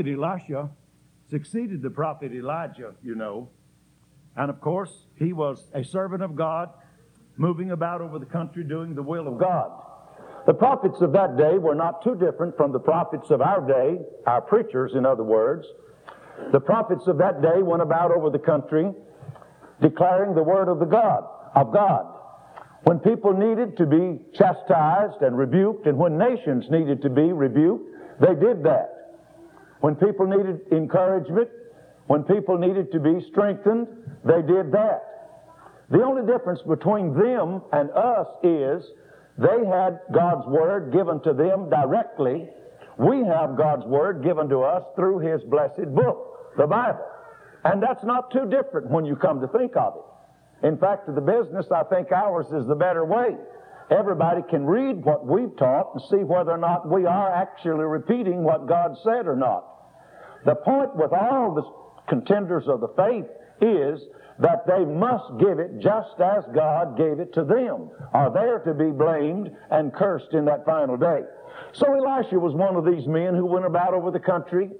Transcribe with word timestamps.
prophet 0.00 0.12
Elisha 0.14 0.70
succeeded 1.30 1.82
the 1.82 1.90
prophet 1.90 2.32
Elijah, 2.32 2.94
you 3.02 3.14
know. 3.14 3.50
And 4.36 4.48
of 4.48 4.60
course, 4.60 5.06
he 5.16 5.32
was 5.32 5.68
a 5.74 5.84
servant 5.84 6.22
of 6.22 6.34
God, 6.34 6.70
moving 7.36 7.70
about 7.70 8.00
over 8.00 8.18
the 8.18 8.26
country 8.26 8.64
doing 8.64 8.94
the 8.94 9.02
will 9.02 9.28
of 9.28 9.38
God. 9.38 9.70
The 10.46 10.54
prophets 10.54 11.02
of 11.02 11.12
that 11.12 11.36
day 11.36 11.58
were 11.58 11.74
not 11.74 12.02
too 12.02 12.14
different 12.14 12.56
from 12.56 12.72
the 12.72 12.78
prophets 12.78 13.30
of 13.30 13.42
our 13.42 13.60
day, 13.60 13.98
our 14.26 14.40
preachers, 14.40 14.92
in 14.94 15.04
other 15.04 15.22
words. 15.22 15.66
The 16.50 16.60
prophets 16.60 17.06
of 17.06 17.18
that 17.18 17.42
day 17.42 17.62
went 17.62 17.82
about 17.82 18.10
over 18.10 18.30
the 18.30 18.38
country 18.38 18.90
declaring 19.82 20.34
the 20.34 20.42
word 20.42 20.68
of 20.68 20.78
the 20.78 20.86
God, 20.86 21.24
of 21.54 21.72
God. 21.74 22.06
When 22.84 22.98
people 23.00 23.34
needed 23.34 23.76
to 23.76 23.86
be 23.86 24.18
chastised 24.32 25.20
and 25.20 25.36
rebuked, 25.36 25.86
and 25.86 25.98
when 25.98 26.16
nations 26.16 26.70
needed 26.70 27.02
to 27.02 27.10
be 27.10 27.32
rebuked, 27.32 27.84
they 28.20 28.34
did 28.34 28.62
that. 28.64 28.99
When 29.80 29.94
people 29.96 30.26
needed 30.26 30.60
encouragement, 30.72 31.48
when 32.06 32.22
people 32.24 32.58
needed 32.58 32.92
to 32.92 33.00
be 33.00 33.20
strengthened, 33.30 33.88
they 34.24 34.42
did 34.42 34.72
that. 34.72 35.02
The 35.90 36.02
only 36.02 36.30
difference 36.30 36.60
between 36.62 37.14
them 37.14 37.62
and 37.72 37.90
us 37.90 38.26
is 38.42 38.84
they 39.38 39.64
had 39.66 40.00
God's 40.12 40.46
Word 40.46 40.92
given 40.92 41.20
to 41.22 41.32
them 41.32 41.70
directly. 41.70 42.48
We 42.98 43.24
have 43.24 43.56
God's 43.56 43.86
Word 43.86 44.22
given 44.22 44.48
to 44.50 44.60
us 44.60 44.84
through 44.94 45.20
His 45.20 45.42
blessed 45.44 45.94
book, 45.94 46.56
the 46.56 46.66
Bible. 46.66 47.06
And 47.64 47.82
that's 47.82 48.04
not 48.04 48.30
too 48.30 48.48
different 48.48 48.90
when 48.90 49.04
you 49.04 49.16
come 49.16 49.40
to 49.40 49.48
think 49.48 49.76
of 49.76 49.94
it. 49.96 50.66
In 50.66 50.76
fact, 50.76 51.06
to 51.06 51.12
the 51.12 51.20
business, 51.20 51.66
I 51.70 51.84
think 51.84 52.12
ours 52.12 52.46
is 52.52 52.66
the 52.66 52.74
better 52.74 53.04
way. 53.04 53.36
Everybody 53.90 54.42
can 54.48 54.64
read 54.64 55.04
what 55.04 55.26
we've 55.26 55.56
taught 55.56 55.90
and 55.94 56.02
see 56.10 56.24
whether 56.24 56.52
or 56.52 56.58
not 56.58 56.88
we 56.88 57.06
are 57.06 57.34
actually 57.34 57.84
repeating 57.84 58.44
what 58.44 58.68
God 58.68 58.96
said 59.02 59.26
or 59.26 59.36
not. 59.36 59.64
The 60.44 60.54
point 60.54 60.94
with 60.94 61.12
all 61.12 61.54
the 61.54 61.64
contenders 62.08 62.68
of 62.68 62.80
the 62.80 62.88
faith 62.96 63.26
is 63.60 64.00
that 64.38 64.66
they 64.66 64.84
must 64.84 65.38
give 65.38 65.58
it 65.58 65.80
just 65.80 66.18
as 66.20 66.44
God 66.54 66.96
gave 66.96 67.20
it 67.20 67.34
to 67.34 67.44
them, 67.44 67.90
or 68.14 68.30
they're 68.32 68.60
to 68.60 68.74
be 68.74 68.90
blamed 68.90 69.50
and 69.70 69.92
cursed 69.92 70.32
in 70.32 70.44
that 70.46 70.64
final 70.64 70.96
day. 70.96 71.20
So 71.72 71.92
Elisha 71.92 72.38
was 72.38 72.54
one 72.54 72.76
of 72.76 72.86
these 72.86 73.06
men 73.06 73.34
who 73.34 73.44
went 73.44 73.66
about 73.66 73.92
over 73.92 74.10
the 74.10 74.20
country 74.20 74.70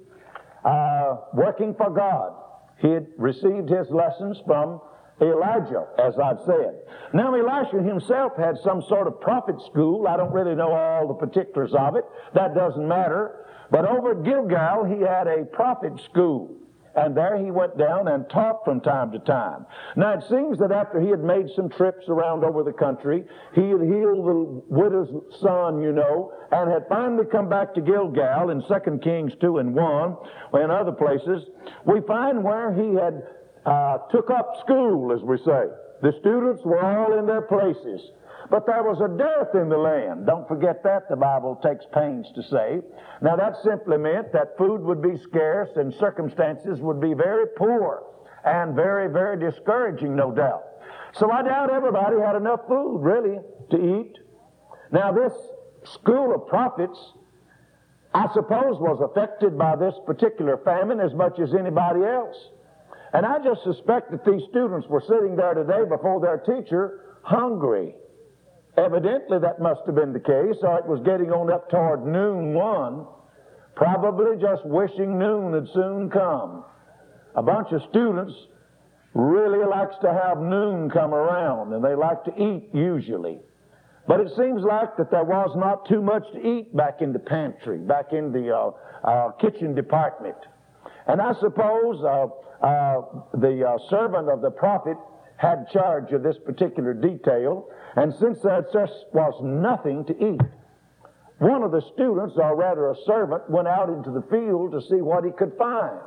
uh, 0.65 1.17
working 1.33 1.75
for 1.75 1.89
God. 1.89 2.33
He 2.79 2.89
had 2.89 3.07
received 3.17 3.69
his 3.69 3.87
lessons 3.91 4.37
from 4.45 4.81
Elijah, 5.21 5.85
as 5.99 6.17
I've 6.17 6.39
said. 6.45 6.81
Now, 7.13 7.35
Elisha 7.35 7.81
himself 7.83 8.33
had 8.37 8.57
some 8.63 8.81
sort 8.81 9.07
of 9.07 9.21
prophet 9.21 9.55
school. 9.61 10.07
I 10.07 10.17
don't 10.17 10.33
really 10.33 10.55
know 10.55 10.71
all 10.71 11.07
the 11.07 11.13
particulars 11.13 11.73
of 11.77 11.95
it. 11.95 12.05
That 12.33 12.55
doesn't 12.55 12.87
matter. 12.87 13.45
But 13.69 13.85
over 13.85 14.11
at 14.11 14.23
Gilgal, 14.23 14.85
he 14.85 15.01
had 15.01 15.27
a 15.27 15.45
prophet 15.45 15.93
school. 16.01 16.57
And 16.93 17.15
there 17.15 17.37
he 17.37 17.51
went 17.51 17.77
down 17.77 18.09
and 18.09 18.29
taught 18.29 18.65
from 18.65 18.81
time 18.81 19.11
to 19.13 19.19
time. 19.19 19.65
Now 19.95 20.13
it 20.13 20.23
seems 20.29 20.57
that 20.59 20.73
after 20.73 20.99
he 20.99 21.09
had 21.09 21.23
made 21.23 21.49
some 21.55 21.69
trips 21.69 22.09
around 22.09 22.43
over 22.43 22.63
the 22.63 22.73
country, 22.73 23.23
he 23.55 23.69
had 23.69 23.81
healed 23.81 24.25
the 24.25 24.61
widow's 24.67 25.09
son, 25.39 25.81
you 25.81 25.93
know, 25.93 26.33
and 26.51 26.69
had 26.69 26.85
finally 26.89 27.25
come 27.31 27.47
back 27.47 27.73
to 27.75 27.81
Gilgal 27.81 28.49
in 28.49 28.61
2 28.61 28.99
Kings 29.01 29.31
2 29.39 29.59
and 29.59 29.73
1, 29.73 30.17
and 30.53 30.71
other 30.71 30.91
places. 30.91 31.47
We 31.85 32.01
find 32.01 32.43
where 32.43 32.73
he 32.73 32.93
had 32.95 33.23
uh, 33.65 33.97
took 34.11 34.29
up 34.29 34.57
school, 34.61 35.11
as 35.13 35.21
we 35.21 35.37
say. 35.37 35.65
The 36.01 36.13
students 36.19 36.63
were 36.63 36.83
all 36.83 37.17
in 37.19 37.25
their 37.25 37.41
places. 37.41 38.01
But 38.49 38.65
there 38.65 38.83
was 38.83 38.99
a 38.99 39.07
dearth 39.17 39.55
in 39.55 39.69
the 39.69 39.77
land. 39.77 40.25
Don't 40.25 40.45
forget 40.45 40.83
that, 40.83 41.07
the 41.09 41.15
Bible 41.15 41.55
takes 41.63 41.85
pains 41.93 42.27
to 42.35 42.43
say. 42.43 42.81
Now, 43.21 43.37
that 43.37 43.55
simply 43.63 43.97
meant 43.97 44.33
that 44.33 44.57
food 44.57 44.81
would 44.81 45.01
be 45.01 45.17
scarce 45.17 45.69
and 45.77 45.93
circumstances 45.93 46.81
would 46.81 46.99
be 46.99 47.13
very 47.13 47.45
poor 47.55 48.03
and 48.43 48.75
very, 48.75 49.07
very 49.07 49.39
discouraging, 49.39 50.15
no 50.17 50.31
doubt. 50.31 50.63
So 51.13 51.31
I 51.31 51.43
doubt 51.43 51.71
everybody 51.71 52.19
had 52.19 52.35
enough 52.35 52.61
food, 52.67 52.99
really, 52.99 53.39
to 53.69 53.99
eat. 54.01 54.17
Now, 54.91 55.13
this 55.13 55.33
school 55.85 56.35
of 56.35 56.47
prophets, 56.47 57.13
I 58.13 58.27
suppose, 58.33 58.79
was 58.79 58.99
affected 58.99 59.57
by 59.57 59.77
this 59.77 59.95
particular 60.05 60.57
famine 60.57 60.99
as 60.99 61.13
much 61.13 61.39
as 61.39 61.53
anybody 61.53 62.03
else. 62.03 62.49
And 63.13 63.25
I 63.25 63.43
just 63.43 63.63
suspect 63.63 64.11
that 64.11 64.23
these 64.25 64.41
students 64.49 64.87
were 64.87 65.03
sitting 65.07 65.35
there 65.35 65.53
today 65.53 65.83
before 65.87 66.21
their 66.21 66.37
teacher 66.37 67.17
hungry 67.23 67.93
Evidently, 68.77 69.37
that 69.39 69.59
must 69.59 69.81
have 69.85 69.95
been 69.95 70.13
the 70.13 70.19
case, 70.19 70.55
or 70.63 70.79
it 70.79 70.87
was 70.87 71.01
getting 71.03 71.31
on 71.31 71.51
up 71.51 71.69
toward 71.69 72.05
noon 72.05 72.53
one, 72.53 73.05
probably 73.75 74.39
just 74.39 74.65
wishing 74.65 75.19
noon 75.19 75.53
had 75.53 75.67
soon 75.73 76.09
come. 76.09 76.63
A 77.35 77.43
bunch 77.43 77.71
of 77.71 77.81
students 77.89 78.33
really 79.13 79.65
likes 79.65 79.95
to 80.01 80.13
have 80.13 80.39
noon 80.39 80.89
come 80.89 81.13
around, 81.13 81.73
and 81.73 81.83
they 81.83 81.95
like 81.95 82.23
to 82.23 82.31
eat 82.41 82.69
usually. 82.73 83.39
But 84.07 84.21
it 84.21 84.31
seems 84.37 84.63
like 84.63 84.95
that 84.97 85.11
there 85.11 85.25
was 85.25 85.51
not 85.57 85.87
too 85.87 86.01
much 86.01 86.23
to 86.33 86.39
eat 86.39 86.75
back 86.75 87.01
in 87.01 87.11
the 87.11 87.19
pantry, 87.19 87.77
back 87.77 88.13
in 88.13 88.31
the 88.31 88.55
uh, 88.55 88.71
uh, 89.03 89.31
kitchen 89.33 89.75
department. 89.75 90.37
And 91.11 91.21
I 91.21 91.33
suppose 91.33 92.01
uh, 92.03 92.27
uh 92.65 93.01
the 93.33 93.67
uh, 93.67 93.89
servant 93.89 94.29
of 94.29 94.39
the 94.39 94.49
prophet 94.49 94.95
had 95.35 95.69
charge 95.69 96.13
of 96.13 96.23
this 96.23 96.37
particular 96.45 96.93
detail, 96.93 97.67
and 97.97 98.13
since 98.13 98.39
there 98.39 98.63
was 99.11 99.33
nothing 99.43 100.05
to 100.05 100.13
eat, 100.13 100.41
one 101.39 101.63
of 101.63 101.71
the 101.71 101.81
students, 101.93 102.35
or 102.37 102.55
rather 102.55 102.91
a 102.91 102.95
servant, 103.05 103.49
went 103.49 103.67
out 103.67 103.89
into 103.89 104.09
the 104.11 104.21
field 104.29 104.71
to 104.71 104.81
see 104.81 105.01
what 105.01 105.25
he 105.25 105.31
could 105.31 105.51
find. 105.57 105.99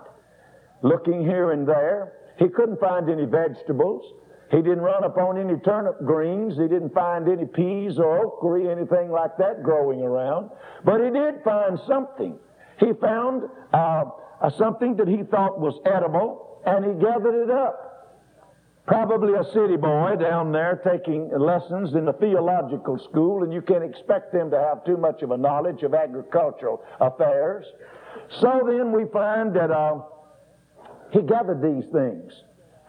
Looking 0.82 1.20
here 1.20 1.52
and 1.52 1.68
there, 1.68 2.14
he 2.38 2.48
couldn't 2.48 2.80
find 2.80 3.10
any 3.10 3.26
vegetables. 3.26 4.10
He 4.50 4.58
didn't 4.58 4.80
run 4.80 5.04
upon 5.04 5.36
any 5.36 5.58
turnip 5.60 5.98
greens. 6.06 6.56
He 6.56 6.68
didn't 6.68 6.94
find 6.94 7.28
any 7.28 7.44
peas 7.44 7.98
or 7.98 8.24
okra, 8.24 8.70
anything 8.70 9.10
like 9.10 9.36
that 9.38 9.62
growing 9.62 10.00
around. 10.00 10.50
But 10.82 11.04
he 11.04 11.10
did 11.10 11.42
find 11.44 11.78
something. 11.86 12.38
He 12.78 12.92
found 13.00 13.42
uh, 13.72 14.04
something 14.50 14.96
that 14.96 15.08
he 15.08 15.22
thought 15.22 15.58
was 15.58 15.78
edible, 15.86 16.60
and 16.66 16.84
he 16.84 16.92
gathered 16.92 17.44
it 17.44 17.50
up. 17.50 17.84
Probably 18.86 19.32
a 19.32 19.44
city 19.44 19.76
boy 19.76 20.16
down 20.20 20.52
there 20.52 20.80
taking 20.84 21.30
lessons 21.30 21.94
in 21.94 22.06
a 22.06 22.12
theological 22.12 22.98
school, 22.98 23.42
and 23.42 23.52
you 23.52 23.62
can't 23.62 23.82
expect 23.82 24.32
them 24.32 24.50
to 24.50 24.58
have 24.58 24.84
too 24.84 24.98
much 24.98 25.22
of 25.22 25.30
a 25.30 25.38
knowledge 25.38 25.82
of 25.82 25.94
agricultural 25.94 26.82
affairs. 27.00 27.64
So 28.40 28.60
then 28.66 28.92
we 28.92 29.06
find 29.10 29.54
that 29.56 29.70
uh, 29.70 30.00
he 31.12 31.22
gathered 31.22 31.62
these 31.62 31.90
things. 31.92 32.32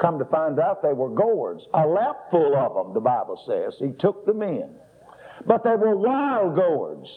Come 0.02 0.20
to 0.20 0.26
find 0.26 0.60
out 0.60 0.84
they 0.84 0.92
were 0.92 1.10
gourds, 1.10 1.64
a 1.74 1.88
lap 1.88 2.30
full 2.30 2.58
of 2.58 2.74
them, 2.74 2.94
the 2.94 3.00
Bible 3.00 3.42
says. 3.48 3.76
He 3.80 3.94
took 3.98 4.26
them 4.26 4.42
in. 4.42 4.70
But 5.46 5.64
they 5.64 5.76
were 5.76 5.96
wild 5.96 6.56
gourds, 6.56 7.08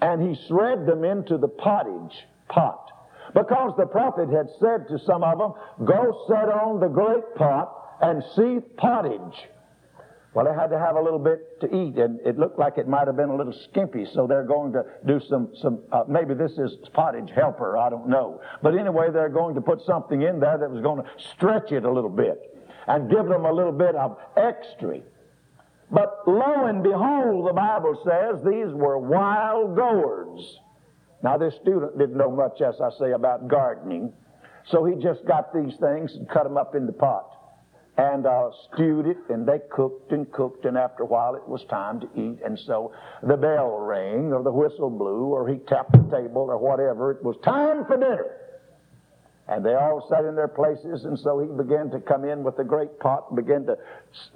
and 0.00 0.20
he 0.20 0.34
shred 0.48 0.86
them 0.86 1.04
into 1.04 1.38
the 1.38 1.46
pottage 1.46 2.26
pot. 2.48 2.90
Because 3.34 3.74
the 3.76 3.86
prophet 3.86 4.30
had 4.30 4.48
said 4.60 4.88
to 4.88 4.98
some 5.04 5.24
of 5.24 5.38
them, 5.38 5.52
Go 5.84 6.24
set 6.28 6.48
on 6.48 6.80
the 6.80 6.88
great 6.88 7.34
pot 7.34 7.98
and 8.00 8.22
see 8.36 8.60
pottage. 8.76 9.48
Well, 10.34 10.46
they 10.46 10.54
had 10.54 10.68
to 10.70 10.78
have 10.78 10.96
a 10.96 11.00
little 11.00 11.20
bit 11.20 11.60
to 11.60 11.66
eat, 11.66 11.96
and 11.96 12.20
it 12.26 12.38
looked 12.38 12.58
like 12.58 12.76
it 12.76 12.88
might 12.88 13.06
have 13.06 13.16
been 13.16 13.28
a 13.28 13.36
little 13.36 13.52
skimpy, 13.52 14.04
so 14.04 14.26
they're 14.26 14.44
going 14.44 14.72
to 14.72 14.84
do 15.06 15.20
some, 15.28 15.50
some 15.60 15.80
uh, 15.92 16.02
maybe 16.08 16.34
this 16.34 16.52
is 16.58 16.76
pottage 16.92 17.30
helper, 17.32 17.76
I 17.78 17.88
don't 17.88 18.08
know. 18.08 18.40
But 18.60 18.76
anyway, 18.76 19.10
they're 19.12 19.28
going 19.28 19.54
to 19.54 19.60
put 19.60 19.80
something 19.82 20.22
in 20.22 20.40
there 20.40 20.58
that 20.58 20.68
was 20.68 20.82
going 20.82 21.04
to 21.04 21.08
stretch 21.34 21.70
it 21.70 21.84
a 21.84 21.90
little 21.90 22.10
bit 22.10 22.52
and 22.88 23.08
give 23.08 23.26
them 23.26 23.44
a 23.44 23.52
little 23.52 23.72
bit 23.72 23.94
of 23.94 24.18
extra. 24.36 25.00
But 25.92 26.26
lo 26.26 26.66
and 26.66 26.82
behold, 26.82 27.48
the 27.48 27.52
Bible 27.52 28.00
says 28.04 28.42
these 28.44 28.74
were 28.74 28.98
wild 28.98 29.76
gourds. 29.76 30.58
Now, 31.24 31.38
this 31.38 31.54
student 31.62 31.98
didn't 31.98 32.18
know 32.18 32.30
much, 32.30 32.60
as 32.60 32.74
I 32.82 32.90
say, 32.98 33.12
about 33.12 33.48
gardening, 33.48 34.12
so 34.68 34.84
he 34.84 34.94
just 35.02 35.24
got 35.26 35.54
these 35.54 35.74
things 35.80 36.14
and 36.14 36.28
cut 36.28 36.44
them 36.44 36.58
up 36.58 36.74
in 36.74 36.84
the 36.86 36.92
pot 36.92 37.30
and 37.96 38.26
uh, 38.26 38.50
stewed 38.72 39.06
it, 39.06 39.16
and 39.30 39.46
they 39.46 39.60
cooked 39.70 40.12
and 40.12 40.30
cooked, 40.32 40.64
and 40.64 40.76
after 40.76 41.04
a 41.04 41.06
while 41.06 41.34
it 41.36 41.48
was 41.48 41.64
time 41.70 42.00
to 42.00 42.06
eat. 42.14 42.40
And 42.44 42.58
so 42.66 42.92
the 43.22 43.36
bell 43.36 43.78
rang, 43.78 44.32
or 44.32 44.42
the 44.42 44.50
whistle 44.50 44.90
blew, 44.90 45.26
or 45.26 45.48
he 45.48 45.58
tapped 45.68 45.92
the 45.92 46.02
table, 46.14 46.42
or 46.50 46.58
whatever. 46.58 47.12
It 47.12 47.22
was 47.22 47.36
time 47.44 47.86
for 47.86 47.96
dinner. 47.96 48.36
And 49.46 49.64
they 49.64 49.74
all 49.74 50.06
sat 50.10 50.24
in 50.24 50.34
their 50.34 50.48
places, 50.48 51.04
and 51.04 51.18
so 51.18 51.38
he 51.38 51.46
began 51.46 51.90
to 51.90 52.00
come 52.00 52.24
in 52.24 52.42
with 52.42 52.56
the 52.56 52.64
great 52.64 52.98
pot 52.98 53.26
and 53.30 53.36
began 53.36 53.64
to 53.66 53.76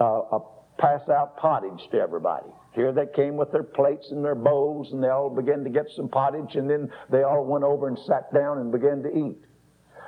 uh, 0.01 0.21
uh, 0.21 0.39
pass 0.79 1.07
out 1.09 1.37
pottage 1.37 1.89
to 1.91 1.99
everybody. 1.99 2.47
Here 2.75 2.93
they 2.93 3.07
came 3.07 3.37
with 3.37 3.51
their 3.51 3.63
plates 3.63 4.11
and 4.11 4.25
their 4.25 4.35
bowls, 4.35 4.93
and 4.93 5.03
they 5.03 5.09
all 5.09 5.31
began 5.31 5.65
to 5.65 5.71
get 5.71 5.87
some 5.97 6.09
pottage, 6.09 6.55
and 6.55 6.69
then 6.69 6.91
they 7.11 7.23
all 7.23 7.45
went 7.45 7.65
over 7.65 7.89
and 7.89 7.99
sat 7.99 8.33
down 8.33 8.59
and 8.59 8.71
began 8.71 9.03
to 9.03 9.17
eat. 9.17 9.39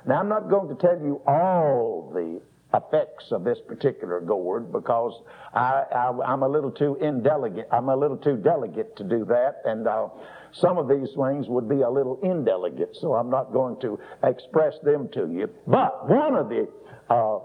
Now, 0.06 0.20
I'm 0.20 0.28
not 0.28 0.48
going 0.48 0.68
to 0.68 0.80
tell 0.80 0.98
you 0.98 1.20
all 1.26 2.10
the 2.14 2.40
effects 2.72 3.32
of 3.32 3.44
this 3.44 3.58
particular 3.66 4.20
gourd 4.20 4.70
because 4.72 5.20
I, 5.52 5.84
am 6.24 6.42
a 6.42 6.48
little 6.48 6.70
too 6.70 6.96
indelicate. 7.00 7.68
I'm 7.72 7.88
a 7.88 7.96
little 7.96 8.16
too 8.16 8.36
delicate 8.36 8.96
to 8.96 9.04
do 9.04 9.24
that. 9.26 9.62
And 9.64 9.88
uh, 9.88 10.08
some 10.52 10.78
of 10.78 10.88
these 10.88 11.08
things 11.16 11.48
would 11.48 11.68
be 11.68 11.82
a 11.82 11.90
little 11.90 12.20
indelicate, 12.22 12.96
so 13.00 13.14
I'm 13.14 13.30
not 13.30 13.52
going 13.52 13.80
to 13.80 13.98
express 14.22 14.74
them 14.82 15.08
to 15.14 15.28
you. 15.28 15.50
But 15.66 16.08
one 16.08 16.36
of 16.36 16.48
the 16.48 16.68
uh, 17.08 17.40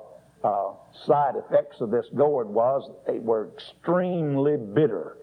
uh, 0.46 0.74
side 1.06 1.34
effects 1.36 1.82
of 1.82 1.90
this 1.90 2.06
gourd 2.16 2.48
was 2.48 2.90
they 3.08 3.20
were 3.20 3.50
extremely 3.54 4.58
bitter. 4.58 5.18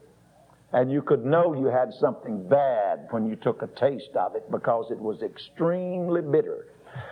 And 0.73 0.91
you 0.91 1.03
could 1.03 1.25
know 1.25 1.55
you 1.55 1.67
had 1.67 1.93
something 2.01 2.49
bad 2.49 3.07
when 3.11 3.27
you 3.29 3.37
took 3.37 3.63
a 3.63 3.69
taste 3.79 4.17
of 4.17 4.35
it 4.35 4.51
because 4.51 4.91
it 4.91 4.99
was 4.99 5.23
extremely 5.23 6.23
bitter. 6.23 6.67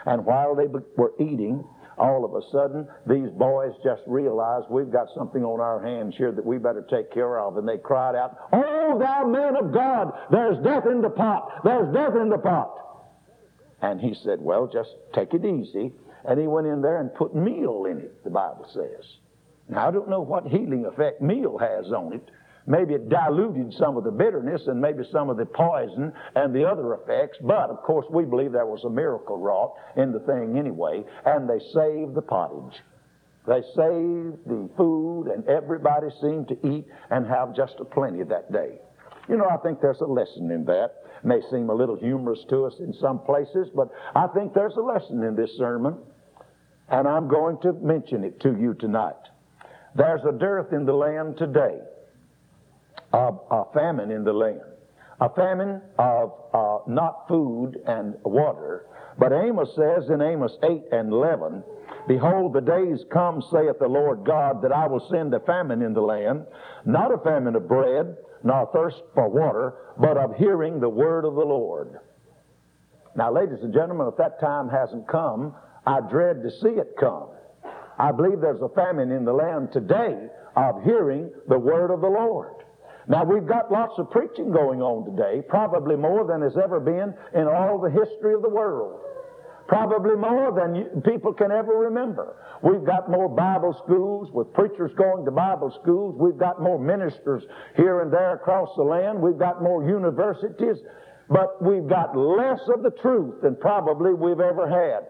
And 0.06 0.24
while 0.24 0.56
they 0.56 0.66
were 0.66 1.12
eating, 1.20 1.64
all 1.98 2.24
of 2.24 2.34
a 2.34 2.50
sudden, 2.50 2.88
these 3.06 3.30
boys 3.30 3.72
just 3.84 4.02
realized 4.06 4.66
we've 4.70 4.90
got 4.90 5.08
something 5.14 5.44
on 5.44 5.60
our 5.60 5.80
hands 5.80 6.16
here 6.16 6.32
that 6.32 6.44
we 6.44 6.58
better 6.58 6.84
take 6.90 7.12
care 7.12 7.38
of. 7.38 7.58
And 7.58 7.68
they 7.68 7.76
cried 7.78 8.16
out, 8.16 8.36
Oh, 8.52 8.98
thou 8.98 9.26
man 9.26 9.56
of 9.56 9.72
God, 9.72 10.12
there's 10.32 10.58
death 10.64 10.86
in 10.86 11.02
the 11.02 11.10
pot. 11.10 11.62
There's 11.62 11.92
death 11.94 12.16
in 12.16 12.30
the 12.30 12.38
pot. 12.38 12.74
And 13.82 14.00
he 14.00 14.14
said, 14.14 14.40
Well, 14.40 14.66
just 14.66 14.90
take 15.14 15.34
it 15.34 15.44
easy. 15.44 15.92
And 16.28 16.40
he 16.40 16.46
went 16.46 16.66
in 16.66 16.82
there 16.82 17.00
and 17.00 17.14
put 17.14 17.34
meal 17.34 17.86
in 17.90 17.98
it, 17.98 18.24
the 18.24 18.30
Bible 18.30 18.66
says. 18.72 19.04
Now, 19.68 19.88
I 19.88 19.90
don't 19.90 20.08
know 20.08 20.20
what 20.20 20.46
healing 20.46 20.84
effect 20.86 21.22
meal 21.22 21.58
has 21.58 21.92
on 21.92 22.12
it, 22.12 22.30
Maybe 22.66 22.94
it 22.94 23.08
diluted 23.08 23.74
some 23.74 23.96
of 23.96 24.04
the 24.04 24.10
bitterness 24.10 24.62
and 24.66 24.80
maybe 24.80 25.02
some 25.10 25.30
of 25.30 25.36
the 25.36 25.46
poison 25.46 26.12
and 26.36 26.54
the 26.54 26.64
other 26.64 26.94
effects, 26.94 27.38
but 27.40 27.70
of 27.70 27.82
course 27.82 28.06
we 28.10 28.24
believe 28.24 28.52
there 28.52 28.66
was 28.66 28.84
a 28.84 28.90
miracle 28.90 29.38
wrought 29.38 29.74
in 29.96 30.12
the 30.12 30.20
thing 30.20 30.58
anyway, 30.58 31.04
and 31.24 31.48
they 31.48 31.58
saved 31.72 32.14
the 32.14 32.22
pottage. 32.22 32.78
They 33.46 33.62
saved 33.74 34.46
the 34.46 34.68
food, 34.76 35.28
and 35.34 35.48
everybody 35.48 36.08
seemed 36.20 36.48
to 36.48 36.66
eat 36.68 36.86
and 37.10 37.26
have 37.26 37.56
just 37.56 37.74
a 37.80 37.84
plenty 37.84 38.22
that 38.22 38.52
day. 38.52 38.78
You 39.28 39.36
know, 39.36 39.48
I 39.48 39.56
think 39.56 39.80
there's 39.80 40.00
a 40.00 40.06
lesson 40.06 40.50
in 40.50 40.64
that. 40.66 40.92
It 41.22 41.24
may 41.24 41.40
seem 41.50 41.70
a 41.70 41.74
little 41.74 41.96
humorous 41.96 42.44
to 42.50 42.66
us 42.66 42.74
in 42.78 42.92
some 43.00 43.20
places, 43.20 43.68
but 43.74 43.88
I 44.14 44.26
think 44.28 44.54
there's 44.54 44.76
a 44.76 44.82
lesson 44.82 45.22
in 45.22 45.34
this 45.34 45.50
sermon, 45.56 45.98
and 46.90 47.06
I'm 47.06 47.28
going 47.28 47.58
to 47.62 47.72
mention 47.74 48.24
it 48.24 48.40
to 48.40 48.56
you 48.58 48.74
tonight. 48.74 49.14
There's 49.94 50.22
a 50.28 50.32
dearth 50.32 50.72
in 50.72 50.84
the 50.84 50.92
land 50.92 51.36
today 51.36 51.78
a, 53.12 53.30
a 53.50 53.64
famine 53.74 54.10
in 54.10 54.24
the 54.24 54.32
land. 54.32 54.60
A 55.20 55.28
famine 55.34 55.82
of 55.98 56.32
uh, 56.54 56.78
not 56.86 57.28
food 57.28 57.78
and 57.86 58.14
water. 58.24 58.86
But 59.18 59.32
Amos 59.32 59.68
says 59.74 60.08
in 60.08 60.22
Amos 60.22 60.56
8 60.62 60.82
and 60.92 61.12
11, 61.12 61.62
Behold, 62.08 62.54
the 62.54 62.60
days 62.60 63.04
come, 63.12 63.42
saith 63.50 63.78
the 63.78 63.88
Lord 63.88 64.24
God, 64.24 64.62
that 64.62 64.72
I 64.72 64.86
will 64.86 65.06
send 65.10 65.34
a 65.34 65.40
famine 65.40 65.82
in 65.82 65.92
the 65.92 66.00
land, 66.00 66.46
not 66.86 67.12
a 67.12 67.18
famine 67.18 67.54
of 67.54 67.68
bread, 67.68 68.16
nor 68.42 68.70
thirst 68.72 69.02
for 69.14 69.28
water, 69.28 69.74
but 69.98 70.16
of 70.16 70.34
hearing 70.36 70.80
the 70.80 70.88
word 70.88 71.26
of 71.26 71.34
the 71.34 71.44
Lord. 71.44 71.98
Now, 73.14 73.30
ladies 73.30 73.58
and 73.62 73.74
gentlemen, 73.74 74.08
if 74.08 74.16
that 74.16 74.40
time 74.40 74.70
hasn't 74.70 75.06
come, 75.06 75.54
I 75.86 76.00
dread 76.00 76.42
to 76.42 76.50
see 76.50 76.78
it 76.78 76.94
come. 76.98 77.28
I 77.98 78.12
believe 78.12 78.40
there's 78.40 78.62
a 78.62 78.68
famine 78.70 79.12
in 79.12 79.24
the 79.24 79.32
land 79.32 79.72
today 79.72 80.28
of 80.56 80.82
hearing 80.84 81.30
the 81.48 81.58
word 81.58 81.92
of 81.92 82.00
the 82.00 82.08
Lord. 82.08 82.64
Now, 83.08 83.24
we've 83.24 83.46
got 83.46 83.72
lots 83.72 83.94
of 83.98 84.10
preaching 84.10 84.52
going 84.52 84.80
on 84.80 85.04
today, 85.04 85.42
probably 85.48 85.96
more 85.96 86.24
than 86.26 86.42
has 86.42 86.56
ever 86.62 86.80
been 86.80 87.14
in 87.34 87.46
all 87.46 87.80
the 87.80 87.90
history 87.90 88.34
of 88.34 88.42
the 88.42 88.48
world. 88.48 89.00
Probably 89.66 90.16
more 90.16 90.52
than 90.52 90.74
you, 90.74 91.02
people 91.04 91.32
can 91.32 91.52
ever 91.52 91.72
remember. 91.72 92.36
We've 92.62 92.84
got 92.84 93.10
more 93.10 93.28
Bible 93.28 93.72
schools 93.84 94.28
with 94.32 94.52
preachers 94.52 94.90
going 94.96 95.24
to 95.24 95.30
Bible 95.30 95.72
schools. 95.82 96.16
We've 96.18 96.38
got 96.38 96.60
more 96.60 96.78
ministers 96.78 97.44
here 97.76 98.00
and 98.02 98.12
there 98.12 98.34
across 98.34 98.68
the 98.76 98.82
land. 98.82 99.20
We've 99.20 99.38
got 99.38 99.62
more 99.62 99.88
universities. 99.88 100.76
But 101.28 101.62
we've 101.62 101.88
got 101.88 102.16
less 102.16 102.58
of 102.74 102.82
the 102.82 102.90
truth 103.00 103.42
than 103.42 103.54
probably 103.56 104.12
we've 104.12 104.40
ever 104.40 104.68
had. 104.68 105.06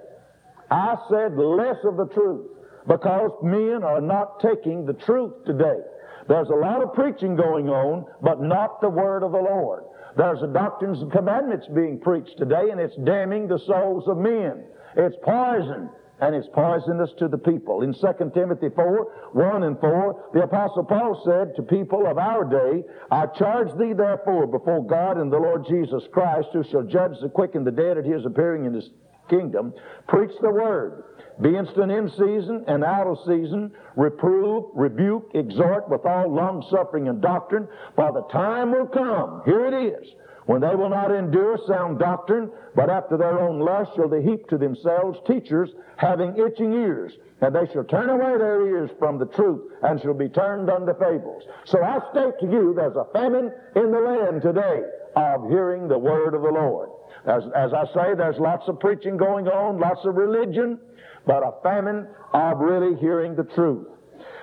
I 0.71 0.97
said 1.11 1.37
less 1.37 1.77
of 1.85 1.97
the 1.97 2.07
truth 2.15 2.47
because 2.87 3.31
men 3.43 3.83
are 3.83 4.01
not 4.01 4.41
taking 4.41 4.87
the 4.87 4.95
truth 4.95 5.33
today. 5.45 5.81
There's 6.29 6.49
a 6.49 6.55
lot 6.55 6.83
of 6.83 6.95
preaching 6.95 7.35
going 7.35 7.69
on, 7.69 8.07
but 8.23 8.41
not 8.41 8.81
the 8.81 8.89
word 8.89 9.23
of 9.23 9.33
the 9.33 9.39
Lord. 9.39 9.85
There's 10.17 10.43
a 10.43 10.47
doctrines 10.47 11.01
and 11.03 11.11
commandments 11.11 11.67
being 11.75 11.99
preached 11.99 12.39
today, 12.39 12.71
and 12.71 12.81
it's 12.81 12.97
damning 13.05 13.49
the 13.49 13.59
souls 13.59 14.05
of 14.09 14.19
men. 14.19 14.65
It's 14.97 15.17
poison, 15.23 15.91
and 16.21 16.35
it's 16.35 16.49
poisonous 16.53 17.11
to 17.19 17.29
the 17.29 17.39
people. 17.39 17.83
In 17.83 17.95
2 17.95 18.31
Timothy 18.35 18.69
4, 18.75 19.31
1 19.33 19.63
and 19.63 19.79
4, 19.81 20.31
the 20.35 20.43
Apostle 20.43 20.85
Paul 20.85 21.21
said 21.25 21.57
to 21.57 21.63
people 21.63 22.07
of 22.07 22.19
our 22.19 22.45
day, 22.45 22.85
I 23.11 23.27
charge 23.27 23.69
thee 23.79 23.93
therefore 23.93 24.47
before 24.47 24.87
God 24.87 25.17
and 25.17 25.33
the 25.33 25.39
Lord 25.39 25.65
Jesus 25.69 26.03
Christ, 26.13 26.49
who 26.53 26.65
shall 26.65 26.83
judge 26.83 27.19
the 27.23 27.29
quick 27.29 27.55
and 27.55 27.67
the 27.67 27.71
dead 27.71 27.99
at 27.99 28.05
his 28.05 28.25
appearing 28.25 28.67
in 28.67 28.75
his 28.75 28.91
kingdom, 29.31 29.73
preach 30.09 30.33
the 30.43 30.51
word. 30.51 31.05
Be 31.41 31.57
instant 31.57 31.91
in 31.91 32.11
season 32.11 32.65
and 32.67 32.85
out 32.85 33.07
of 33.07 33.19
season. 33.27 33.73
Reprove, 33.97 34.65
rebuke, 34.75 35.31
exhort 35.35 35.89
with 35.89 36.05
all 36.05 36.29
long 36.29 36.67
suffering 36.71 37.09
and 37.09 37.23
doctrine. 37.23 37.67
For 37.97 38.13
the 38.13 38.25
time 38.31 38.73
will 38.73 38.87
come, 38.87 39.43
here 39.47 39.65
it 39.65 39.73
is, 39.73 40.07
when 40.45 40.61
they 40.61 40.75
will 40.75 40.91
not 40.91 41.11
endure 41.11 41.59
sound 41.67 41.99
doctrine, 41.99 42.51
but 42.75 42.91
after 42.91 43.17
their 43.17 43.41
own 43.41 43.61
lust 43.61 43.93
shall 43.97 44.09
they 44.09 44.23
heap 44.23 44.49
to 44.49 44.59
themselves 44.59 45.19
teachers 45.27 45.71
having 45.97 46.37
itching 46.37 46.75
ears. 46.75 47.13
And 47.41 47.55
they 47.55 47.73
shall 47.73 47.85
turn 47.85 48.11
away 48.11 48.37
their 48.37 48.67
ears 48.67 48.91
from 48.99 49.19
the 49.19 49.25
truth 49.25 49.73
and 49.83 49.99
shall 50.03 50.13
be 50.13 50.29
turned 50.29 50.69
unto 50.69 50.93
fables. 50.99 51.45
So 51.65 51.83
I 51.83 52.01
state 52.11 52.39
to 52.41 52.47
you, 52.53 52.75
there's 52.77 52.97
a 52.97 53.07
famine 53.15 53.51
in 53.77 53.91
the 53.91 53.99
land 53.99 54.43
today 54.43 54.83
of 55.17 55.49
hearing 55.49 55.89
the 55.89 55.99
word 55.99 56.35
of 56.35 56.43
the 56.43 56.51
Lord. 56.51 56.91
As, 57.27 57.43
as 57.55 57.73
I 57.73 57.85
say, 57.95 58.15
there's 58.17 58.39
lots 58.39 58.69
of 58.69 58.81
preaching 58.81 59.17
going 59.17 59.47
on, 59.49 59.79
lots 59.79 60.01
of 60.05 60.15
religion, 60.17 60.79
but 61.27 61.43
a 61.43 61.53
famine 61.63 62.07
of 62.33 62.59
really 62.59 62.99
hearing 63.01 63.37
the 63.37 63.45
truth. 63.45 63.87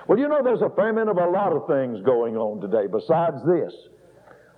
Well, 0.06 0.18
you 0.18 0.28
know, 0.28 0.42
there's 0.42 0.62
a 0.62 0.70
famine 0.70 1.08
of 1.08 1.18
a 1.18 1.28
lot 1.28 1.52
of 1.52 1.66
things 1.66 2.00
going 2.04 2.36
on 2.36 2.60
today 2.60 2.86
besides 2.90 3.36
this. 3.46 3.74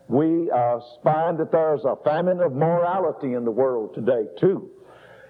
We 0.08 0.50
uh, 0.50 0.80
find 1.02 1.38
that 1.38 1.52
there's 1.52 1.84
a 1.84 1.96
famine 2.04 2.40
of 2.40 2.52
morality 2.52 3.34
in 3.34 3.44
the 3.44 3.50
world 3.50 3.94
today, 3.94 4.26
too. 4.40 4.70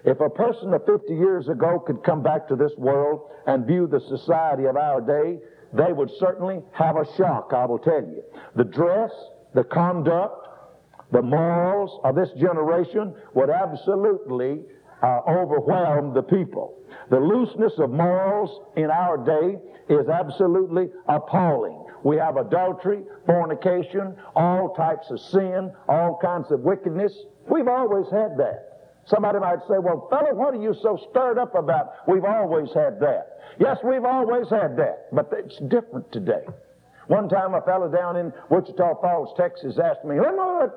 If 0.03 0.19
a 0.19 0.29
person 0.29 0.73
of 0.73 0.85
50 0.85 1.13
years 1.13 1.47
ago 1.47 1.79
could 1.79 2.03
come 2.03 2.23
back 2.23 2.47
to 2.47 2.55
this 2.55 2.71
world 2.77 3.29
and 3.45 3.65
view 3.65 3.87
the 3.87 3.99
society 3.99 4.65
of 4.65 4.75
our 4.75 5.01
day, 5.01 5.39
they 5.73 5.93
would 5.93 6.09
certainly 6.19 6.59
have 6.73 6.97
a 6.97 7.05
shock, 7.15 7.51
I 7.55 7.65
will 7.65 7.79
tell 7.79 8.01
you. 8.01 8.23
The 8.55 8.63
dress, 8.63 9.11
the 9.53 9.63
conduct, 9.63 10.40
the 11.11 11.21
morals 11.21 11.99
of 12.03 12.15
this 12.15 12.29
generation 12.39 13.13
would 13.33 13.49
absolutely 13.49 14.61
uh, 15.03 15.19
overwhelm 15.27 16.13
the 16.13 16.21
people. 16.21 16.77
The 17.09 17.19
looseness 17.19 17.73
of 17.79 17.89
morals 17.89 18.61
in 18.77 18.89
our 18.89 19.17
day 19.17 19.57
is 19.89 20.07
absolutely 20.07 20.89
appalling. 21.07 21.83
We 22.03 22.17
have 22.17 22.37
adultery, 22.37 23.03
fornication, 23.25 24.15
all 24.35 24.73
types 24.73 25.09
of 25.11 25.19
sin, 25.19 25.71
all 25.87 26.17
kinds 26.21 26.51
of 26.51 26.61
wickedness. 26.61 27.13
We've 27.49 27.67
always 27.67 28.05
had 28.11 28.37
that. 28.37 28.67
Somebody 29.05 29.39
might 29.39 29.59
say, 29.67 29.75
well, 29.79 30.07
fellow, 30.09 30.33
what 30.33 30.53
are 30.53 30.61
you 30.61 30.75
so 30.81 30.97
stirred 31.09 31.37
up 31.37 31.55
about? 31.55 32.07
We've 32.07 32.23
always 32.23 32.69
had 32.73 32.99
that. 32.99 33.39
Yes, 33.59 33.77
we've 33.83 34.05
always 34.05 34.49
had 34.49 34.77
that, 34.77 35.07
but 35.11 35.29
it's 35.33 35.57
different 35.67 36.11
today. 36.11 36.45
One 37.07 37.29
time 37.29 37.53
a 37.53 37.61
fellow 37.61 37.89
down 37.89 38.15
in 38.15 38.31
Wichita 38.49 39.01
Falls, 39.01 39.33
Texas 39.37 39.77
asked 39.83 40.05
me, 40.05 40.17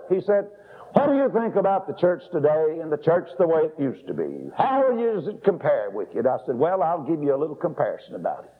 he 0.08 0.20
said, 0.22 0.48
what 0.94 1.08
do 1.08 1.16
you 1.16 1.28
think 1.34 1.56
about 1.56 1.88
the 1.88 1.94
church 1.94 2.22
today 2.32 2.78
and 2.80 2.90
the 2.90 2.96
church 2.96 3.28
the 3.36 3.48
way 3.48 3.62
it 3.62 3.74
used 3.82 4.06
to 4.06 4.14
be? 4.14 4.48
How 4.56 4.92
does 4.92 5.26
it 5.26 5.42
compare 5.42 5.90
with? 5.90 6.08
And 6.14 6.24
I 6.26 6.36
said, 6.46 6.56
Well, 6.56 6.84
I'll 6.84 7.02
give 7.02 7.20
you 7.20 7.34
a 7.34 7.38
little 7.38 7.56
comparison 7.56 8.14
about 8.14 8.44
it. 8.44 8.52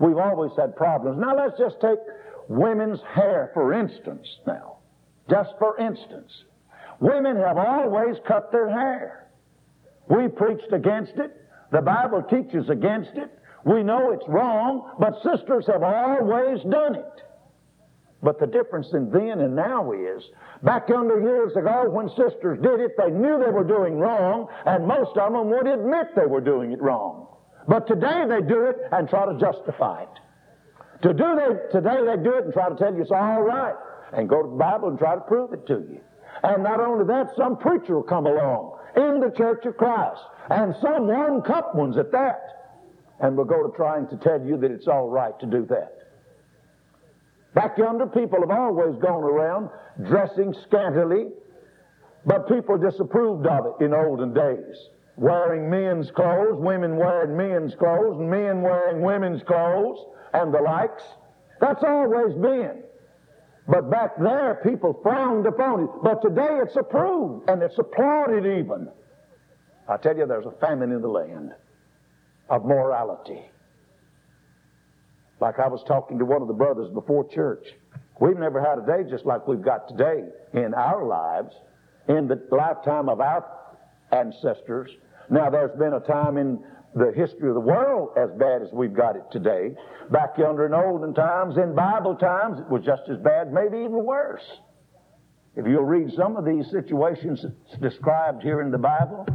We've 0.00 0.18
always 0.18 0.50
had 0.58 0.74
problems. 0.74 1.20
Now 1.20 1.36
let's 1.36 1.56
just 1.56 1.80
take 1.80 2.00
women's 2.48 2.98
hair, 3.14 3.52
for 3.54 3.72
instance, 3.72 4.26
now. 4.48 4.78
Just 5.30 5.50
for 5.60 5.78
instance. 5.78 6.32
Women 6.98 7.36
have 7.36 7.56
always 7.56 8.16
cut 8.26 8.50
their 8.50 8.68
hair. 8.68 9.28
We 10.08 10.26
preached 10.26 10.72
against 10.72 11.12
it. 11.16 11.40
The 11.70 11.82
Bible 11.82 12.22
teaches 12.22 12.68
against 12.68 13.14
it. 13.14 13.30
We 13.64 13.82
know 13.82 14.12
it's 14.12 14.28
wrong, 14.28 14.90
but 14.98 15.22
sisters 15.22 15.66
have 15.66 15.82
always 15.82 16.62
done 16.64 16.96
it. 16.96 17.22
But 18.22 18.38
the 18.40 18.46
difference 18.46 18.88
in 18.92 19.10
then 19.10 19.40
and 19.40 19.54
now 19.54 19.92
is, 19.92 20.22
back 20.62 20.88
under 20.90 21.20
years 21.20 21.54
ago 21.56 21.88
when 21.90 22.08
sisters 22.10 22.58
did 22.62 22.80
it, 22.80 22.92
they 22.96 23.10
knew 23.10 23.42
they 23.42 23.50
were 23.50 23.64
doing 23.64 23.98
wrong, 23.98 24.48
and 24.64 24.86
most 24.86 25.16
of 25.16 25.32
them 25.32 25.50
would 25.50 25.66
admit 25.66 26.14
they 26.16 26.26
were 26.26 26.40
doing 26.40 26.72
it 26.72 26.80
wrong. 26.80 27.26
But 27.68 27.86
today 27.86 28.24
they 28.28 28.40
do 28.40 28.64
it 28.64 28.76
and 28.92 29.08
try 29.08 29.26
to 29.26 29.38
justify 29.38 30.02
it. 30.02 30.08
To 31.02 31.12
do 31.12 31.36
they, 31.36 31.78
today 31.78 32.00
they 32.04 32.22
do 32.22 32.34
it 32.34 32.44
and 32.44 32.52
try 32.52 32.68
to 32.68 32.76
tell 32.76 32.94
you 32.94 33.02
it's 33.02 33.10
all 33.10 33.42
right, 33.42 33.74
and 34.14 34.28
go 34.28 34.42
to 34.42 34.48
the 34.48 34.56
Bible 34.56 34.88
and 34.88 34.98
try 34.98 35.14
to 35.14 35.20
prove 35.20 35.52
it 35.52 35.66
to 35.66 35.74
you. 35.74 36.00
And 36.42 36.62
not 36.62 36.80
only 36.80 37.04
that, 37.06 37.28
some 37.36 37.56
preacher 37.58 37.96
will 37.96 38.02
come 38.02 38.26
along 38.26 38.78
in 38.96 39.20
the 39.20 39.32
Church 39.36 39.66
of 39.66 39.76
Christ, 39.76 40.20
and 40.50 40.74
some 40.80 41.08
one 41.08 41.42
cup 41.42 41.74
ones 41.74 41.96
at 41.98 42.10
that, 42.12 42.63
and 43.20 43.36
will 43.36 43.44
go 43.44 43.62
to 43.66 43.76
trying 43.76 44.08
to 44.08 44.16
tell 44.16 44.44
you 44.44 44.56
that 44.58 44.70
it's 44.70 44.88
all 44.88 45.08
right 45.08 45.38
to 45.40 45.46
do 45.46 45.66
that. 45.66 45.92
Back 47.54 47.78
yonder, 47.78 48.06
people 48.06 48.40
have 48.40 48.50
always 48.50 48.96
gone 49.00 49.22
around 49.22 49.70
dressing 50.08 50.54
scantily, 50.66 51.28
but 52.26 52.48
people 52.48 52.76
disapproved 52.78 53.46
of 53.46 53.66
it 53.66 53.84
in 53.84 53.94
olden 53.94 54.34
days. 54.34 54.76
Wearing 55.16 55.70
men's 55.70 56.10
clothes, 56.10 56.58
women 56.58 56.96
wearing 56.96 57.36
men's 57.36 57.76
clothes, 57.76 58.18
and 58.18 58.28
men 58.28 58.62
wearing 58.62 59.02
women's 59.02 59.42
clothes, 59.44 60.04
and 60.32 60.52
the 60.52 60.60
likes. 60.60 61.04
That's 61.60 61.84
always 61.84 62.34
been. 62.34 62.82
But 63.68 63.88
back 63.88 64.18
there, 64.18 64.60
people 64.64 64.98
frowned 65.02 65.46
upon 65.46 65.84
it. 65.84 65.90
But 66.02 66.20
today 66.20 66.58
it's 66.62 66.74
approved, 66.74 67.48
and 67.48 67.62
it's 67.62 67.78
applauded 67.78 68.44
even. 68.44 68.88
I 69.88 69.96
tell 69.98 70.16
you, 70.16 70.26
there's 70.26 70.46
a 70.46 70.50
famine 70.60 70.90
in 70.90 71.00
the 71.00 71.08
land 71.08 71.52
of 72.48 72.64
morality. 72.64 73.42
Like 75.40 75.58
I 75.58 75.68
was 75.68 75.82
talking 75.86 76.18
to 76.18 76.24
one 76.24 76.42
of 76.42 76.48
the 76.48 76.54
brothers 76.54 76.90
before 76.92 77.28
church. 77.28 77.66
We've 78.20 78.38
never 78.38 78.60
had 78.60 78.78
a 78.78 78.86
day 78.86 79.08
just 79.10 79.26
like 79.26 79.46
we've 79.48 79.62
got 79.62 79.88
today 79.88 80.24
in 80.52 80.72
our 80.74 81.04
lives, 81.04 81.54
in 82.08 82.28
the 82.28 82.40
lifetime 82.50 83.08
of 83.08 83.20
our 83.20 83.44
ancestors. 84.12 84.90
Now, 85.30 85.50
there's 85.50 85.76
been 85.78 85.94
a 85.94 86.00
time 86.00 86.36
in 86.36 86.62
the 86.94 87.12
history 87.14 87.48
of 87.48 87.54
the 87.54 87.60
world 87.60 88.10
as 88.16 88.30
bad 88.38 88.62
as 88.62 88.68
we've 88.72 88.94
got 88.94 89.16
it 89.16 89.24
today. 89.32 89.74
Back 90.10 90.38
yonder 90.38 90.66
in 90.66 90.74
olden 90.74 91.12
times, 91.12 91.56
in 91.56 91.74
Bible 91.74 92.14
times, 92.14 92.60
it 92.60 92.68
was 92.70 92.84
just 92.84 93.02
as 93.10 93.18
bad, 93.18 93.52
maybe 93.52 93.78
even 93.78 94.04
worse. 94.04 94.44
If 95.56 95.66
you'll 95.66 95.84
read 95.84 96.12
some 96.16 96.36
of 96.36 96.44
these 96.44 96.70
situations 96.70 97.44
described 97.80 98.42
here 98.42 98.60
in 98.60 98.70
the 98.70 98.78
Bible. 98.78 99.26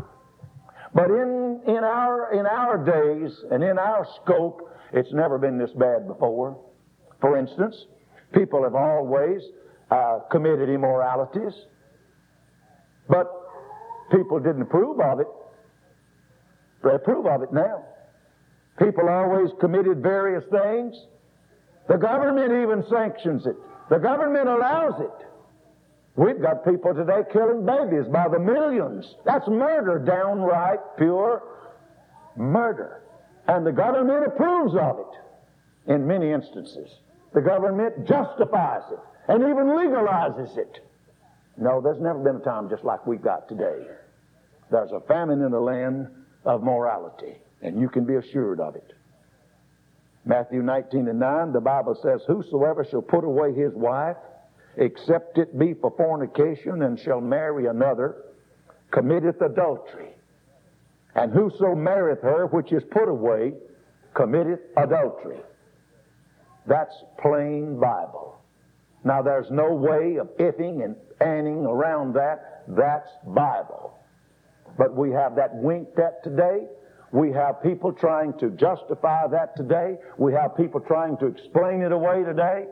But 1.00 1.12
in, 1.12 1.62
in, 1.66 1.84
our, 1.86 2.34
in 2.34 2.46
our 2.46 2.78
days 2.78 3.32
and 3.52 3.64
in 3.64 3.80
our 3.80 4.06
scope, 4.22 4.70
it's 4.92 5.14
never 5.14 5.38
been 5.38 5.58
this 5.58 5.72
bad 5.72 6.06
before. 6.10 6.60
For 7.22 7.38
instance, 7.38 7.86
people 8.34 8.64
have 8.64 8.76
always 8.76 9.42
uh, 9.90 10.20
committed 10.30 10.68
immoralities, 10.68 11.54
but 13.08 13.32
people 14.12 14.42
didn't 14.42 14.64
approve 14.64 15.00
of 15.00 15.22
it. 15.22 15.28
They 16.84 16.96
approve 16.96 17.28
of 17.28 17.44
it 17.44 17.54
now. 17.54 17.86
People 18.78 19.08
always 19.08 19.52
committed 19.62 20.04
various 20.04 20.44
things. 20.52 20.94
The 21.88 21.96
government 21.96 22.52
even 22.52 22.84
sanctions 22.90 23.46
it. 23.46 23.56
The 23.90 24.00
government 24.00 24.50
allows 24.50 25.00
it. 25.00 25.28
We've 26.20 26.42
got 26.42 26.66
people 26.66 26.94
today 26.94 27.22
killing 27.32 27.66
babies 27.66 28.06
by 28.12 28.28
the 28.28 28.40
millions. 28.40 29.16
That's 29.24 29.48
murder, 29.48 30.00
downright 30.00 30.80
pure 30.98 31.42
murder. 32.36 33.04
And 33.48 33.66
the 33.66 33.72
government 33.72 34.28
approves 34.28 34.76
of 34.76 35.00
it 35.00 35.94
in 35.94 36.06
many 36.06 36.32
instances. 36.32 36.90
The 37.34 37.40
government 37.40 38.06
justifies 38.06 38.82
it 38.92 39.00
and 39.30 39.44
even 39.44 39.68
legalizes 39.68 40.58
it. 40.58 40.82
No, 41.56 41.80
there's 41.80 42.02
never 42.02 42.20
been 42.20 42.36
a 42.36 42.44
time 42.44 42.70
just 42.70 42.84
like 42.84 43.08
we've 43.08 43.22
got 43.22 43.48
today. 43.48 43.88
There's 44.70 44.92
a 44.92 45.00
famine 45.08 45.42
in 45.42 45.52
the 45.52 45.60
land 45.62 46.10
of 46.44 46.64
morality, 46.64 47.38
and 47.62 47.80
you 47.80 47.88
can 47.88 48.04
be 48.04 48.16
assured 48.16 48.60
of 48.60 48.76
it. 48.76 48.92
Matthew 50.26 50.64
19 50.64 51.08
and 51.08 51.20
9, 51.20 51.54
the 51.54 51.62
Bible 51.62 51.98
says, 52.04 52.20
Whosoever 52.28 52.84
shall 52.84 53.02
put 53.02 53.24
away 53.24 53.54
his 53.54 53.74
wife, 53.74 54.18
except 54.78 55.38
it 55.38 55.58
be 55.58 55.74
for 55.74 55.92
fornication, 55.98 56.84
and 56.84 57.00
shall 57.00 57.22
marry 57.22 57.68
another, 57.68 58.24
committeth 58.92 59.42
adultery. 59.42 60.10
And 61.16 61.32
whoso 61.34 61.76
marrieth 61.76 62.22
her 62.22 62.46
which 62.48 62.72
is 62.72 62.84
put 62.92 63.10
away 63.10 63.54
committeth 64.14 64.60
adultery. 64.78 65.40
That's 66.68 66.96
plain 67.20 67.80
Bible. 67.80 68.40
Now 69.04 69.22
there's 69.22 69.50
no 69.50 69.74
way 69.74 70.18
of 70.18 70.28
ifing 70.38 70.84
and 70.84 70.96
anning 71.22 71.66
around 71.66 72.14
that. 72.14 72.64
That's 72.68 73.10
Bible. 73.26 73.98
But 74.78 74.96
we 74.96 75.12
have 75.12 75.36
that 75.36 75.56
winked 75.56 75.98
at 76.00 76.24
today. 76.24 76.68
We 77.12 77.32
have 77.32 77.64
people 77.64 77.92
trying 77.92 78.38
to 78.40 78.52
justify 78.52 79.28
that 79.28 79.56
today. 79.56 79.98
We 80.18 80.34
have 80.34 80.56
people 80.56 80.80
trying 80.80 81.18
to 81.18 81.26
explain 81.26 81.82
it 81.82 81.92
away 81.92 82.24
today. 82.24 82.66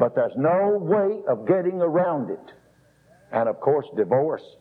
But 0.00 0.14
there's 0.14 0.32
no 0.34 0.78
way 0.80 1.20
of 1.28 1.46
getting 1.46 1.82
around 1.82 2.30
it. 2.30 2.54
And 3.32 3.50
of 3.50 3.60
course, 3.60 3.86
divorce 3.94 4.56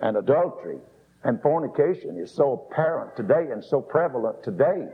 and 0.00 0.16
adultery 0.16 0.78
and 1.24 1.42
fornication 1.42 2.16
is 2.16 2.30
so 2.30 2.68
apparent 2.70 3.16
today 3.16 3.50
and 3.50 3.62
so 3.62 3.80
prevalent 3.80 4.44
today 4.44 4.86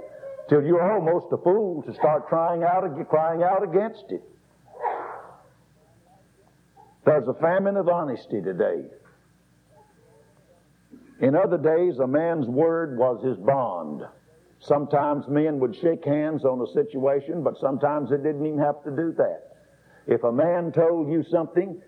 till 0.49 0.65
you're 0.65 0.91
almost 0.91 1.27
a 1.33 1.37
fool 1.37 1.83
to 1.83 1.93
start 1.93 2.27
crying 2.27 2.63
out, 2.63 2.83
crying 3.11 3.43
out 3.43 3.63
against 3.63 4.07
it. 4.09 4.23
There's 7.05 7.29
a 7.29 7.35
famine 7.35 7.77
of 7.77 7.89
honesty 7.91 8.41
today. 8.41 8.85
In 11.21 11.37
other 11.37 11.59
days, 11.59 11.99
a 11.99 12.07
man's 12.07 12.47
word 12.47 12.97
was 12.97 13.23
his 13.23 13.37
bond. 13.37 14.03
Sometimes 14.61 15.29
men 15.29 15.61
would 15.61 15.77
shake 15.77 16.07
hands 16.07 16.47
on 16.47 16.63
a 16.63 16.73
situation, 16.73 17.43
but 17.43 17.59
sometimes 17.59 18.09
they 18.09 18.17
didn't 18.17 18.47
even 18.47 18.59
have 18.61 18.83
to 18.85 18.91
do 18.91 19.13
that. 19.19 19.48
If 20.09 20.25
a 20.25 20.33
man 20.33 20.73
told 20.73 21.13
you 21.13 21.23
something, 21.31 21.81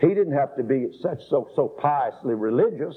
he 0.00 0.08
didn't 0.08 0.32
have 0.32 0.56
to 0.56 0.62
be 0.62 0.88
such 1.00 1.20
so 1.28 1.48
so 1.54 1.68
piously 1.68 2.34
religious. 2.34 2.96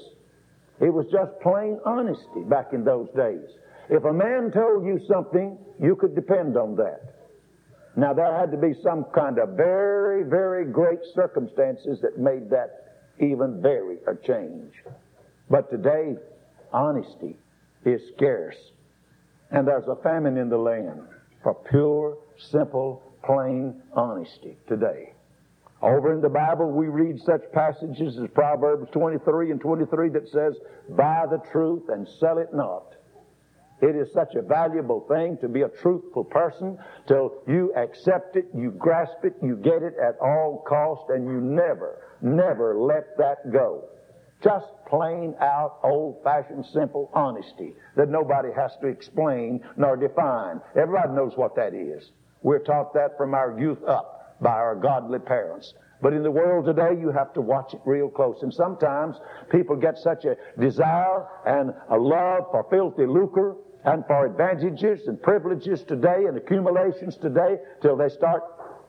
It 0.80 0.92
was 0.92 1.06
just 1.12 1.38
plain 1.42 1.78
honesty 1.84 2.42
back 2.48 2.72
in 2.72 2.82
those 2.82 3.08
days. 3.14 3.44
If 3.90 4.04
a 4.04 4.12
man 4.12 4.50
told 4.50 4.86
you 4.86 5.00
something, 5.06 5.58
you 5.80 5.96
could 5.96 6.14
depend 6.14 6.56
on 6.56 6.76
that. 6.76 7.14
Now, 7.96 8.14
there 8.14 8.32
had 8.38 8.50
to 8.52 8.56
be 8.56 8.74
some 8.82 9.04
kind 9.14 9.38
of 9.38 9.50
very, 9.50 10.22
very 10.22 10.64
great 10.64 11.00
circumstances 11.14 12.00
that 12.02 12.18
made 12.18 12.48
that 12.50 13.02
even 13.18 13.60
very 13.60 13.98
a 14.06 14.14
change. 14.14 14.72
But 15.50 15.70
today, 15.70 16.16
honesty 16.72 17.36
is 17.84 18.00
scarce. 18.14 18.56
And 19.50 19.66
there's 19.66 19.88
a 19.88 19.96
famine 19.96 20.36
in 20.36 20.48
the 20.48 20.58
land 20.58 21.02
for 21.42 21.54
pure, 21.54 22.18
simple, 22.36 23.02
plain 23.28 23.74
honesty 23.92 24.56
today. 24.66 25.12
Over 25.82 26.14
in 26.14 26.22
the 26.22 26.30
Bible, 26.30 26.72
we 26.72 26.88
read 26.88 27.20
such 27.20 27.42
passages 27.52 28.18
as 28.18 28.28
Proverbs 28.34 28.88
23 28.90 29.50
and 29.50 29.60
23 29.60 30.08
that 30.08 30.28
says, 30.30 30.54
Buy 30.96 31.26
the 31.30 31.38
truth 31.52 31.84
and 31.90 32.08
sell 32.18 32.38
it 32.38 32.48
not. 32.54 32.94
It 33.82 33.94
is 33.94 34.12
such 34.14 34.34
a 34.34 34.42
valuable 34.42 35.06
thing 35.08 35.36
to 35.42 35.48
be 35.48 35.62
a 35.62 35.68
truthful 35.68 36.24
person 36.24 36.78
till 37.06 37.34
you 37.46 37.72
accept 37.76 38.34
it, 38.34 38.46
you 38.56 38.70
grasp 38.72 39.22
it, 39.22 39.36
you 39.42 39.56
get 39.56 39.82
it 39.82 39.94
at 40.02 40.18
all 40.20 40.64
cost, 40.66 41.10
and 41.10 41.26
you 41.26 41.40
never, 41.40 42.00
never 42.22 42.76
let 42.80 43.16
that 43.18 43.52
go. 43.52 43.84
Just 44.42 44.66
plain 44.88 45.34
out, 45.40 45.80
old 45.84 46.24
fashioned, 46.24 46.64
simple 46.72 47.10
honesty 47.12 47.74
that 47.94 48.08
nobody 48.08 48.48
has 48.56 48.72
to 48.80 48.88
explain 48.88 49.60
nor 49.76 49.96
define. 49.96 50.60
Everybody 50.74 51.12
knows 51.12 51.32
what 51.36 51.54
that 51.56 51.74
is. 51.74 52.10
We're 52.42 52.60
taught 52.60 52.94
that 52.94 53.16
from 53.16 53.34
our 53.34 53.58
youth 53.58 53.82
up 53.84 54.36
by 54.40 54.50
our 54.50 54.76
godly 54.76 55.18
parents. 55.18 55.74
But 56.00 56.12
in 56.12 56.22
the 56.22 56.30
world 56.30 56.66
today, 56.66 56.98
you 57.00 57.10
have 57.10 57.32
to 57.34 57.40
watch 57.40 57.74
it 57.74 57.80
real 57.84 58.08
close. 58.08 58.38
And 58.42 58.54
sometimes 58.54 59.16
people 59.50 59.74
get 59.74 59.98
such 59.98 60.24
a 60.24 60.36
desire 60.60 61.26
and 61.44 61.72
a 61.90 61.96
love 61.96 62.44
for 62.52 62.66
filthy 62.70 63.06
lucre 63.06 63.56
and 63.84 64.04
for 64.06 64.26
advantages 64.26 65.08
and 65.08 65.20
privileges 65.20 65.82
today 65.82 66.24
and 66.26 66.36
accumulations 66.36 67.16
today 67.16 67.56
till 67.82 67.96
they 67.96 68.08
start 68.08 68.42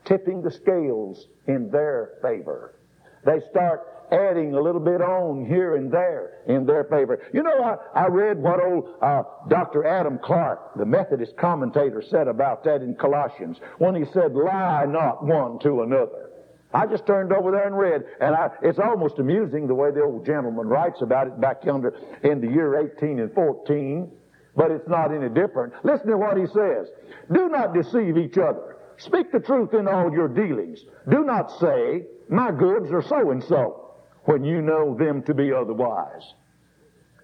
tipping 0.04 0.42
the 0.42 0.50
scales 0.50 1.26
in 1.46 1.70
their 1.70 2.12
favor. 2.22 2.76
They 3.24 3.40
start 3.50 3.80
adding 4.12 4.54
a 4.54 4.60
little 4.60 4.80
bit 4.80 5.00
on 5.00 5.44
here 5.46 5.76
and 5.76 5.90
there 5.90 6.38
in 6.46 6.66
their 6.66 6.84
favor. 6.84 7.22
You 7.32 7.42
know, 7.42 7.62
I, 7.94 8.04
I 8.04 8.06
read 8.08 8.38
what 8.38 8.62
old 8.62 8.96
uh, 9.00 9.22
Dr. 9.48 9.86
Adam 9.86 10.18
Clarke, 10.18 10.74
the 10.76 10.84
Methodist 10.84 11.36
commentator, 11.36 12.02
said 12.02 12.28
about 12.28 12.64
that 12.64 12.82
in 12.82 12.94
Colossians 12.94 13.58
when 13.78 13.94
he 13.94 14.04
said, 14.12 14.34
Lie 14.34 14.86
not 14.86 15.24
one 15.24 15.58
to 15.60 15.82
another. 15.82 16.30
I 16.72 16.86
just 16.86 17.06
turned 17.06 17.32
over 17.32 17.50
there 17.50 17.66
and 17.66 17.76
read, 17.76 18.04
and 18.20 18.34
I, 18.34 18.50
it's 18.62 18.78
almost 18.78 19.18
amusing 19.18 19.66
the 19.66 19.74
way 19.74 19.90
the 19.90 20.02
old 20.02 20.24
gentleman 20.24 20.68
writes 20.68 21.02
about 21.02 21.26
it 21.26 21.40
back 21.40 21.64
yonder 21.64 21.94
in 22.22 22.40
the 22.40 22.46
year 22.46 22.78
18 22.96 23.18
and 23.18 23.32
14, 23.34 24.10
but 24.54 24.70
it's 24.70 24.88
not 24.88 25.12
any 25.12 25.28
different. 25.28 25.72
Listen 25.84 26.08
to 26.08 26.16
what 26.16 26.36
he 26.36 26.46
says. 26.46 26.88
Do 27.32 27.48
not 27.48 27.74
deceive 27.74 28.16
each 28.16 28.38
other. 28.38 28.76
Speak 28.98 29.32
the 29.32 29.40
truth 29.40 29.74
in 29.74 29.88
all 29.88 30.12
your 30.12 30.28
dealings. 30.28 30.84
Do 31.08 31.24
not 31.24 31.50
say, 31.58 32.04
my 32.28 32.52
goods 32.52 32.92
are 32.92 33.02
so 33.02 33.30
and 33.30 33.42
so 33.42 33.89
when 34.24 34.44
you 34.44 34.62
know 34.62 34.96
them 34.96 35.22
to 35.24 35.34
be 35.34 35.52
otherwise. 35.52 36.34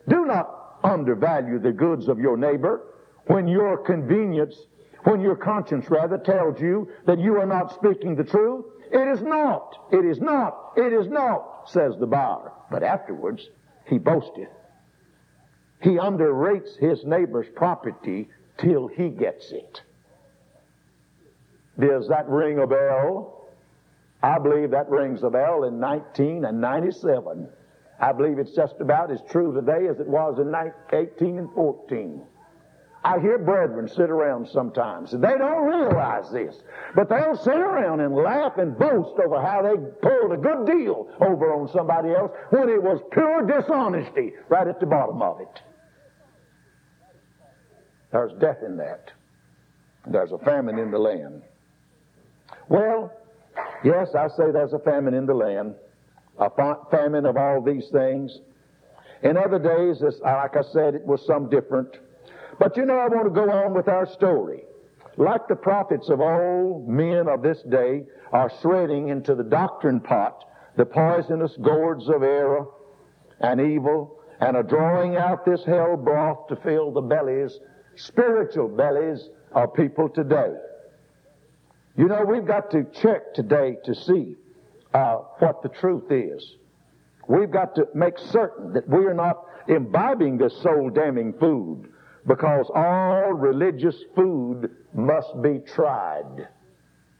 Do 0.09 0.25
not 0.25 0.79
undervalue 0.83 1.59
the 1.59 1.73
goods 1.73 2.09
of 2.09 2.19
your 2.19 2.37
neighbor 2.37 2.83
when 3.27 3.49
your 3.49 3.77
convenience, 3.79 4.55
when 5.05 5.21
your 5.21 5.37
conscience 5.37 5.91
rather 5.91 6.19
tells 6.19 6.61
you 6.61 6.89
that 7.07 7.19
you 7.19 7.37
are 7.41 7.47
not 7.47 7.75
speaking 7.75 8.15
the 8.15 8.25
truth. 8.25 8.65
It 8.93 9.09
is 9.09 9.21
not, 9.23 9.77
it 9.93 10.05
is 10.05 10.21
not, 10.21 10.73
it 10.77 10.93
is 10.93 11.09
not, 11.09 11.69
says 11.69 11.95
the 11.99 12.07
buyer. 12.07 12.53
But 12.71 12.83
afterwards, 12.83 13.49
he 13.87 13.99
boasteth. 13.99 14.49
He 15.83 15.91
underrates 15.91 16.79
his 16.79 17.05
neighbor's 17.05 17.49
property 17.55 18.29
till 18.59 18.87
he 18.87 19.09
gets 19.09 19.51
it. 19.53 19.83
Does 21.79 22.09
that 22.09 22.29
ring 22.29 22.59
a 22.59 22.67
bell? 22.67 23.36
I 24.23 24.39
believe 24.39 24.71
that 24.71 24.89
rings 24.89 25.23
a 25.23 25.31
bell 25.31 25.65
in 25.65 25.81
1997. 25.81 27.49
I 28.01 28.13
believe 28.13 28.39
it's 28.39 28.55
just 28.55 28.75
about 28.81 29.11
as 29.11 29.21
true 29.31 29.55
today 29.55 29.89
as 29.89 30.01
it 30.01 30.07
was 30.07 30.39
in 30.39 30.53
18 30.93 31.39
and 31.39 31.53
14. 31.55 32.23
I 33.05 33.21
hear 33.21 33.39
brethren 33.39 33.89
sit 33.89 34.11
around 34.11 34.49
sometimes, 34.49 35.13
and 35.13 35.23
they 35.23 35.39
don't 35.39 35.65
realize 35.65 36.29
this, 36.33 36.57
but 36.97 37.09
they'll 37.09 37.37
sit 37.37 37.57
around 37.57 38.01
and 38.01 38.15
laugh 38.17 38.59
and 38.59 38.77
boast 38.77 39.17
over 39.25 39.41
how 39.41 39.63
they 39.63 39.77
pulled 40.03 40.33
a 40.33 40.37
good 40.37 40.67
deal 40.67 41.09
over 41.21 41.55
on 41.55 41.69
somebody 41.69 42.11
else 42.11 42.33
when 42.51 42.69
it 42.69 42.83
was 42.83 43.01
pure 43.13 43.47
dishonesty 43.47 44.33
right 44.49 44.67
at 44.67 44.81
the 44.81 44.87
bottom 44.87 45.23
of 45.23 45.41
it. 45.41 45.63
There's 48.11 48.33
death 48.41 48.59
in 48.67 48.77
that. 48.79 49.13
There's 50.07 50.33
a 50.33 50.39
famine 50.39 50.79
in 50.79 50.91
the 50.91 50.99
land. 50.99 51.43
Well, 52.69 53.13
yes, 53.85 54.15
I 54.15 54.29
say 54.29 54.51
there's 54.53 54.73
a 54.73 54.79
famine 54.81 55.15
in 55.15 55.27
the 55.27 55.35
land, 55.35 55.75
a 56.39 56.51
famine 56.91 57.27
of 57.27 57.37
all 57.37 57.63
these 57.63 57.89
things. 57.91 58.41
In 59.23 59.37
other 59.37 59.59
days, 59.59 60.03
uh, 60.03 60.11
like 60.23 60.57
I 60.57 60.63
said, 60.73 60.95
it 60.95 61.05
was 61.05 61.25
some 61.27 61.49
different. 61.49 61.97
But 62.59 62.77
you 62.77 62.85
know, 62.85 62.99
I 62.99 63.09
want 63.09 63.25
to 63.25 63.31
go 63.31 63.51
on 63.51 63.75
with 63.75 63.89
our 63.89 64.07
story. 64.07 64.63
Like 65.17 65.49
the 65.49 65.57
prophets 65.57 66.11
of 66.11 66.21
old, 66.21 66.89
men 66.89 67.27
of 67.29 67.43
this 67.43 67.63
day 67.63 68.05
are 68.33 68.53
shredding 68.61 69.09
into 69.09 69.35
the 69.35 69.45
doctrine 69.45 70.01
pot 70.01 70.45
the 70.77 70.85
poisonous 70.85 71.57
gourds 71.63 72.09
of 72.09 72.23
error 72.23 72.67
and 73.41 73.61
evil 73.61 74.21
and 74.41 74.57
are 74.57 74.63
drawing 74.63 75.17
out 75.17 75.45
this 75.45 75.65
hell 75.65 75.97
broth 75.97 76.47
to 76.49 76.57
fill 76.57 76.93
the 76.93 77.01
bellies, 77.01 77.59
spiritual 77.97 78.69
bellies 78.69 79.31
of 79.53 79.73
people 79.73 80.09
today. 80.09 80.53
You 81.97 82.09
know, 82.09 82.25
we've 82.25 82.47
got 82.47 82.71
to 82.73 82.85
check 83.01 83.33
today 83.33 83.77
to 83.85 83.95
see 83.95 84.37
uh, 84.93 85.17
what 85.39 85.63
the 85.63 85.71
truth 85.71 86.11
is. 86.11 86.57
We've 87.27 87.51
got 87.51 87.75
to 87.77 87.89
make 87.95 88.19
certain 88.19 88.75
that 88.75 88.87
we 88.87 89.07
are 89.07 89.15
not 89.15 89.47
imbibing 89.67 90.37
this 90.37 90.55
soul 90.63 90.91
damning 90.91 91.33
food 91.41 91.89
because 92.27 92.71
all 92.75 93.33
religious 93.33 93.97
food 94.15 94.71
must 94.95 95.41
be 95.43 95.61
tried. 95.75 96.49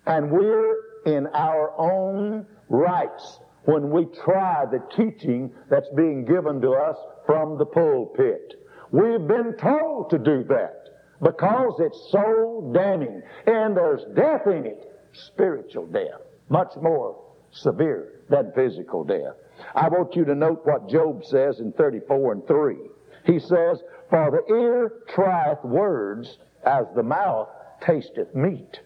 And 0.07 0.31
we're 0.31 0.75
in 1.07 1.27
our 1.29 1.73
own 1.79 2.47
rights 2.69 3.41
when 3.65 3.91
we 3.91 4.05
try 4.25 4.67
the 4.67 4.83
teaching 4.95 5.53
that's 5.71 5.89
being 5.97 6.27
given 6.27 6.61
to 6.61 6.73
us 6.73 6.97
from 7.25 7.57
the 7.57 7.67
pulpit. 7.67 8.55
We've 8.91 9.27
been 9.27 9.55
told 9.59 10.11
to 10.11 10.19
do 10.19 10.45
that 10.45 10.86
because 11.23 11.75
it's 11.81 12.09
so 12.11 12.71
damning 12.75 13.23
and 13.47 13.77
there's 13.77 14.05
death 14.15 14.47
in 14.47 14.67
it, 14.67 14.93
spiritual 15.13 15.87
death, 15.87 16.21
much 16.49 16.73
more 16.81 17.23
severe 17.51 18.21
than 18.29 18.53
physical 18.55 19.05
death. 19.05 19.35
I 19.75 19.89
want 19.89 20.15
you 20.15 20.25
to 20.25 20.35
note 20.35 20.63
what 20.65 20.89
Job 20.89 21.25
says 21.25 21.61
in 21.61 21.73
34 21.73 22.33
and 22.33 22.47
3. 22.47 22.77
He 23.25 23.39
says, 23.39 23.83
For 24.11 24.31
the 24.31 24.55
ear 24.55 24.93
trieth 25.09 25.65
words 25.65 26.39
as 26.65 26.87
the 26.95 27.03
mouth 27.03 27.49
tasteth 27.81 28.35
meat. 28.35 28.81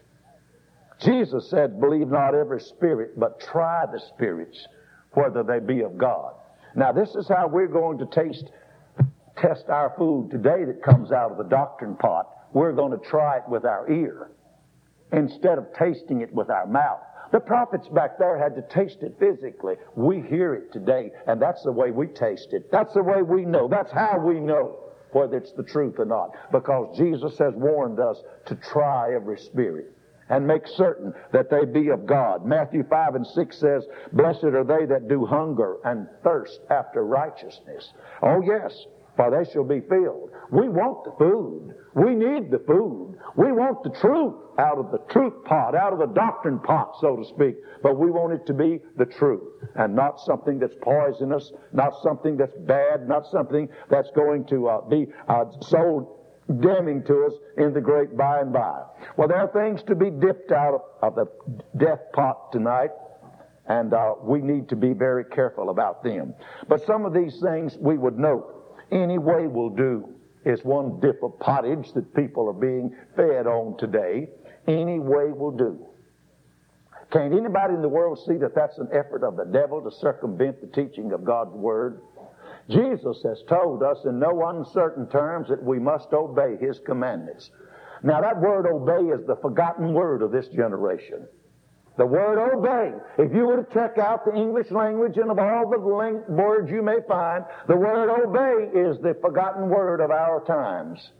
Jesus 0.99 1.49
said, 1.49 1.79
Believe 1.79 2.07
not 2.07 2.35
every 2.35 2.61
spirit, 2.61 3.19
but 3.19 3.39
try 3.39 3.85
the 3.91 3.99
spirits, 3.99 4.67
whether 5.13 5.43
they 5.43 5.59
be 5.59 5.81
of 5.81 5.97
God. 5.97 6.33
Now, 6.75 6.91
this 6.91 7.15
is 7.15 7.27
how 7.27 7.47
we're 7.47 7.67
going 7.67 7.97
to 7.97 8.05
taste, 8.05 8.49
test 9.37 9.69
our 9.69 9.93
food 9.97 10.29
today 10.31 10.65
that 10.65 10.83
comes 10.83 11.11
out 11.11 11.31
of 11.31 11.37
the 11.37 11.43
doctrine 11.43 11.95
pot. 11.95 12.27
We're 12.53 12.73
going 12.73 12.91
to 12.91 13.05
try 13.09 13.37
it 13.37 13.43
with 13.47 13.65
our 13.65 13.89
ear 13.89 14.31
instead 15.11 15.57
of 15.57 15.67
tasting 15.77 16.21
it 16.21 16.33
with 16.33 16.49
our 16.49 16.67
mouth. 16.67 17.01
The 17.31 17.39
prophets 17.39 17.87
back 17.87 18.17
there 18.17 18.37
had 18.37 18.55
to 18.55 18.61
taste 18.73 19.01
it 19.01 19.15
physically. 19.17 19.75
We 19.95 20.21
hear 20.21 20.53
it 20.53 20.73
today, 20.73 21.11
and 21.27 21.41
that's 21.41 21.63
the 21.63 21.71
way 21.71 21.91
we 21.91 22.07
taste 22.07 22.49
it. 22.51 22.69
That's 22.71 22.93
the 22.93 23.03
way 23.03 23.21
we 23.21 23.45
know. 23.45 23.69
That's 23.69 23.91
how 23.91 24.19
we 24.19 24.39
know 24.39 24.79
whether 25.11 25.37
it's 25.37 25.53
the 25.53 25.63
truth 25.63 25.95
or 25.97 26.05
not. 26.05 26.31
Because 26.51 26.97
Jesus 26.97 27.37
has 27.37 27.53
warned 27.55 27.99
us 27.99 28.21
to 28.47 28.55
try 28.55 29.15
every 29.15 29.37
spirit 29.37 29.93
and 30.29 30.45
make 30.45 30.67
certain 30.67 31.13
that 31.31 31.49
they 31.49 31.65
be 31.65 31.89
of 31.89 32.05
God. 32.05 32.45
Matthew 32.45 32.83
5 32.89 33.15
and 33.15 33.27
6 33.27 33.57
says, 33.57 33.85
Blessed 34.13 34.45
are 34.45 34.63
they 34.63 34.85
that 34.85 35.07
do 35.07 35.25
hunger 35.25 35.77
and 35.85 36.07
thirst 36.23 36.59
after 36.69 37.05
righteousness. 37.05 37.93
Oh, 38.21 38.41
yes 38.41 38.85
for 39.15 39.29
they 39.31 39.49
shall 39.51 39.63
be 39.63 39.81
filled. 39.81 40.31
We 40.51 40.69
want 40.69 41.05
the 41.05 41.11
food. 41.17 41.75
We 41.93 42.15
need 42.15 42.51
the 42.51 42.59
food. 42.59 43.17
We 43.35 43.51
want 43.51 43.83
the 43.83 43.89
truth 43.89 44.35
out 44.57 44.77
of 44.77 44.91
the 44.91 44.99
truth 45.09 45.33
pot, 45.45 45.75
out 45.75 45.93
of 45.93 45.99
the 45.99 46.07
doctrine 46.07 46.59
pot, 46.59 46.95
so 46.99 47.15
to 47.15 47.25
speak. 47.25 47.55
But 47.83 47.97
we 47.97 48.09
want 48.11 48.33
it 48.33 48.45
to 48.47 48.53
be 48.53 48.79
the 48.97 49.05
truth 49.05 49.43
and 49.75 49.95
not 49.95 50.19
something 50.19 50.59
that's 50.59 50.75
poisonous, 50.81 51.51
not 51.73 51.93
something 52.01 52.37
that's 52.37 52.55
bad, 52.59 53.07
not 53.07 53.27
something 53.27 53.67
that's 53.89 54.09
going 54.11 54.45
to 54.45 54.67
uh, 54.67 54.81
be 54.81 55.07
uh, 55.27 55.45
so 55.61 56.17
damning 56.59 57.03
to 57.03 57.25
us 57.25 57.33
in 57.57 57.73
the 57.73 57.81
great 57.81 58.17
by 58.17 58.39
and 58.39 58.51
by. 58.51 58.81
Well, 59.17 59.27
there 59.27 59.37
are 59.37 59.51
things 59.51 59.83
to 59.83 59.95
be 59.95 60.09
dipped 60.09 60.51
out 60.51 60.73
of, 60.73 60.81
of 61.01 61.15
the 61.15 61.25
death 61.77 61.99
pot 62.13 62.51
tonight 62.51 62.91
and 63.67 63.93
uh, 63.93 64.15
we 64.21 64.41
need 64.41 64.67
to 64.69 64.75
be 64.75 64.93
very 64.93 65.23
careful 65.23 65.69
about 65.69 66.03
them. 66.03 66.33
But 66.67 66.85
some 66.85 67.05
of 67.05 67.13
these 67.13 67.39
things 67.39 67.77
we 67.79 67.97
would 67.97 68.17
note. 68.17 68.60
Any 68.91 69.17
way 69.17 69.47
will 69.47 69.69
do 69.69 70.09
is 70.45 70.63
one 70.63 70.99
dip 70.99 71.23
of 71.23 71.39
pottage 71.39 71.93
that 71.93 72.13
people 72.15 72.49
are 72.49 72.53
being 72.53 72.95
fed 73.15 73.47
on 73.47 73.77
today. 73.77 74.29
Any 74.67 74.99
way 74.99 75.31
will 75.31 75.51
do. 75.51 75.85
Can't 77.11 77.33
anybody 77.33 77.73
in 77.73 77.81
the 77.81 77.89
world 77.89 78.19
see 78.25 78.37
that 78.37 78.55
that's 78.55 78.77
an 78.77 78.87
effort 78.93 79.23
of 79.23 79.35
the 79.35 79.45
devil 79.45 79.81
to 79.81 79.91
circumvent 79.91 80.61
the 80.61 80.67
teaching 80.67 81.11
of 81.11 81.25
God's 81.25 81.53
Word? 81.53 82.01
Jesus 82.69 83.21
has 83.23 83.43
told 83.49 83.83
us 83.83 83.97
in 84.05 84.19
no 84.19 84.47
uncertain 84.47 85.07
terms 85.09 85.49
that 85.49 85.61
we 85.61 85.79
must 85.79 86.13
obey 86.13 86.55
His 86.59 86.79
commandments. 86.79 87.51
Now 88.03 88.21
that 88.21 88.39
word 88.39 88.65
obey 88.65 89.13
is 89.13 89.25
the 89.27 89.35
forgotten 89.35 89.93
word 89.93 90.21
of 90.21 90.31
this 90.31 90.47
generation. 90.47 91.27
The 91.97 92.05
word 92.05 92.39
obey. 92.39 92.93
If 93.17 93.33
you 93.33 93.45
were 93.45 93.63
to 93.63 93.73
check 93.73 93.97
out 93.97 94.25
the 94.25 94.33
English 94.33 94.71
language 94.71 95.17
and 95.17 95.29
of 95.29 95.37
all 95.39 95.69
the 95.69 95.79
words 95.79 96.71
you 96.71 96.81
may 96.81 96.99
find, 97.07 97.43
the 97.67 97.75
word 97.75 98.09
obey 98.09 98.79
is 98.79 98.97
the 99.01 99.15
forgotten 99.21 99.69
word 99.69 99.99
of 99.99 100.09
our 100.09 100.43
times. 100.45 101.11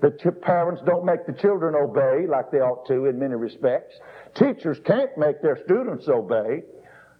The 0.00 0.10
parents 0.10 0.82
don't 0.84 1.04
make 1.04 1.26
the 1.26 1.32
children 1.32 1.76
obey 1.76 2.26
like 2.26 2.50
they 2.50 2.58
ought 2.58 2.86
to 2.88 3.06
in 3.06 3.20
many 3.20 3.36
respects. 3.36 3.94
Teachers 4.34 4.78
can't 4.84 5.16
make 5.16 5.40
their 5.42 5.62
students 5.64 6.08
obey. 6.08 6.62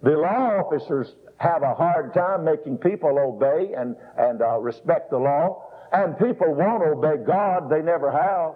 The 0.03 0.11
law 0.11 0.59
officers 0.59 1.14
have 1.37 1.62
a 1.62 1.75
hard 1.75 2.12
time 2.12 2.45
making 2.45 2.79
people 2.79 3.18
obey 3.21 3.75
and, 3.75 3.95
and 4.18 4.42
uh, 4.42 4.59
respect 4.59 5.11
the 5.11 5.18
law. 5.18 5.62
And 5.92 6.18
people 6.18 6.55
won't 6.55 6.83
obey 6.83 7.23
God, 7.25 7.71
they 7.71 7.83
never 7.83 8.11
have. 8.11 8.55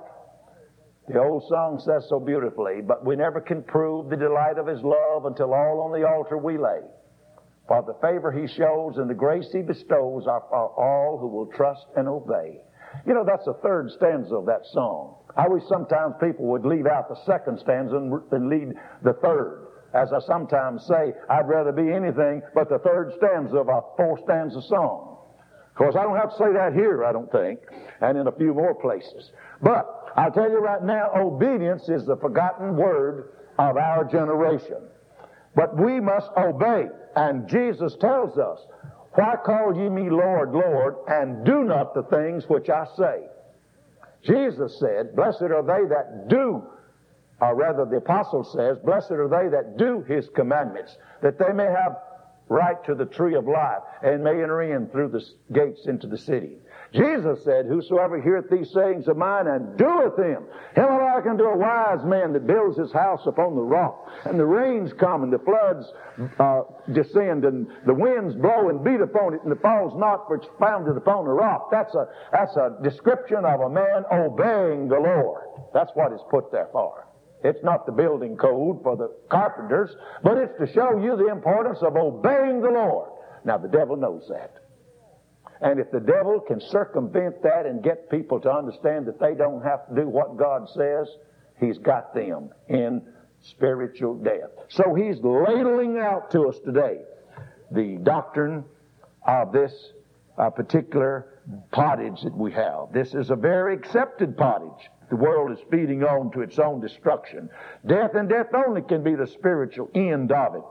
The 1.08 1.22
old 1.22 1.44
song 1.48 1.80
says 1.84 2.08
so 2.08 2.18
beautifully, 2.18 2.82
but 2.82 3.04
we 3.04 3.14
never 3.14 3.40
can 3.40 3.62
prove 3.62 4.10
the 4.10 4.16
delight 4.16 4.58
of 4.58 4.66
His 4.66 4.82
love 4.82 5.24
until 5.24 5.54
all 5.54 5.80
on 5.80 5.92
the 5.92 6.06
altar 6.06 6.36
we 6.36 6.58
lay. 6.58 6.80
For 7.68 7.82
the 7.82 7.94
favor 8.02 8.32
He 8.32 8.46
shows 8.48 8.96
and 8.96 9.08
the 9.08 9.14
grace 9.14 9.48
He 9.52 9.62
bestows 9.62 10.26
are 10.26 10.42
for 10.48 10.68
all 10.76 11.18
who 11.18 11.28
will 11.28 11.46
trust 11.46 11.86
and 11.96 12.08
obey. 12.08 12.60
You 13.06 13.14
know, 13.14 13.24
that's 13.24 13.44
the 13.44 13.54
third 13.62 13.90
stanza 13.92 14.34
of 14.34 14.46
that 14.46 14.66
song. 14.72 15.16
I 15.36 15.48
wish 15.48 15.62
sometimes 15.68 16.14
people 16.20 16.46
would 16.46 16.64
leave 16.64 16.86
out 16.86 17.08
the 17.08 17.22
second 17.26 17.60
stanza 17.60 17.96
and 17.96 18.48
lead 18.48 18.74
the 19.02 19.12
third. 19.14 19.68
As 19.94 20.12
I 20.12 20.18
sometimes 20.26 20.84
say, 20.86 21.12
I'd 21.30 21.46
rather 21.48 21.72
be 21.72 21.92
anything 21.92 22.42
but 22.54 22.68
the 22.68 22.78
third 22.78 23.12
stanza 23.16 23.58
of 23.58 23.68
a 23.68 23.80
four 23.96 24.18
stanza 24.24 24.60
song. 24.62 25.15
Of 25.76 25.78
course, 25.78 25.94
I 25.94 26.04
don't 26.04 26.16
have 26.16 26.30
to 26.30 26.38
say 26.38 26.52
that 26.54 26.72
here, 26.72 27.04
I 27.04 27.12
don't 27.12 27.30
think, 27.30 27.60
and 28.00 28.16
in 28.16 28.28
a 28.28 28.32
few 28.32 28.54
more 28.54 28.74
places. 28.74 29.30
But 29.60 30.10
I'll 30.16 30.32
tell 30.32 30.50
you 30.50 30.58
right 30.58 30.82
now, 30.82 31.10
obedience 31.14 31.90
is 31.90 32.06
the 32.06 32.16
forgotten 32.16 32.78
word 32.78 33.34
of 33.58 33.76
our 33.76 34.02
generation. 34.04 34.78
But 35.54 35.76
we 35.76 36.00
must 36.00 36.30
obey. 36.34 36.86
And 37.14 37.46
Jesus 37.46 37.94
tells 38.00 38.38
us, 38.38 38.58
Why 39.16 39.36
call 39.44 39.76
ye 39.76 39.90
me 39.90 40.08
Lord, 40.08 40.52
Lord, 40.52 40.94
and 41.08 41.44
do 41.44 41.62
not 41.62 41.92
the 41.92 42.04
things 42.04 42.48
which 42.48 42.70
I 42.70 42.86
say? 42.96 43.26
Jesus 44.24 44.80
said, 44.80 45.14
Blessed 45.14 45.42
are 45.42 45.62
they 45.62 45.86
that 45.90 46.28
do, 46.30 46.62
or 47.42 47.54
rather 47.54 47.84
the 47.84 47.98
apostle 47.98 48.44
says, 48.44 48.78
Blessed 48.82 49.10
are 49.10 49.28
they 49.28 49.50
that 49.50 49.76
do 49.76 50.00
his 50.08 50.26
commandments, 50.34 50.96
that 51.20 51.38
they 51.38 51.52
may 51.52 51.66
have 51.66 51.98
right 52.48 52.82
to 52.84 52.94
the 52.94 53.06
tree 53.06 53.34
of 53.34 53.46
life 53.46 53.82
and 54.02 54.22
may 54.22 54.42
enter 54.42 54.62
in 54.62 54.88
through 54.88 55.08
the 55.08 55.24
gates 55.52 55.86
into 55.86 56.06
the 56.06 56.18
city. 56.18 56.58
Jesus 56.92 57.42
said, 57.44 57.66
Whosoever 57.66 58.20
heareth 58.20 58.48
these 58.50 58.72
sayings 58.72 59.08
of 59.08 59.16
mine 59.16 59.46
and 59.48 59.76
doeth 59.76 60.16
them, 60.16 60.44
him 60.74 60.84
will 60.84 61.04
I 61.04 61.20
to 61.20 61.44
a 61.44 61.56
wise 61.56 62.04
man 62.04 62.32
that 62.32 62.46
builds 62.46 62.78
his 62.78 62.92
house 62.92 63.22
upon 63.26 63.54
the 63.54 63.62
rock. 63.62 64.08
And 64.24 64.38
the 64.38 64.46
rains 64.46 64.92
come 64.92 65.22
and 65.22 65.32
the 65.32 65.40
floods 65.40 65.86
uh, 66.38 66.62
descend 66.92 67.44
and 67.44 67.66
the 67.84 67.94
winds 67.94 68.34
blow 68.36 68.68
and 68.68 68.84
beat 68.84 69.00
upon 69.00 69.34
it 69.34 69.42
and 69.42 69.52
it 69.52 69.60
falls 69.60 69.98
not 69.98 70.26
for 70.26 70.36
it's 70.36 70.46
founded 70.58 70.96
upon 70.96 71.24
the 71.24 71.32
rock. 71.32 71.70
That's 71.70 71.94
a, 71.94 72.08
that's 72.30 72.56
a 72.56 72.78
description 72.82 73.44
of 73.44 73.60
a 73.60 73.68
man 73.68 74.04
obeying 74.12 74.88
the 74.88 75.00
Lord. 75.00 75.42
That's 75.74 75.90
what 75.94 76.12
it's 76.12 76.24
put 76.30 76.52
there 76.52 76.68
for. 76.72 77.05
It's 77.44 77.62
not 77.62 77.86
the 77.86 77.92
building 77.92 78.36
code 78.36 78.82
for 78.82 78.96
the 78.96 79.14
carpenters, 79.28 79.94
but 80.22 80.38
it's 80.38 80.58
to 80.58 80.72
show 80.72 80.98
you 80.98 81.16
the 81.16 81.28
importance 81.28 81.78
of 81.82 81.96
obeying 81.96 82.60
the 82.60 82.70
Lord. 82.70 83.10
Now, 83.44 83.58
the 83.58 83.68
devil 83.68 83.96
knows 83.96 84.26
that. 84.28 84.54
And 85.60 85.80
if 85.80 85.90
the 85.90 86.00
devil 86.00 86.40
can 86.40 86.60
circumvent 86.60 87.42
that 87.42 87.66
and 87.66 87.82
get 87.82 88.10
people 88.10 88.40
to 88.40 88.50
understand 88.50 89.06
that 89.06 89.20
they 89.20 89.34
don't 89.34 89.62
have 89.62 89.88
to 89.88 89.94
do 89.94 90.08
what 90.08 90.36
God 90.36 90.68
says, 90.70 91.08
he's 91.58 91.78
got 91.78 92.14
them 92.14 92.50
in 92.68 93.02
spiritual 93.40 94.16
death. 94.16 94.50
So 94.68 94.94
he's 94.94 95.16
ladling 95.22 95.98
out 95.98 96.30
to 96.32 96.48
us 96.48 96.58
today 96.64 97.00
the 97.70 97.98
doctrine 98.02 98.64
of 99.26 99.52
this 99.52 99.72
uh, 100.38 100.50
particular 100.50 101.40
pottage 101.70 102.22
that 102.22 102.36
we 102.36 102.52
have. 102.52 102.92
This 102.92 103.14
is 103.14 103.30
a 103.30 103.36
very 103.36 103.74
accepted 103.74 104.36
pottage. 104.36 104.90
The 105.08 105.16
world 105.16 105.52
is 105.52 105.58
feeding 105.70 106.02
on 106.02 106.32
to 106.32 106.40
its 106.40 106.58
own 106.58 106.80
destruction. 106.80 107.48
Death 107.86 108.14
and 108.14 108.28
death 108.28 108.48
only 108.54 108.82
can 108.82 109.02
be 109.02 109.14
the 109.14 109.26
spiritual 109.26 109.90
end 109.94 110.32
of 110.32 110.54
it. 110.56 110.62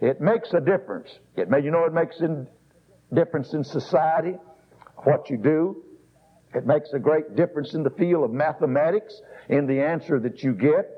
It 0.00 0.20
makes 0.20 0.54
a 0.54 0.60
difference. 0.60 1.18
It 1.36 1.50
may, 1.50 1.60
you 1.60 1.70
know, 1.70 1.84
it 1.84 1.92
makes 1.92 2.20
a 2.20 2.46
difference 3.12 3.52
in 3.52 3.64
society, 3.64 4.36
what 4.98 5.28
you 5.28 5.36
do. 5.36 5.82
It 6.54 6.66
makes 6.66 6.92
a 6.92 6.98
great 6.98 7.36
difference 7.36 7.74
in 7.74 7.82
the 7.82 7.90
field 7.90 8.24
of 8.24 8.32
mathematics, 8.32 9.20
in 9.48 9.66
the 9.66 9.80
answer 9.80 10.18
that 10.20 10.42
you 10.42 10.52
get, 10.52 10.88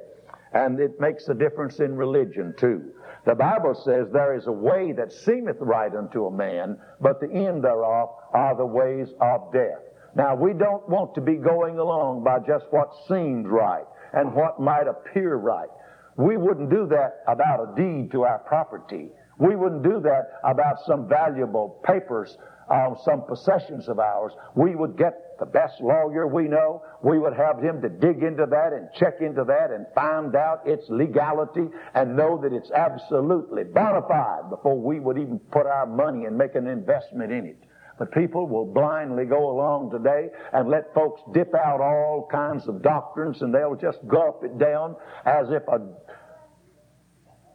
and 0.52 0.78
it 0.80 1.00
makes 1.00 1.28
a 1.28 1.34
difference 1.34 1.80
in 1.80 1.96
religion 1.96 2.54
too. 2.58 2.92
The 3.24 3.34
Bible 3.34 3.74
says 3.74 4.08
there 4.10 4.34
is 4.34 4.46
a 4.46 4.52
way 4.52 4.92
that 4.92 5.12
seemeth 5.12 5.58
right 5.60 5.94
unto 5.94 6.26
a 6.26 6.30
man, 6.30 6.78
but 7.00 7.20
the 7.20 7.30
end 7.30 7.64
thereof 7.64 8.10
are 8.32 8.56
the 8.56 8.66
ways 8.66 9.08
of 9.20 9.52
death. 9.52 9.82
Now 10.14 10.34
we 10.34 10.52
don't 10.52 10.86
want 10.88 11.14
to 11.14 11.20
be 11.20 11.36
going 11.36 11.78
along 11.78 12.24
by 12.24 12.38
just 12.40 12.66
what 12.70 12.90
seems 13.08 13.46
right 13.46 13.84
and 14.12 14.34
what 14.34 14.60
might 14.60 14.86
appear 14.86 15.36
right. 15.36 15.68
We 16.16 16.36
wouldn't 16.36 16.70
do 16.70 16.86
that 16.88 17.22
about 17.26 17.60
a 17.60 17.74
deed 17.76 18.12
to 18.12 18.24
our 18.24 18.40
property. 18.40 19.08
We 19.38 19.56
wouldn't 19.56 19.82
do 19.82 20.00
that 20.00 20.40
about 20.44 20.76
some 20.86 21.08
valuable 21.08 21.80
papers 21.84 22.36
on 22.68 22.96
some 23.04 23.24
possessions 23.26 23.88
of 23.88 23.98
ours. 23.98 24.32
We 24.54 24.74
would 24.74 24.96
get 24.96 25.38
the 25.38 25.46
best 25.46 25.80
lawyer 25.80 26.26
we 26.26 26.44
know. 26.44 26.82
We 27.02 27.18
would 27.18 27.34
have 27.34 27.60
him 27.60 27.80
to 27.82 27.88
dig 27.88 28.22
into 28.22 28.46
that 28.46 28.72
and 28.72 28.88
check 28.94 29.20
into 29.20 29.44
that 29.44 29.70
and 29.70 29.86
find 29.94 30.36
out 30.36 30.62
its 30.66 30.84
legality 30.88 31.68
and 31.94 32.16
know 32.16 32.40
that 32.42 32.52
it's 32.52 32.70
absolutely 32.70 33.64
bona 33.64 34.02
fide 34.06 34.50
before 34.50 34.78
we 34.78 35.00
would 35.00 35.18
even 35.18 35.38
put 35.50 35.66
our 35.66 35.86
money 35.86 36.26
and 36.26 36.36
make 36.36 36.54
an 36.54 36.66
investment 36.66 37.32
in 37.32 37.46
it. 37.46 37.58
But 37.98 38.10
people 38.12 38.46
will 38.46 38.64
blindly 38.64 39.24
go 39.24 39.50
along 39.50 39.90
today 39.90 40.28
and 40.52 40.68
let 40.68 40.92
folks 40.94 41.20
dip 41.32 41.54
out 41.54 41.80
all 41.80 42.28
kinds 42.30 42.66
of 42.68 42.82
doctrines 42.82 43.42
and 43.42 43.54
they'll 43.54 43.76
just 43.76 43.98
gulp 44.08 44.42
it 44.44 44.58
down 44.58 44.96
as 45.24 45.50
if 45.50 45.62
a, 45.68 45.80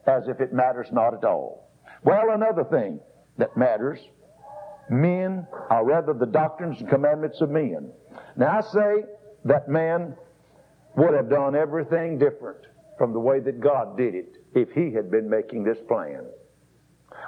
as 0.09 0.27
if 0.27 0.39
it 0.39 0.53
matters 0.53 0.87
not 0.91 1.13
at 1.13 1.23
all. 1.23 1.69
Well, 2.03 2.31
another 2.31 2.63
thing 2.63 2.99
that 3.37 3.57
matters, 3.57 3.99
men, 4.89 5.47
or 5.69 5.85
rather 5.85 6.13
the 6.13 6.25
doctrines 6.25 6.79
and 6.79 6.89
commandments 6.89 7.41
of 7.41 7.49
men. 7.49 7.91
Now 8.35 8.59
I 8.59 8.61
say 8.61 9.03
that 9.45 9.67
man 9.67 10.15
would 10.95 11.13
have 11.13 11.29
done 11.29 11.55
everything 11.55 12.17
different 12.17 12.59
from 12.97 13.13
the 13.13 13.19
way 13.19 13.39
that 13.39 13.59
God 13.59 13.97
did 13.97 14.15
it 14.15 14.37
if 14.53 14.71
he 14.71 14.91
had 14.93 15.11
been 15.11 15.29
making 15.29 15.63
this 15.63 15.77
plan. 15.87 16.25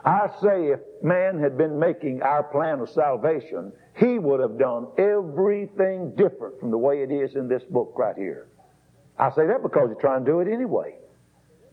I 0.06 0.28
say 0.42 0.68
if 0.68 0.80
man 1.04 1.40
had 1.40 1.58
been 1.58 1.78
making 1.80 2.22
our 2.22 2.44
plan 2.44 2.80
of 2.80 2.90
salvation, 2.90 3.74
he 3.98 4.18
would 4.18 4.40
have 4.40 4.58
done 4.58 4.88
everything 4.98 6.16
different 6.16 6.60
from 6.60 6.72
the 6.72 6.78
way 6.78 7.02
it 7.02 7.12
is 7.12 7.36
in 7.36 7.48
this 7.48 7.64
book 7.70 7.94
right 7.98 8.16
here. 8.16 8.48
I 9.18 9.30
say 9.32 9.48
that 9.48 9.62
because 9.62 9.90
you're 9.90 10.00
trying 10.02 10.24
to 10.24 10.32
do 10.32 10.40
it 10.40 10.48
anyway. 10.48 10.96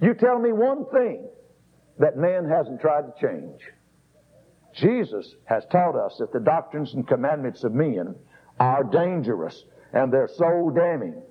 You 0.01 0.15
tell 0.15 0.39
me 0.39 0.53
one 0.53 0.87
thing 0.87 1.29
that 1.99 2.17
man 2.17 2.49
hasn't 2.49 2.81
tried 2.81 3.03
to 3.03 3.13
change. 3.21 3.61
Jesus 4.75 5.35
has 5.45 5.65
taught 5.71 5.97
us 5.97 6.17
that 6.19 6.33
the 6.33 6.41
doctrines 6.41 6.93
and 6.95 7.07
commandments 7.07 7.65
of 7.65 7.73
men 7.73 8.15
are 8.61 8.85
dangerous 8.85 9.65
and 9.93 10.13
they're 10.13 10.29
soul 10.29 10.71
damning. 10.71 11.23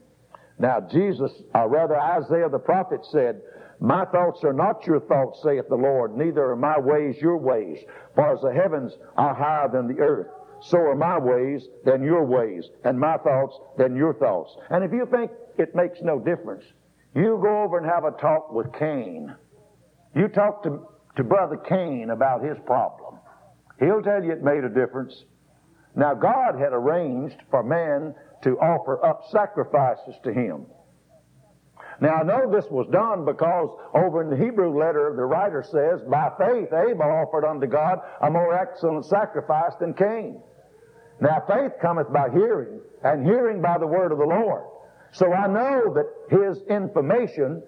Now, 0.57 0.79
Jesus, 0.79 1.31
or 1.53 1.69
rather 1.69 1.99
Isaiah 1.99 2.49
the 2.49 2.59
prophet 2.59 3.05
said, 3.11 3.41
my 3.79 4.05
thoughts 4.05 4.43
are 4.43 4.53
not 4.53 4.85
your 4.87 5.01
thoughts, 5.01 5.41
saith 5.43 5.67
the 5.67 5.75
Lord, 5.75 6.15
neither 6.17 6.51
are 6.51 6.55
my 6.55 6.79
ways 6.79 7.17
your 7.19 7.37
ways. 7.37 7.79
For 8.15 8.33
as 8.33 8.41
the 8.41 8.53
heavens 8.53 8.93
are 9.17 9.33
higher 9.33 9.69
than 9.69 9.87
the 9.87 10.01
earth, 10.01 10.27
so 10.61 10.77
are 10.77 10.95
my 10.95 11.19
ways 11.19 11.67
than 11.83 12.01
your 12.01 12.23
ways, 12.23 12.69
and 12.83 12.99
my 12.99 13.17
thoughts 13.17 13.59
than 13.77 13.95
your 13.95 14.13
thoughts. 14.13 14.55
And 14.69 14.83
if 14.83 14.91
you 14.91 15.07
think 15.11 15.31
it 15.57 15.75
makes 15.75 15.99
no 16.01 16.19
difference, 16.19 16.63
you 17.13 17.39
go 17.41 17.63
over 17.63 17.77
and 17.77 17.85
have 17.85 18.05
a 18.05 18.11
talk 18.11 18.51
with 18.51 18.73
Cain. 18.73 19.35
You 20.15 20.27
talk 20.29 20.63
to, 20.63 20.87
to 21.17 21.23
Brother 21.23 21.57
Cain 21.57 22.09
about 22.09 22.43
his 22.43 22.57
problem. 22.65 23.19
He'll 23.79 24.01
tell 24.01 24.23
you 24.23 24.31
it 24.31 24.43
made 24.43 24.63
a 24.63 24.69
difference. 24.69 25.25
Now, 25.95 26.13
God 26.13 26.59
had 26.59 26.73
arranged 26.73 27.37
for 27.49 27.63
man 27.63 28.15
to 28.43 28.57
offer 28.59 29.03
up 29.05 29.23
sacrifices 29.31 30.15
to 30.23 30.33
him. 30.33 30.65
Now 32.01 32.15
I 32.15 32.23
know 32.23 32.51
this 32.51 32.69
was 32.69 32.87
done 32.91 33.25
because 33.25 33.69
over 33.93 34.21
in 34.21 34.29
the 34.29 34.37
Hebrew 34.37 34.77
letter 34.77 35.13
the 35.15 35.25
writer 35.25 35.63
says, 35.63 36.01
by 36.09 36.31
faith 36.37 36.73
Abel 36.73 37.03
offered 37.03 37.45
unto 37.45 37.67
God 37.67 37.99
a 38.21 38.29
more 38.29 38.53
excellent 38.53 39.05
sacrifice 39.05 39.73
than 39.79 39.93
Cain. 39.93 40.41
Now 41.21 41.43
faith 41.47 41.71
cometh 41.81 42.11
by 42.11 42.29
hearing, 42.29 42.81
and 43.03 43.25
hearing 43.25 43.61
by 43.61 43.77
the 43.77 43.87
word 43.87 44.11
of 44.11 44.17
the 44.17 44.25
Lord. 44.25 44.63
So 45.11 45.31
I 45.31 45.47
know 45.47 45.93
that 45.93 46.37
his 46.37 46.61
information 46.69 47.63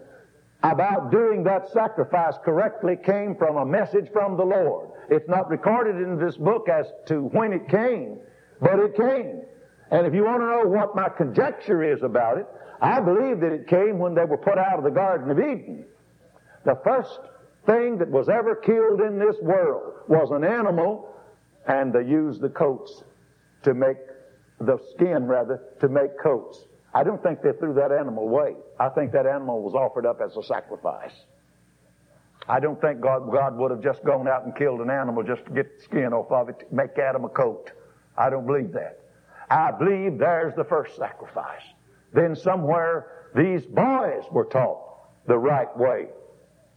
about 0.63 1.12
doing 1.12 1.44
that 1.44 1.70
sacrifice 1.72 2.34
correctly 2.44 2.98
came 2.98 3.36
from 3.36 3.56
a 3.58 3.66
message 3.66 4.10
from 4.12 4.36
the 4.36 4.44
Lord. 4.44 4.90
It's 5.10 5.30
not 5.30 5.50
recorded 5.50 5.96
in 5.96 6.20
this 6.20 6.36
book 6.36 6.68
as 6.68 6.88
to 7.08 7.22
when 7.22 7.54
it 7.54 7.70
came, 7.70 8.20
but 8.60 8.80
it 8.80 8.98
came. 8.98 9.44
And 9.92 10.06
if 10.06 10.13
you 10.13 10.26
want 10.26 10.42
to 10.42 10.48
know 10.48 10.63
what 10.66 10.96
my 10.96 11.08
conjecture 11.08 11.84
is 11.84 12.04
about 12.04 12.38
it, 12.38 12.48
I 12.82 13.00
believe 13.00 13.40
that 13.40 13.52
it 13.52 13.68
came 13.68 13.98
when 14.00 14.13
they 14.13 14.26
were 14.26 14.38
put 14.38 14.58
out 14.58 14.78
of 14.78 14.84
the 14.84 14.92
Garden 14.92 15.32
of 15.32 15.40
Eden. 15.40 15.86
The 16.66 16.80
first 16.84 17.20
thing 17.66 17.98
that 17.98 18.10
was 18.10 18.30
ever 18.30 18.56
killed 18.56 19.02
in 19.02 19.20
this 19.20 19.36
world 19.42 19.94
was 20.08 20.30
an 20.32 20.44
animal, 20.44 21.13
and 21.68 21.92
they 21.92 22.04
used 22.04 22.42
the 22.42 22.50
coats 22.50 23.04
to 23.63 23.74
make, 23.74 23.98
the 24.60 24.78
skin 24.94 25.26
rather, 25.26 25.62
to 25.82 25.90
make 25.90 26.20
coats. 26.22 26.66
I 26.94 27.04
don't 27.04 27.22
think 27.22 27.42
they 27.42 27.52
threw 27.54 27.74
that 27.76 27.92
animal 27.92 28.24
away. 28.24 28.56
I 28.80 28.90
think 28.90 29.12
that 29.12 29.26
animal 29.26 29.62
was 29.62 29.74
offered 29.74 30.06
up 30.06 30.22
as 30.22 30.36
a 30.38 30.44
sacrifice. 30.44 31.13
I 32.50 32.60
don't 32.60 32.80
think 32.80 33.02
God, 33.02 33.30
God 33.32 33.58
would 33.58 33.72
have 33.72 33.82
just 33.82 34.04
gone 34.04 34.28
out 34.28 34.46
and 34.46 34.56
killed 34.56 34.80
an 34.80 34.90
animal 34.90 35.24
just 35.24 35.46
to 35.46 35.52
get 35.52 35.78
the 35.78 35.84
skin 35.84 36.13
off 36.13 36.32
of 36.32 36.50
it 36.50 36.60
to 36.60 36.66
make 36.72 36.98
Adam 36.98 37.26
a 37.26 37.30
coat. 37.30 37.72
I 38.18 38.30
don't 38.30 38.46
believe 38.46 38.72
that. 38.74 39.00
I 39.50 39.72
believe 39.72 40.18
there's 40.18 40.56
the 40.56 40.63
first 40.63 40.96
sacrifice. 40.96 41.62
Then 42.13 42.36
somewhere 42.36 43.30
these 43.36 43.65
boys 43.65 44.24
were 44.32 44.46
taught 44.46 44.82
the 45.28 45.38
right 45.38 45.76
way. 45.78 46.08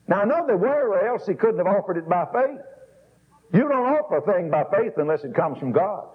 Now 0.09 0.23
I 0.23 0.25
know 0.25 0.47
they 0.47 0.55
were, 0.55 0.89
or 0.89 1.07
else 1.07 1.27
he 1.27 1.35
couldn't 1.35 1.59
have 1.59 1.67
offered 1.67 1.97
it 1.97 2.09
by 2.09 2.27
faith. 2.33 2.61
You 3.53 3.69
don't 3.69 3.73
offer 3.73 4.19
a 4.19 4.33
thing 4.33 4.51
by 4.51 4.65
faith 4.65 4.95
unless 4.97 5.25
it 5.25 5.35
comes 5.35 5.59
from 5.59 5.73
God. 5.73 6.09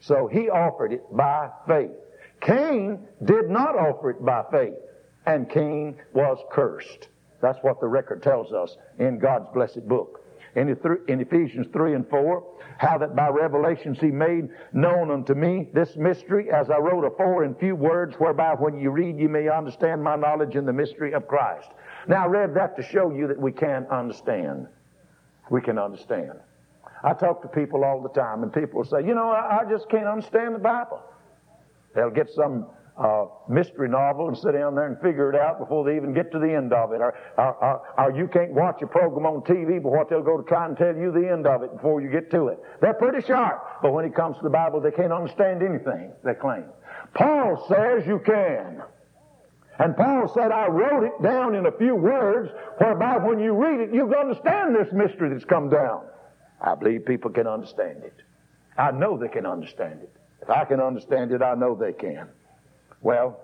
So 0.00 0.26
he 0.26 0.48
offered 0.48 0.92
it 0.92 1.02
by 1.12 1.50
faith. 1.66 1.90
Cain 2.40 3.06
did 3.24 3.48
not 3.48 3.76
offer 3.76 4.10
it 4.10 4.24
by 4.24 4.44
faith, 4.50 4.74
and 5.26 5.48
Cain 5.48 5.96
was 6.12 6.38
cursed. 6.50 7.08
That's 7.40 7.58
what 7.62 7.80
the 7.80 7.86
record 7.86 8.22
tells 8.22 8.52
us 8.52 8.76
in 8.98 9.18
God's 9.18 9.48
blessed 9.54 9.86
book 9.88 10.22
in, 10.54 10.68
Ephesians 11.20 11.66
3 11.72 11.94
and 11.94 12.08
4, 12.08 12.44
how 12.78 12.98
that 12.98 13.14
by 13.14 13.28
revelations 13.28 13.98
he 14.00 14.10
made 14.10 14.48
known 14.72 15.10
unto 15.10 15.34
me 15.34 15.68
this 15.72 15.96
mystery, 15.96 16.50
as 16.50 16.70
I 16.70 16.78
wrote 16.78 17.04
afore 17.04 17.44
in 17.44 17.54
few 17.54 17.74
words, 17.74 18.16
whereby 18.16 18.54
when 18.54 18.78
you 18.78 18.90
read 18.90 19.18
you 19.18 19.28
may 19.28 19.48
understand 19.48 20.02
my 20.02 20.16
knowledge 20.16 20.56
in 20.56 20.66
the 20.66 20.72
mystery 20.72 21.12
of 21.12 21.28
Christ. 21.28 21.70
Now 22.08 22.24
I 22.24 22.26
read 22.26 22.54
that 22.54 22.76
to 22.76 22.82
show 22.82 23.10
you 23.10 23.28
that 23.28 23.38
we 23.38 23.52
can 23.52 23.86
understand. 23.86 24.66
We 25.50 25.60
can 25.60 25.78
understand. 25.78 26.32
I 27.04 27.14
talk 27.14 27.42
to 27.42 27.48
people 27.48 27.84
all 27.84 28.00
the 28.00 28.08
time, 28.08 28.42
and 28.42 28.52
people 28.52 28.84
say, 28.84 29.04
you 29.06 29.14
know, 29.14 29.30
I, 29.30 29.60
I 29.60 29.70
just 29.70 29.88
can't 29.88 30.06
understand 30.06 30.54
the 30.54 30.60
Bible. 30.60 31.02
They'll 31.94 32.10
get 32.10 32.30
some 32.30 32.66
uh, 32.98 33.24
mystery 33.48 33.88
novel 33.88 34.28
and 34.28 34.36
sit 34.36 34.52
down 34.52 34.74
there 34.74 34.86
and 34.86 35.00
figure 35.00 35.32
it 35.32 35.38
out 35.38 35.58
before 35.58 35.84
they 35.84 35.96
even 35.96 36.12
get 36.12 36.30
to 36.32 36.38
the 36.38 36.52
end 36.52 36.72
of 36.72 36.92
it. 36.92 37.00
Or, 37.00 37.14
or, 37.38 37.54
or, 37.64 37.82
or, 37.98 38.16
you 38.16 38.28
can't 38.28 38.52
watch 38.52 38.82
a 38.82 38.86
program 38.86 39.24
on 39.24 39.40
TV, 39.42 39.82
but 39.82 39.92
what 39.92 40.10
they'll 40.10 40.22
go 40.22 40.36
to 40.36 40.46
try 40.46 40.66
and 40.66 40.76
tell 40.76 40.94
you 40.94 41.10
the 41.10 41.30
end 41.30 41.46
of 41.46 41.62
it 41.62 41.72
before 41.72 42.02
you 42.02 42.10
get 42.10 42.30
to 42.32 42.48
it. 42.48 42.58
They're 42.80 42.94
pretty 42.94 43.26
sharp, 43.26 43.80
but 43.82 43.92
when 43.92 44.04
it 44.04 44.14
comes 44.14 44.36
to 44.36 44.42
the 44.42 44.50
Bible, 44.50 44.80
they 44.80 44.90
can't 44.90 45.12
understand 45.12 45.62
anything 45.62 46.12
they 46.22 46.34
claim. 46.34 46.64
Paul 47.14 47.64
says 47.68 48.06
you 48.06 48.20
can. 48.24 48.82
And 49.78 49.96
Paul 49.96 50.30
said, 50.34 50.52
I 50.52 50.66
wrote 50.66 51.04
it 51.04 51.22
down 51.22 51.54
in 51.54 51.66
a 51.66 51.72
few 51.72 51.96
words, 51.96 52.50
whereby 52.78 53.16
when 53.16 53.40
you 53.40 53.52
read 53.52 53.80
it, 53.80 53.94
you'll 53.94 54.14
understand 54.14 54.76
this 54.76 54.92
mystery 54.92 55.30
that's 55.30 55.46
come 55.46 55.70
down. 55.70 56.02
I 56.60 56.74
believe 56.74 57.06
people 57.06 57.30
can 57.30 57.46
understand 57.46 58.04
it. 58.04 58.14
I 58.76 58.90
know 58.90 59.16
they 59.16 59.28
can 59.28 59.46
understand 59.46 60.00
it. 60.02 60.12
If 60.42 60.50
I 60.50 60.64
can 60.64 60.80
understand 60.80 61.32
it, 61.32 61.42
I 61.42 61.54
know 61.54 61.74
they 61.74 61.92
can. 61.92 62.28
Well, 63.02 63.40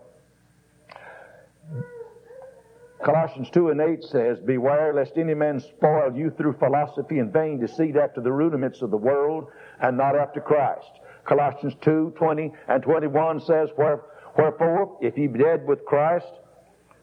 Colossians 3.05 3.49
2 3.51 3.71
and 3.71 3.81
8 3.81 4.05
says, 4.05 4.39
Beware 4.41 4.93
lest 4.93 5.17
any 5.17 5.35
man 5.35 5.61
spoil 5.61 6.13
you 6.15 6.31
through 6.31 6.55
philosophy 6.55 7.19
and 7.19 7.33
vain 7.33 7.61
deceit 7.61 7.97
after 7.97 8.21
the 8.21 8.33
rudiments 8.33 8.83
of 8.83 8.91
the 8.91 8.97
world 8.97 9.49
and 9.81 9.97
not 9.97 10.17
after 10.17 10.41
Christ. 10.41 10.91
Colossians 11.25 11.75
2, 11.83 12.15
20 12.17 12.53
and 12.69 12.83
21 12.83 13.41
says, 13.41 13.69
Wherefore, 13.77 14.99
if 15.01 15.17
ye 15.17 15.27
be 15.27 15.39
dead 15.39 15.67
with 15.67 15.85
Christ 15.85 16.27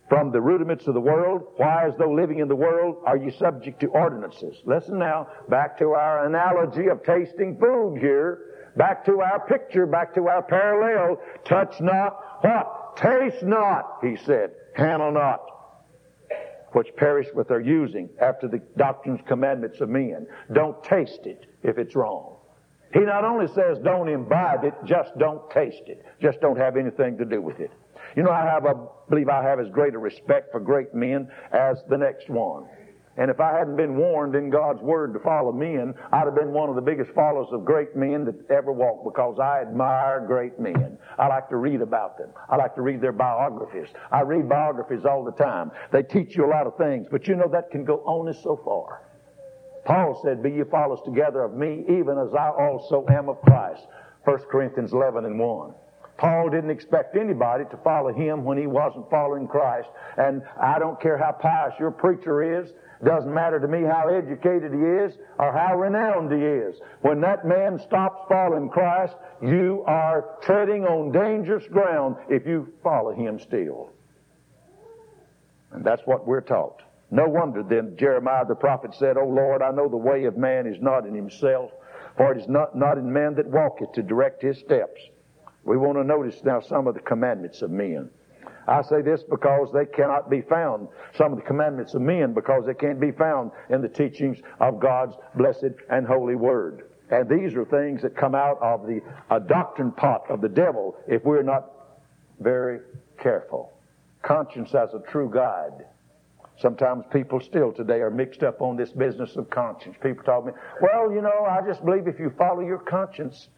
from 0.10 0.32
the 0.32 0.42
rudiments 0.42 0.88
of 0.88 0.94
the 0.94 1.02
world, 1.02 1.44
why 1.58 1.88
as 1.88 1.96
though 1.98 2.12
living 2.12 2.40
in 2.40 2.48
the 2.48 2.56
world 2.56 2.98
are 3.06 3.18
you 3.18 3.32
subject 3.32 3.80
to 3.82 3.88
ordinances? 3.88 4.58
Listen 4.66 5.00
now, 5.00 5.28
back 5.50 5.78
to 5.80 5.92
our 5.92 6.26
analogy 6.26 6.88
of 6.88 7.04
tasting 7.04 7.58
food 7.58 7.98
here, 8.00 8.40
back 8.76 9.06
to 9.06 9.22
our 9.22 9.46
picture, 9.48 9.86
back 9.86 10.14
to 10.16 10.28
our 10.28 10.44
parallel. 10.44 11.22
Touch 11.46 11.80
not 11.80 12.20
what? 12.46 12.98
Taste 12.98 13.44
not, 13.44 13.98
he 14.02 14.18
said. 14.26 14.52
Handle 14.76 15.12
not 15.12 15.42
which 16.76 16.94
perish 16.98 17.28
with 17.34 17.48
their 17.48 17.62
using 17.62 18.10
after 18.22 18.50
the 18.50 18.62
doctrines, 18.76 19.22
commandments 19.26 19.80
of 19.80 19.88
men. 19.88 20.28
Don't 20.52 20.84
taste 20.84 21.22
it 21.24 21.46
if 21.64 21.78
it's 21.78 21.96
wrong. 21.96 22.36
He 22.94 23.00
not 23.00 23.24
only 23.24 23.48
says 23.48 23.78
don't 23.84 24.10
imbibe 24.10 24.66
it, 24.66 24.74
just 24.84 25.18
don't 25.18 25.50
taste 25.50 25.84
it. 25.88 26.04
Just 26.22 26.42
don't 26.42 26.58
have 26.58 26.76
anything 26.76 27.18
to 27.18 27.26
do 27.26 27.42
with 27.42 27.62
it. 27.62 27.72
You 28.18 28.24
know, 28.24 28.30
I 28.30 28.46
have, 28.46 28.66
I 28.66 28.74
believe 29.10 29.30
I 29.30 29.42
have 29.42 29.60
as 29.60 29.70
great 29.70 29.96
a 29.96 29.98
respect 29.98 30.52
for 30.52 30.60
great 30.60 30.94
men 30.94 31.30
as 31.52 31.78
the 31.90 31.98
next 31.98 32.30
one. 32.30 32.68
And 33.18 33.32
if 33.32 33.40
I 33.40 33.58
hadn't 33.58 33.78
been 33.78 33.96
warned 33.96 34.36
in 34.36 34.50
God's 34.50 34.82
Word 34.82 35.14
to 35.14 35.20
follow 35.20 35.54
men, 35.54 35.94
I'd 36.12 36.26
have 36.26 36.36
been 36.36 36.52
one 36.52 36.68
of 36.70 36.76
the 36.76 36.82
biggest 36.82 37.12
followers 37.12 37.48
of 37.52 37.64
great 37.64 37.96
men 37.96 38.26
that 38.26 38.36
ever 38.50 38.74
walked 38.74 39.06
because 39.06 39.40
I 39.40 39.62
admire 39.62 40.26
great 40.28 40.60
men. 40.60 40.98
I 41.18 41.28
like 41.28 41.48
to 41.50 41.56
read 41.56 41.82
about 41.82 42.18
them. 42.18 42.30
I 42.50 42.58
like 42.58 42.76
to 42.76 42.82
read 42.82 43.00
their 43.00 43.14
biographies. 43.14 43.88
I 44.12 44.22
read 44.22 44.50
biographies 44.50 45.06
all 45.06 45.24
the 45.24 45.32
time. 45.32 45.72
They 45.94 46.04
teach 46.04 46.36
you 46.36 46.46
a 46.46 46.52
lot 46.52 46.68
of 46.68 46.76
things, 46.78 47.08
but 47.10 47.28
you 47.28 47.36
know 47.36 47.48
that 47.54 47.72
can 47.72 47.86
go 47.86 48.04
only 48.06 48.34
so 48.34 48.60
far. 48.66 49.02
Paul 49.86 50.20
said, 50.24 50.44
Be 50.44 50.50
ye 50.52 50.64
followers 50.70 51.00
together 51.06 51.44
of 51.44 51.54
me, 51.54 51.86
even 51.88 52.18
as 52.18 52.34
I 52.34 52.50
also 52.50 53.06
am 53.10 53.30
of 53.30 53.40
Christ. 53.44 53.86
1 54.26 54.38
Corinthians 54.52 54.92
11 54.92 55.24
and 55.24 55.40
1. 55.40 55.74
Paul 56.18 56.50
didn't 56.50 56.70
expect 56.70 57.16
anybody 57.16 57.66
to 57.70 57.78
follow 57.78 58.12
him 58.14 58.44
when 58.44 58.58
he 58.58 58.68
wasn't 58.68 59.10
following 59.10 59.48
Christ. 59.48 59.90
And 60.18 60.42
I 60.62 60.80
don't 60.80 61.00
care 61.00 61.18
how 61.18 61.34
pious 61.34 61.74
your 61.80 61.92
preacher 61.92 62.62
is. 62.62 62.72
Doesn't 63.06 63.34
matter 63.34 63.60
to 63.60 63.68
me 63.68 63.84
how 63.84 64.08
educated 64.08 64.74
he 64.74 64.80
is 64.80 65.14
or 65.38 65.54
how 65.54 65.78
renowned 65.78 66.32
he 66.32 66.40
is. 66.40 66.76
When 67.02 67.22
that 67.22 67.46
man 67.46 67.78
stops 67.80 68.26
following 68.28 68.68
Christ, 68.68 69.16
you 69.44 69.84
are 69.86 70.26
treading 70.42 70.86
on 70.86 71.12
dangerous 71.12 71.68
ground 71.68 72.16
if 72.30 72.48
you 72.48 72.74
follow 72.82 73.12
him 73.14 73.40
still. 73.40 73.92
And 75.72 75.86
that's 75.86 76.02
what 76.06 76.26
we're 76.26 76.42
taught. 76.42 76.82
No 77.12 77.28
wonder 77.28 77.62
then 77.62 77.96
Jeremiah 77.96 78.46
the 78.46 78.56
prophet 78.56 78.96
said, 78.96 79.18
O 79.18 79.28
Lord, 79.28 79.62
I 79.62 79.70
know 79.70 79.88
the 79.88 79.98
way 79.98 80.24
of 80.24 80.36
man 80.36 80.66
is 80.66 80.82
not 80.82 81.06
in 81.06 81.14
himself, 81.14 81.72
for 82.18 82.32
it 82.32 82.42
is 82.42 82.48
not, 82.48 82.76
not 82.76 82.98
in 82.98 83.14
man 83.14 83.36
that 83.36 83.46
walketh 83.48 83.92
to 83.94 84.02
direct 84.02 84.42
his 84.42 84.58
steps. 84.58 85.00
We 85.64 85.78
want 85.78 86.00
to 86.00 86.04
notice 86.04 86.44
now 86.44 86.60
some 86.60 86.88
of 86.88 86.96
the 86.96 87.02
commandments 87.02 87.62
of 87.62 87.70
men. 87.70 88.10
I 88.68 88.82
say 88.82 89.02
this 89.02 89.24
because 89.24 89.72
they 89.72 89.86
cannot 89.86 90.30
be 90.30 90.42
found, 90.42 90.88
some 91.16 91.32
of 91.32 91.38
the 91.38 91.46
commandments 91.46 91.94
of 91.94 92.02
men, 92.02 92.34
because 92.34 92.66
they 92.66 92.74
can't 92.74 93.00
be 93.00 93.12
found 93.12 93.52
in 93.70 93.82
the 93.82 93.90
teachings 93.90 94.38
of 94.60 94.80
God's 94.80 95.16
blessed 95.36 95.76
and 95.90 96.08
holy 96.08 96.36
word. 96.36 96.90
And 97.12 97.30
these 97.30 97.54
are 97.56 97.66
things 97.66 98.02
that 98.02 98.16
come 98.16 98.34
out 98.34 98.60
of 98.62 98.88
the 98.88 99.02
a 99.30 99.40
doctrine 99.40 99.92
pot 99.92 100.24
of 100.30 100.42
the 100.42 100.50
devil 100.50 100.98
if 101.08 101.24
we're 101.24 101.44
not 101.44 101.72
very 102.40 102.80
careful. 103.22 103.74
Conscience 104.24 104.74
as 104.74 104.94
a 104.94 105.00
true 105.12 105.30
guide. 105.32 105.86
Sometimes 106.58 107.04
people 107.12 107.40
still 107.42 107.72
today 107.74 108.00
are 108.00 108.10
mixed 108.10 108.42
up 108.42 108.62
on 108.62 108.78
this 108.78 108.92
business 108.92 109.36
of 109.36 109.50
conscience. 109.50 109.98
People 110.02 110.24
talk 110.24 110.46
to 110.46 110.52
me, 110.52 110.58
well, 110.82 111.12
you 111.12 111.22
know, 111.22 111.46
I 111.46 111.60
just 111.68 111.84
believe 111.84 112.08
if 112.08 112.18
you 112.18 112.34
follow 112.38 112.62
your 112.62 112.80
conscience, 112.80 113.50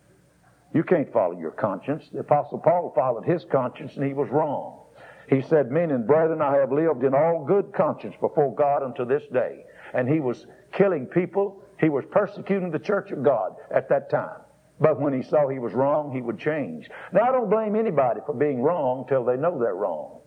you 0.73 0.83
can't 0.83 1.11
follow 1.13 1.39
your 1.39 1.51
conscience. 1.51 2.09
The 2.11 2.19
Apostle 2.19 2.57
Paul 2.57 2.91
followed 2.95 3.23
his 3.23 3.45
conscience 3.45 3.95
and 3.95 4.05
he 4.05 4.13
was 4.13 4.29
wrong. 4.29 4.79
He 5.27 5.41
said, 5.41 5.71
Men 5.71 5.91
and 5.91 6.07
brethren, 6.07 6.41
I 6.41 6.57
have 6.57 6.71
lived 6.71 7.03
in 7.03 7.13
all 7.13 7.43
good 7.45 7.73
conscience 7.73 8.15
before 8.19 8.55
God 8.55 8.83
unto 8.83 9.05
this 9.05 9.23
day. 9.31 9.65
And 9.93 10.07
he 10.07 10.19
was 10.19 10.45
killing 10.73 11.05
people. 11.05 11.61
He 11.79 11.89
was 11.89 12.05
persecuting 12.11 12.71
the 12.71 12.79
church 12.79 13.11
of 13.11 13.23
God 13.23 13.55
at 13.73 13.89
that 13.89 14.09
time. 14.09 14.41
But 14.79 14.99
when 14.99 15.13
he 15.13 15.27
saw 15.27 15.47
he 15.47 15.59
was 15.59 15.73
wrong, 15.73 16.11
he 16.13 16.21
would 16.21 16.39
change. 16.39 16.89
Now, 17.11 17.23
I 17.23 17.31
don't 17.31 17.49
blame 17.49 17.75
anybody 17.75 18.21
for 18.25 18.33
being 18.33 18.61
wrong 18.61 19.05
till 19.09 19.25
they 19.25 19.35
know 19.35 19.57
they're 19.59 19.75
wrong. 19.75 20.21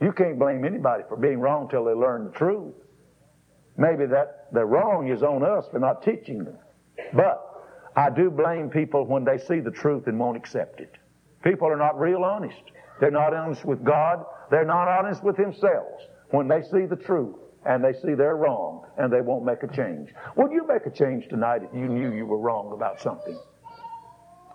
You 0.00 0.12
can't 0.12 0.38
blame 0.38 0.64
anybody 0.64 1.04
for 1.08 1.16
being 1.16 1.40
wrong 1.40 1.68
till 1.68 1.84
they 1.84 1.92
learn 1.92 2.24
the 2.24 2.30
truth. 2.30 2.74
Maybe 3.76 4.06
that 4.06 4.48
the 4.52 4.64
wrong 4.64 5.08
is 5.08 5.22
on 5.22 5.44
us 5.44 5.66
for 5.70 5.78
not 5.78 6.02
teaching 6.02 6.44
them. 6.44 6.58
But 7.12 7.40
I 7.96 8.10
do 8.10 8.30
blame 8.30 8.70
people 8.70 9.04
when 9.04 9.24
they 9.24 9.38
see 9.38 9.60
the 9.60 9.70
truth 9.70 10.06
and 10.06 10.18
won't 10.18 10.36
accept 10.36 10.80
it. 10.80 10.96
People 11.42 11.68
are 11.68 11.76
not 11.76 11.98
real 11.98 12.24
honest. 12.24 12.62
They're 13.02 13.10
not 13.10 13.34
honest 13.34 13.64
with 13.64 13.82
God. 13.82 14.24
They're 14.48 14.64
not 14.64 14.86
honest 14.86 15.24
with 15.24 15.36
themselves 15.36 16.06
when 16.30 16.46
they 16.46 16.62
see 16.62 16.86
the 16.86 16.94
truth 16.94 17.34
and 17.66 17.82
they 17.82 17.94
see 17.94 18.14
they're 18.14 18.36
wrong 18.36 18.86
and 18.96 19.12
they 19.12 19.20
won't 19.20 19.44
make 19.44 19.64
a 19.64 19.74
change. 19.74 20.10
Would 20.36 20.52
you 20.52 20.64
make 20.68 20.86
a 20.86 20.90
change 20.96 21.26
tonight 21.26 21.62
if 21.64 21.74
you 21.74 21.88
knew 21.88 22.14
you 22.14 22.26
were 22.26 22.38
wrong 22.38 22.70
about 22.72 23.00
something? 23.00 23.36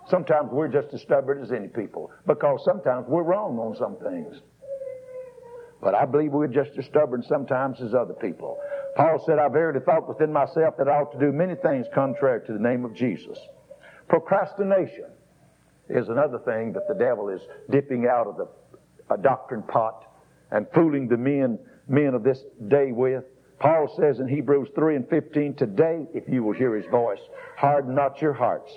Sometimes 0.08 0.48
we're 0.50 0.68
just 0.68 0.94
as 0.94 1.02
stubborn 1.02 1.42
as 1.42 1.52
any 1.52 1.68
people 1.68 2.10
because 2.26 2.64
sometimes 2.64 3.04
we're 3.06 3.22
wrong 3.22 3.58
on 3.58 3.76
some 3.76 3.98
things. 3.98 4.40
But 5.82 5.94
I 5.94 6.06
believe 6.06 6.32
we're 6.32 6.46
just 6.46 6.70
as 6.78 6.86
stubborn 6.86 7.22
sometimes 7.22 7.82
as 7.82 7.92
other 7.92 8.14
people. 8.14 8.58
Paul 8.96 9.22
said, 9.26 9.38
I 9.38 9.48
verily 9.48 9.80
thought 9.84 10.08
within 10.08 10.32
myself 10.32 10.78
that 10.78 10.88
I 10.88 10.92
ought 10.92 11.12
to 11.12 11.18
do 11.18 11.32
many 11.32 11.54
things 11.54 11.86
contrary 11.94 12.40
to 12.46 12.54
the 12.54 12.58
name 12.58 12.86
of 12.86 12.94
Jesus. 12.94 13.38
Procrastination 14.08 15.10
is 15.88 16.08
another 16.08 16.38
thing 16.38 16.72
that 16.72 16.88
the 16.88 16.94
devil 16.94 17.28
is 17.28 17.40
dipping 17.70 18.06
out 18.06 18.26
of 18.26 18.36
the 18.36 18.48
a 19.10 19.16
doctrine 19.16 19.62
pot 19.62 20.04
and 20.50 20.66
fooling 20.74 21.08
the 21.08 21.16
men, 21.16 21.58
men 21.88 22.14
of 22.14 22.22
this 22.22 22.44
day 22.68 22.92
with. 22.92 23.24
Paul 23.58 23.92
says 23.98 24.20
in 24.20 24.28
Hebrews 24.28 24.68
3 24.74 24.96
and 24.96 25.08
15, 25.08 25.54
Today, 25.54 26.06
if 26.14 26.28
you 26.28 26.42
will 26.42 26.52
hear 26.52 26.76
his 26.76 26.86
voice, 26.86 27.20
harden 27.56 27.94
not 27.94 28.22
your 28.22 28.32
hearts. 28.32 28.72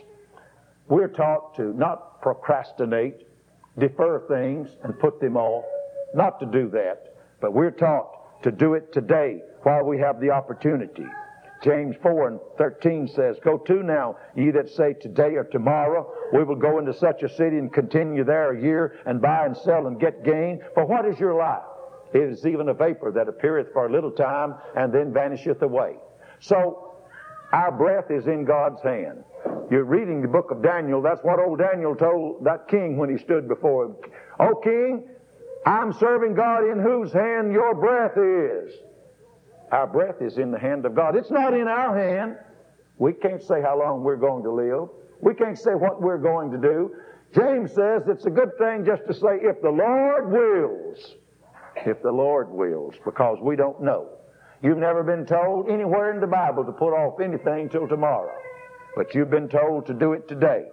We're 0.88 1.08
taught 1.08 1.56
to 1.56 1.74
not 1.78 2.22
procrastinate, 2.22 3.28
defer 3.78 4.26
things, 4.28 4.70
and 4.84 4.98
put 5.00 5.20
them 5.20 5.38
off. 5.38 5.66
Not 6.14 6.40
to 6.40 6.46
do 6.46 6.70
that. 6.72 7.16
But 7.40 7.54
we're 7.54 7.72
taught 7.72 8.44
to 8.44 8.52
do 8.52 8.74
it 8.74 8.92
today 8.92 9.42
while 9.64 9.84
we 9.84 10.00
have 10.00 10.20
the 10.20 10.32
opportunity. 10.32 11.06
James 11.64 11.96
4 12.02 12.28
and 12.28 12.40
13 12.58 13.08
says, 13.08 13.38
Go 13.44 13.58
to 13.58 13.84
now, 13.84 14.18
ye 14.36 14.50
that 14.52 14.70
say 14.70 14.94
today 14.94 15.36
or 15.36 15.44
tomorrow, 15.44 16.12
we 16.34 16.44
will 16.44 16.56
go 16.56 16.80
into 16.80 16.94
such 16.94 17.22
a 17.22 17.30
city 17.30 17.58
and 17.58 17.72
continue 17.72 18.24
there 18.24 18.54
a 18.54 18.62
year 18.62 19.00
and 19.06 19.22
buy 19.22 19.46
and 19.46 19.56
sell 19.56 19.86
and 19.86 20.00
get 20.00 20.24
gain. 20.24 20.62
For 20.74 20.86
what 20.86 21.06
is 21.06 21.20
your 21.20 21.36
life? 21.36 21.64
It 22.14 22.32
is 22.32 22.46
even 22.46 22.70
a 22.70 22.74
vapor 22.74 23.12
that 23.12 23.28
appeareth 23.28 23.68
for 23.74 23.86
a 23.86 23.92
little 23.92 24.12
time 24.12 24.56
and 24.76 24.92
then 24.92 25.14
vanisheth 25.14 25.62
away. 25.62 25.96
So, 26.40 26.96
our 27.54 27.72
breath 27.72 28.10
is 28.10 28.26
in 28.28 28.46
God's 28.46 28.82
hand. 28.82 29.24
You're 29.70 29.86
reading 29.86 30.22
the 30.22 30.28
book 30.28 30.52
of 30.52 30.64
Daniel. 30.64 31.02
That's 31.02 31.22
what 31.22 31.40
old 31.40 31.60
Daniel 31.60 31.96
told 31.96 32.44
that 32.44 32.68
king 32.70 32.98
when 32.98 33.10
he 33.10 33.24
stood 33.24 33.48
before 33.48 33.86
him. 33.86 33.96
O 34.40 34.56
king, 34.64 35.08
I'm 35.66 35.94
serving 35.94 36.34
God 36.34 36.70
in 36.70 36.80
whose 36.80 37.14
hand 37.14 37.54
your 37.54 37.76
breath 37.76 38.18
is. 38.18 38.74
Our 39.72 39.88
breath 39.88 40.22
is 40.22 40.38
in 40.38 40.52
the 40.52 40.60
hand 40.60 40.86
of 40.86 40.96
God. 40.96 41.16
It's 41.16 41.32
not 41.32 41.54
in 41.54 41.68
our 41.68 41.98
hand. 41.98 42.36
We 42.98 43.14
can't 43.14 43.42
say 43.42 43.62
how 43.62 43.80
long 43.80 44.04
we're 44.04 44.18
going 44.18 44.44
to 44.44 44.52
live. 44.52 44.90
We 45.22 45.34
can't 45.34 45.58
say 45.58 45.72
what 45.72 46.02
we're 46.02 46.18
going 46.18 46.52
to 46.52 46.58
do. 46.58 46.94
James 47.34 47.72
says 47.74 48.04
it's 48.08 48.26
a 48.26 48.30
good 48.30 48.58
thing 48.58 48.86
just 48.86 49.08
to 49.08 49.14
say, 49.14 49.40
if 49.42 49.62
the 49.62 49.70
Lord 49.70 50.32
wills, 50.32 51.16
if 51.86 52.02
the 52.02 52.12
Lord 52.12 52.50
wills, 52.50 52.96
because 53.06 53.38
we 53.42 53.56
don't 53.56 53.82
know. 53.82 54.10
You've 54.62 54.78
never 54.78 55.04
been 55.04 55.26
told 55.26 55.70
anywhere 55.70 56.14
in 56.14 56.20
the 56.20 56.28
Bible 56.28 56.66
to 56.66 56.72
put 56.72 56.94
off 56.94 57.20
anything 57.22 57.70
till 57.70 57.88
tomorrow. 57.88 58.36
But 58.96 59.16
you've 59.16 59.30
been 59.30 59.48
told 59.48 59.88
to 59.88 59.94
do 59.94 60.14
it 60.14 60.28
today. 60.28 60.66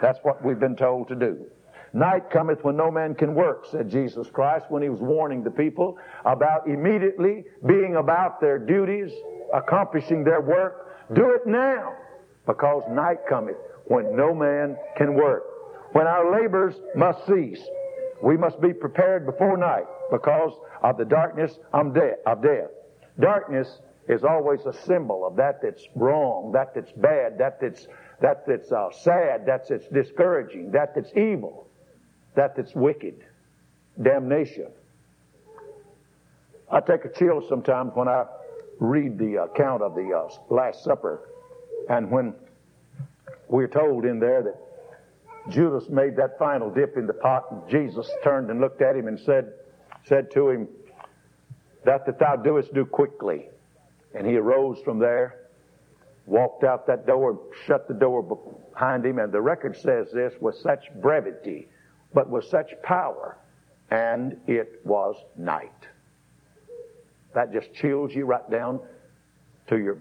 That's 0.00 0.20
what 0.22 0.44
we've 0.44 0.60
been 0.60 0.76
told 0.76 1.08
to 1.08 1.16
do. 1.16 1.46
Night 1.92 2.30
cometh 2.30 2.62
when 2.64 2.76
no 2.76 2.90
man 2.90 3.14
can 3.14 3.34
work, 3.34 3.64
said 3.70 3.88
Jesus 3.88 4.28
Christ 4.30 4.66
when 4.68 4.82
he 4.82 4.88
was 4.88 5.00
warning 5.00 5.42
the 5.42 5.50
people 5.50 5.96
about 6.24 6.68
immediately 6.68 7.44
being 7.66 7.96
about 7.96 8.40
their 8.40 8.58
duties, 8.58 9.10
accomplishing 9.54 10.22
their 10.22 10.42
work. 10.42 11.08
Do 11.14 11.30
it 11.30 11.46
now, 11.46 11.94
because 12.46 12.82
night 12.90 13.18
cometh 13.28 13.56
when 13.86 14.14
no 14.14 14.34
man 14.34 14.76
can 14.96 15.14
work. 15.14 15.44
When 15.92 16.06
our 16.06 16.30
labors 16.30 16.74
must 16.94 17.26
cease, 17.26 17.62
we 18.22 18.36
must 18.36 18.60
be 18.60 18.74
prepared 18.74 19.24
before 19.24 19.56
night 19.56 19.86
because 20.10 20.52
of 20.82 20.98
the 20.98 21.06
darkness 21.06 21.58
of 21.72 21.94
death. 21.94 22.70
Darkness 23.18 23.80
is 24.08 24.24
always 24.24 24.60
a 24.66 24.72
symbol 24.84 25.26
of 25.26 25.36
that 25.36 25.60
that's 25.62 25.82
wrong, 25.94 26.52
that 26.52 26.74
that's 26.74 26.92
bad, 26.92 27.38
that 27.38 27.60
that's 27.60 27.86
that 28.20 28.44
that's 28.46 28.72
uh, 28.72 28.90
sad, 28.90 29.46
that 29.46 29.68
that's 29.68 29.86
discouraging, 29.88 30.72
that 30.72 30.94
that's 30.94 31.10
evil 31.16 31.67
that 32.34 32.56
that's 32.56 32.74
wicked, 32.74 33.24
damnation. 34.00 34.68
I 36.70 36.80
take 36.80 37.04
a 37.04 37.12
chill 37.12 37.42
sometimes 37.48 37.92
when 37.94 38.08
I 38.08 38.24
read 38.78 39.18
the 39.18 39.42
account 39.42 39.82
of 39.82 39.94
the 39.94 40.12
uh, 40.14 40.54
Last 40.54 40.84
Supper, 40.84 41.28
and 41.88 42.10
when 42.10 42.34
we're 43.48 43.68
told 43.68 44.04
in 44.04 44.20
there 44.20 44.42
that 44.42 44.56
Judas 45.50 45.88
made 45.88 46.16
that 46.16 46.38
final 46.38 46.70
dip 46.70 46.96
in 46.96 47.06
the 47.06 47.14
pot, 47.14 47.50
and 47.50 47.68
Jesus 47.68 48.10
turned 48.22 48.50
and 48.50 48.60
looked 48.60 48.82
at 48.82 48.94
him 48.94 49.08
and 49.08 49.18
said, 49.18 49.52
said 50.04 50.30
to 50.32 50.50
him, 50.50 50.68
That 51.84 52.04
that 52.06 52.18
thou 52.18 52.36
doest 52.36 52.74
do 52.74 52.84
quickly. 52.84 53.48
And 54.14 54.26
he 54.26 54.36
arose 54.36 54.78
from 54.84 54.98
there, 54.98 55.48
walked 56.26 56.64
out 56.64 56.86
that 56.86 57.06
door, 57.06 57.40
shut 57.66 57.88
the 57.88 57.94
door 57.94 58.22
behind 58.22 59.04
him, 59.04 59.18
and 59.18 59.32
the 59.32 59.40
record 59.40 59.76
says 59.76 60.08
this 60.12 60.34
with 60.40 60.56
such 60.56 60.84
brevity, 61.00 61.68
but 62.14 62.28
with 62.28 62.44
such 62.44 62.72
power, 62.82 63.36
and 63.90 64.36
it 64.46 64.80
was 64.84 65.16
night. 65.36 65.86
That 67.34 67.52
just 67.52 67.72
chills 67.74 68.14
you 68.14 68.24
right 68.24 68.48
down 68.50 68.80
to 69.68 69.78
your 69.78 69.98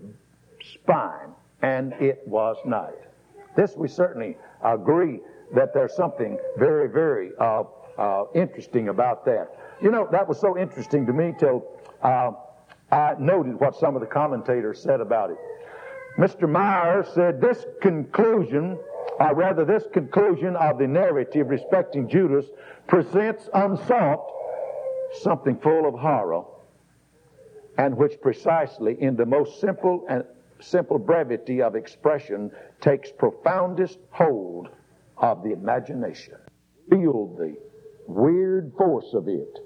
spine, 0.62 1.32
and 1.62 1.94
it 1.94 2.24
was 2.26 2.58
night. 2.66 2.96
This 3.56 3.76
we 3.76 3.88
certainly 3.88 4.38
agree 4.64 5.20
that 5.54 5.74
there's 5.74 5.96
something 5.96 6.38
very, 6.58 6.90
very 6.90 7.32
uh, 7.40 7.64
uh, 7.98 8.26
interesting 8.36 8.90
about 8.90 9.26
that. 9.26 9.48
You 9.82 9.92
know, 9.92 10.08
that 10.12 10.28
was 10.28 10.40
so 10.40 10.58
interesting 10.58 11.06
to 11.06 11.14
me 11.14 11.34
till 11.40 11.66
uh, 12.02 12.32
I 12.92 13.16
noted 13.20 13.60
what 13.60 13.76
some 13.76 13.96
of 13.96 14.02
the 14.02 14.08
commentators 14.08 14.82
said 14.82 15.02
about 15.02 15.32
it. 15.32 15.38
Mr. 16.18 16.50
Meyer 16.50 17.06
said 17.14 17.40
this 17.40 17.66
conclusion, 17.82 18.78
or 19.20 19.36
rather 19.36 19.66
this 19.66 19.84
conclusion 19.94 20.56
of 20.56 20.78
the 20.78 20.88
narrative 20.88 21.50
respecting 21.50 22.08
Judas 22.08 22.46
presents 22.88 23.50
um, 23.54 23.72
unsought 23.72 24.24
something 25.22 25.58
full 25.60 25.88
of 25.88 25.96
horror 25.96 26.44
and 27.78 27.96
which 27.96 28.20
precisely 28.22 29.02
in 29.02 29.16
the 29.16 29.26
most 29.26 29.60
simple 29.60 30.06
and 30.10 30.24
simple 30.60 30.98
brevity 30.98 31.62
of 31.62 31.76
expression 31.76 32.52
takes 32.82 33.12
profoundest 33.12 34.00
hold 34.10 34.70
of 35.18 35.44
the 35.44 35.52
imagination. 35.52 36.36
Feel 36.90 37.36
the 37.38 37.56
weird 38.08 38.72
force 38.78 39.14
of 39.14 39.28
it. 39.28 39.60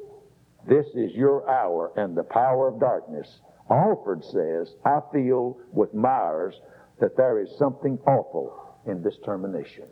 This 0.67 0.87
is 0.93 1.13
your 1.13 1.49
hour 1.49 1.91
and 1.95 2.15
the 2.15 2.23
power 2.23 2.67
of 2.67 2.79
darkness. 2.79 3.39
Alford 3.69 4.23
says, 4.23 4.75
I 4.85 4.99
feel 5.13 5.57
with 5.71 5.93
Myers 5.93 6.59
that 6.99 7.15
there 7.15 7.41
is 7.41 7.49
something 7.57 7.97
awful 8.05 8.70
in 8.86 9.02
this 9.04 9.15
termination. 9.26 9.86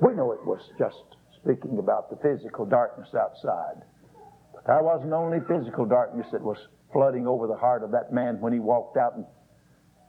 We 0.00 0.14
know 0.14 0.32
it 0.32 0.44
was 0.44 0.60
just 0.78 1.02
speaking 1.36 1.78
about 1.78 2.10
the 2.10 2.16
physical 2.16 2.66
darkness 2.66 3.08
outside. 3.14 3.82
But 4.52 4.66
there 4.66 4.82
wasn't 4.82 5.12
only 5.12 5.38
physical 5.46 5.86
darkness 5.86 6.26
that 6.32 6.42
was 6.42 6.58
flooding 6.92 7.26
over 7.26 7.46
the 7.46 7.56
heart 7.56 7.82
of 7.82 7.92
that 7.92 8.12
man 8.12 8.40
when 8.40 8.52
he 8.52 8.58
walked 8.58 8.96
out 8.96 9.16
and 9.16 9.24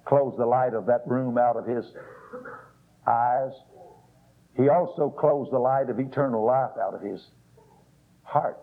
closed 0.05 0.37
the 0.37 0.45
light 0.45 0.73
of 0.73 0.85
that 0.87 1.07
room 1.07 1.37
out 1.37 1.55
of 1.55 1.65
his 1.65 1.85
eyes. 3.07 3.51
He 4.55 4.69
also 4.69 5.09
closed 5.09 5.51
the 5.51 5.59
light 5.59 5.89
of 5.89 5.99
eternal 5.99 6.45
life 6.45 6.71
out 6.81 6.93
of 6.93 7.01
his 7.01 7.25
heart. 8.23 8.61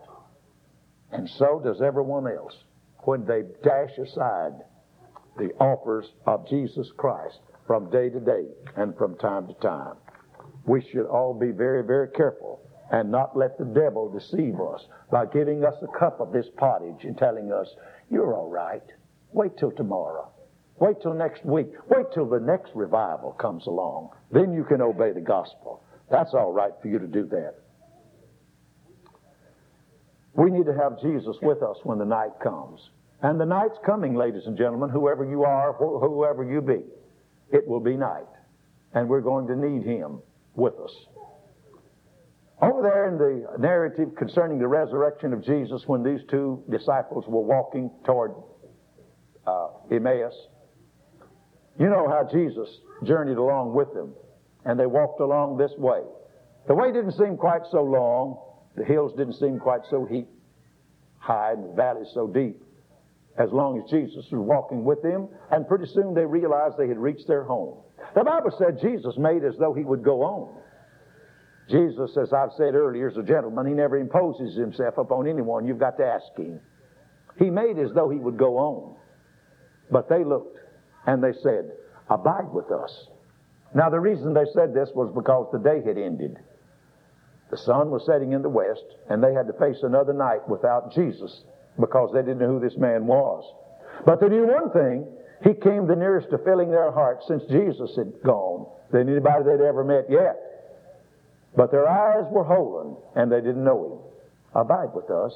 And 1.11 1.29
so 1.29 1.61
does 1.63 1.81
everyone 1.81 2.27
else 2.27 2.55
when 2.99 3.25
they 3.25 3.41
dash 3.63 3.97
aside 3.97 4.53
the 5.37 5.49
offers 5.59 6.05
of 6.25 6.47
Jesus 6.47 6.89
Christ 6.97 7.39
from 7.67 7.89
day 7.89 8.09
to 8.09 8.19
day 8.19 8.45
and 8.75 8.95
from 8.97 9.17
time 9.17 9.47
to 9.47 9.53
time. 9.55 9.95
We 10.65 10.81
should 10.91 11.05
all 11.07 11.33
be 11.33 11.51
very, 11.51 11.83
very 11.83 12.09
careful 12.09 12.61
and 12.91 13.09
not 13.09 13.37
let 13.37 13.57
the 13.57 13.65
devil 13.65 14.09
deceive 14.09 14.59
us 14.59 14.85
by 15.11 15.25
giving 15.25 15.63
us 15.63 15.75
a 15.81 15.99
cup 15.99 16.19
of 16.19 16.31
this 16.33 16.47
pottage 16.57 17.03
and 17.03 17.17
telling 17.17 17.51
us, 17.51 17.67
you're 18.09 18.33
all 18.35 18.49
right. 18.49 18.83
Wait 19.31 19.57
till 19.57 19.71
tomorrow. 19.71 20.29
Wait 20.79 21.01
till 21.01 21.13
next 21.13 21.45
week. 21.45 21.69
Wait 21.89 22.05
till 22.13 22.27
the 22.27 22.39
next 22.39 22.71
revival 22.75 23.31
comes 23.39 23.65
along. 23.67 24.09
Then 24.31 24.51
you 24.53 24.63
can 24.63 24.81
obey 24.81 25.11
the 25.13 25.21
gospel. 25.21 25.83
That's 26.09 26.33
all 26.33 26.51
right 26.51 26.71
for 26.81 26.89
you 26.89 26.99
to 26.99 27.07
do 27.07 27.25
that. 27.27 27.55
We 30.33 30.49
need 30.49 30.65
to 30.65 30.73
have 30.73 30.99
Jesus 31.01 31.35
with 31.41 31.61
us 31.61 31.77
when 31.83 31.97
the 31.97 32.05
night 32.05 32.31
comes. 32.43 32.89
And 33.21 33.39
the 33.39 33.45
night's 33.45 33.77
coming, 33.85 34.15
ladies 34.15 34.43
and 34.47 34.57
gentlemen, 34.57 34.89
whoever 34.89 35.23
you 35.23 35.43
are, 35.43 35.73
wh- 35.73 36.01
whoever 36.01 36.43
you 36.43 36.61
be. 36.61 36.81
It 37.51 37.67
will 37.67 37.79
be 37.79 37.95
night. 37.97 38.27
And 38.93 39.07
we're 39.07 39.21
going 39.21 39.47
to 39.47 39.55
need 39.55 39.85
Him 39.85 40.19
with 40.55 40.73
us. 40.79 40.91
Over 42.61 42.83
there 42.83 43.07
in 43.07 43.17
the 43.17 43.57
narrative 43.57 44.09
concerning 44.15 44.59
the 44.59 44.67
resurrection 44.67 45.33
of 45.33 45.43
Jesus, 45.43 45.83
when 45.87 46.03
these 46.03 46.19
two 46.29 46.63
disciples 46.69 47.25
were 47.27 47.41
walking 47.41 47.89
toward 48.05 48.33
uh, 49.47 49.69
Emmaus, 49.89 50.33
you 51.79 51.89
know 51.89 52.07
how 52.07 52.27
Jesus 52.31 52.69
journeyed 53.03 53.37
along 53.37 53.73
with 53.73 53.91
them, 53.93 54.13
and 54.65 54.79
they 54.79 54.85
walked 54.85 55.19
along 55.21 55.57
this 55.57 55.71
way. 55.77 56.01
The 56.67 56.75
way 56.75 56.91
didn't 56.91 57.13
seem 57.13 57.35
quite 57.35 57.61
so 57.71 57.81
long, 57.81 58.37
the 58.75 58.85
hills 58.85 59.13
didn't 59.17 59.39
seem 59.39 59.57
quite 59.57 59.81
so 59.89 60.05
heap, 60.05 60.27
high, 61.17 61.53
and 61.53 61.63
the 61.63 61.73
valleys 61.73 62.09
so 62.13 62.27
deep, 62.27 62.61
as 63.37 63.49
long 63.51 63.81
as 63.81 63.89
Jesus 63.89 64.25
was 64.31 64.45
walking 64.45 64.83
with 64.83 65.01
them, 65.01 65.29
and 65.51 65.67
pretty 65.67 65.85
soon 65.87 66.13
they 66.13 66.25
realized 66.25 66.77
they 66.77 66.87
had 66.87 66.97
reached 66.97 67.27
their 67.27 67.43
home. 67.43 67.77
The 68.13 68.23
Bible 68.23 68.51
said 68.57 68.81
Jesus 68.81 69.17
made 69.17 69.43
as 69.43 69.55
though 69.57 69.73
he 69.73 69.83
would 69.83 70.03
go 70.03 70.21
on. 70.21 70.57
Jesus, 71.69 72.17
as 72.17 72.33
I've 72.33 72.51
said 72.57 72.75
earlier, 72.75 73.07
is 73.07 73.17
a 73.17 73.23
gentleman. 73.23 73.65
He 73.65 73.73
never 73.73 73.97
imposes 73.97 74.57
himself 74.57 74.97
upon 74.97 75.27
anyone. 75.27 75.65
You've 75.65 75.79
got 75.79 75.97
to 75.97 76.05
ask 76.05 76.37
him. 76.37 76.59
He 77.37 77.49
made 77.49 77.77
as 77.79 77.93
though 77.93 78.09
he 78.09 78.17
would 78.17 78.37
go 78.37 78.57
on. 78.57 78.95
But 79.89 80.09
they 80.09 80.25
looked 80.25 80.57
and 81.05 81.23
they 81.23 81.33
said, 81.41 81.71
Abide 82.09 82.51
with 82.51 82.69
us. 82.71 83.07
Now, 83.73 83.89
the 83.89 83.99
reason 83.99 84.33
they 84.33 84.45
said 84.53 84.73
this 84.73 84.89
was 84.93 85.13
because 85.15 85.47
the 85.53 85.59
day 85.59 85.81
had 85.85 85.97
ended. 85.97 86.37
The 87.51 87.57
sun 87.57 87.89
was 87.89 88.05
setting 88.05 88.33
in 88.33 88.41
the 88.41 88.49
west, 88.49 88.83
and 89.09 89.23
they 89.23 89.33
had 89.33 89.47
to 89.47 89.53
face 89.53 89.77
another 89.83 90.13
night 90.13 90.47
without 90.49 90.93
Jesus 90.93 91.43
because 91.79 92.11
they 92.13 92.21
didn't 92.21 92.39
know 92.39 92.59
who 92.59 92.59
this 92.59 92.77
man 92.77 93.07
was. 93.07 93.43
But 94.05 94.19
they 94.19 94.29
knew 94.29 94.47
one 94.47 94.71
thing. 94.71 95.07
He 95.43 95.53
came 95.53 95.87
the 95.87 95.95
nearest 95.95 96.29
to 96.29 96.37
filling 96.39 96.69
their 96.69 96.91
hearts 96.91 97.25
since 97.27 97.43
Jesus 97.49 97.95
had 97.95 98.11
gone 98.23 98.67
than 98.91 99.09
anybody 99.09 99.43
they'd 99.45 99.63
ever 99.63 99.83
met 99.83 100.05
yet. 100.09 100.37
But 101.55 101.71
their 101.71 101.87
eyes 101.87 102.25
were 102.31 102.43
holden, 102.43 102.95
and 103.15 103.31
they 103.31 103.41
didn't 103.41 103.63
know 103.63 103.85
him. 103.85 104.61
Abide 104.61 104.93
with 104.93 105.09
us, 105.09 105.33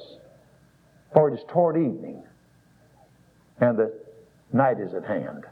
for 1.12 1.30
it 1.30 1.34
is 1.34 1.44
toward 1.48 1.76
evening, 1.76 2.22
and 3.60 3.78
the 3.78 3.92
night 4.52 4.78
is 4.78 4.94
at 4.94 5.04
hand. 5.04 5.44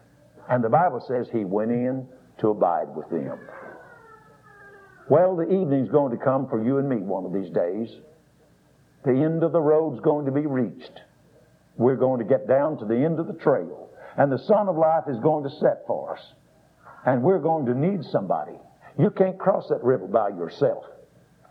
And 0.48 0.62
the 0.62 0.68
Bible 0.68 1.02
says 1.06 1.26
he 1.32 1.44
went 1.44 1.70
in 1.70 2.06
to 2.38 2.50
abide 2.50 2.94
with 2.94 3.08
them. 3.10 3.38
Well, 5.08 5.36
the 5.36 5.44
evening's 5.44 5.90
going 5.90 6.16
to 6.16 6.22
come 6.22 6.48
for 6.48 6.62
you 6.62 6.78
and 6.78 6.88
me 6.88 6.96
one 6.96 7.24
of 7.24 7.32
these 7.32 7.50
days. 7.50 7.88
The 9.04 9.12
end 9.12 9.42
of 9.42 9.52
the 9.52 9.60
road's 9.60 10.00
going 10.00 10.26
to 10.26 10.32
be 10.32 10.46
reached. 10.46 11.00
We're 11.76 11.96
going 11.96 12.20
to 12.20 12.24
get 12.24 12.48
down 12.48 12.78
to 12.78 12.84
the 12.84 12.96
end 12.96 13.18
of 13.18 13.26
the 13.26 13.34
trail. 13.34 13.90
And 14.16 14.30
the 14.30 14.38
sun 14.38 14.68
of 14.68 14.76
life 14.76 15.04
is 15.08 15.18
going 15.18 15.44
to 15.44 15.50
set 15.50 15.84
for 15.86 16.16
us. 16.16 16.22
And 17.04 17.22
we're 17.22 17.40
going 17.40 17.66
to 17.66 17.74
need 17.74 18.04
somebody. 18.04 18.56
You 18.98 19.10
can't 19.10 19.38
cross 19.38 19.68
that 19.68 19.82
river 19.82 20.06
by 20.06 20.28
yourself. 20.28 20.84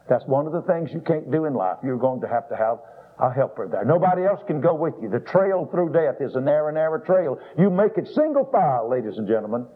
That's 0.09 0.25
one 0.25 0.47
of 0.47 0.53
the 0.53 0.61
things 0.61 0.91
you 0.93 1.01
can't 1.01 1.29
do 1.29 1.45
in 1.45 1.53
life. 1.53 1.77
You're 1.83 1.97
going 1.97 2.21
to 2.21 2.27
have 2.27 2.49
to 2.49 2.55
have 2.55 2.79
a 3.19 3.31
helper 3.31 3.67
there. 3.67 3.85
Nobody 3.85 4.23
else 4.23 4.41
can 4.47 4.59
go 4.59 4.73
with 4.73 4.95
you. 5.01 5.09
The 5.09 5.19
trail 5.19 5.67
through 5.71 5.93
death 5.93 6.15
is 6.19 6.35
a 6.35 6.41
narrow, 6.41 6.71
narrow 6.71 6.99
trail. 6.99 7.39
You 7.57 7.69
make 7.69 7.97
it 7.97 8.07
single 8.07 8.45
file, 8.51 8.89
ladies 8.89 9.17
and 9.17 9.27
gentlemen, 9.27 9.67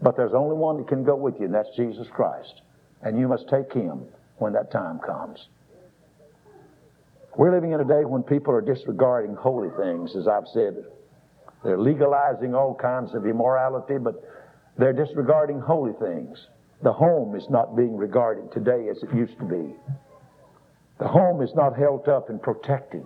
but 0.00 0.16
there's 0.16 0.34
only 0.34 0.56
one 0.56 0.76
that 0.78 0.88
can 0.88 1.02
go 1.02 1.16
with 1.16 1.34
you, 1.38 1.46
and 1.46 1.54
that's 1.54 1.74
Jesus 1.76 2.06
Christ. 2.12 2.62
And 3.02 3.18
you 3.18 3.26
must 3.26 3.48
take 3.48 3.72
him 3.72 4.04
when 4.38 4.52
that 4.52 4.70
time 4.70 5.00
comes. 5.00 5.48
We're 7.36 7.52
living 7.52 7.72
in 7.72 7.80
a 7.80 7.84
day 7.84 8.04
when 8.04 8.22
people 8.22 8.54
are 8.54 8.60
disregarding 8.60 9.34
holy 9.34 9.70
things, 9.76 10.14
as 10.16 10.28
I've 10.28 10.46
said. 10.52 10.76
They're 11.64 11.80
legalizing 11.80 12.54
all 12.54 12.74
kinds 12.74 13.14
of 13.14 13.26
immorality, 13.26 13.98
but 13.98 14.22
they're 14.78 14.92
disregarding 14.92 15.60
holy 15.60 15.94
things. 16.00 16.38
The 16.82 16.92
home 16.92 17.34
is 17.34 17.46
not 17.50 17.76
being 17.76 17.96
regarded 17.96 18.52
today 18.52 18.88
as 18.88 19.02
it 19.02 19.12
used 19.14 19.38
to 19.38 19.44
be. 19.44 19.74
The 21.00 21.08
home 21.08 21.42
is 21.42 21.50
not 21.54 21.76
held 21.76 22.08
up 22.08 22.28
and 22.28 22.40
protected. 22.40 23.04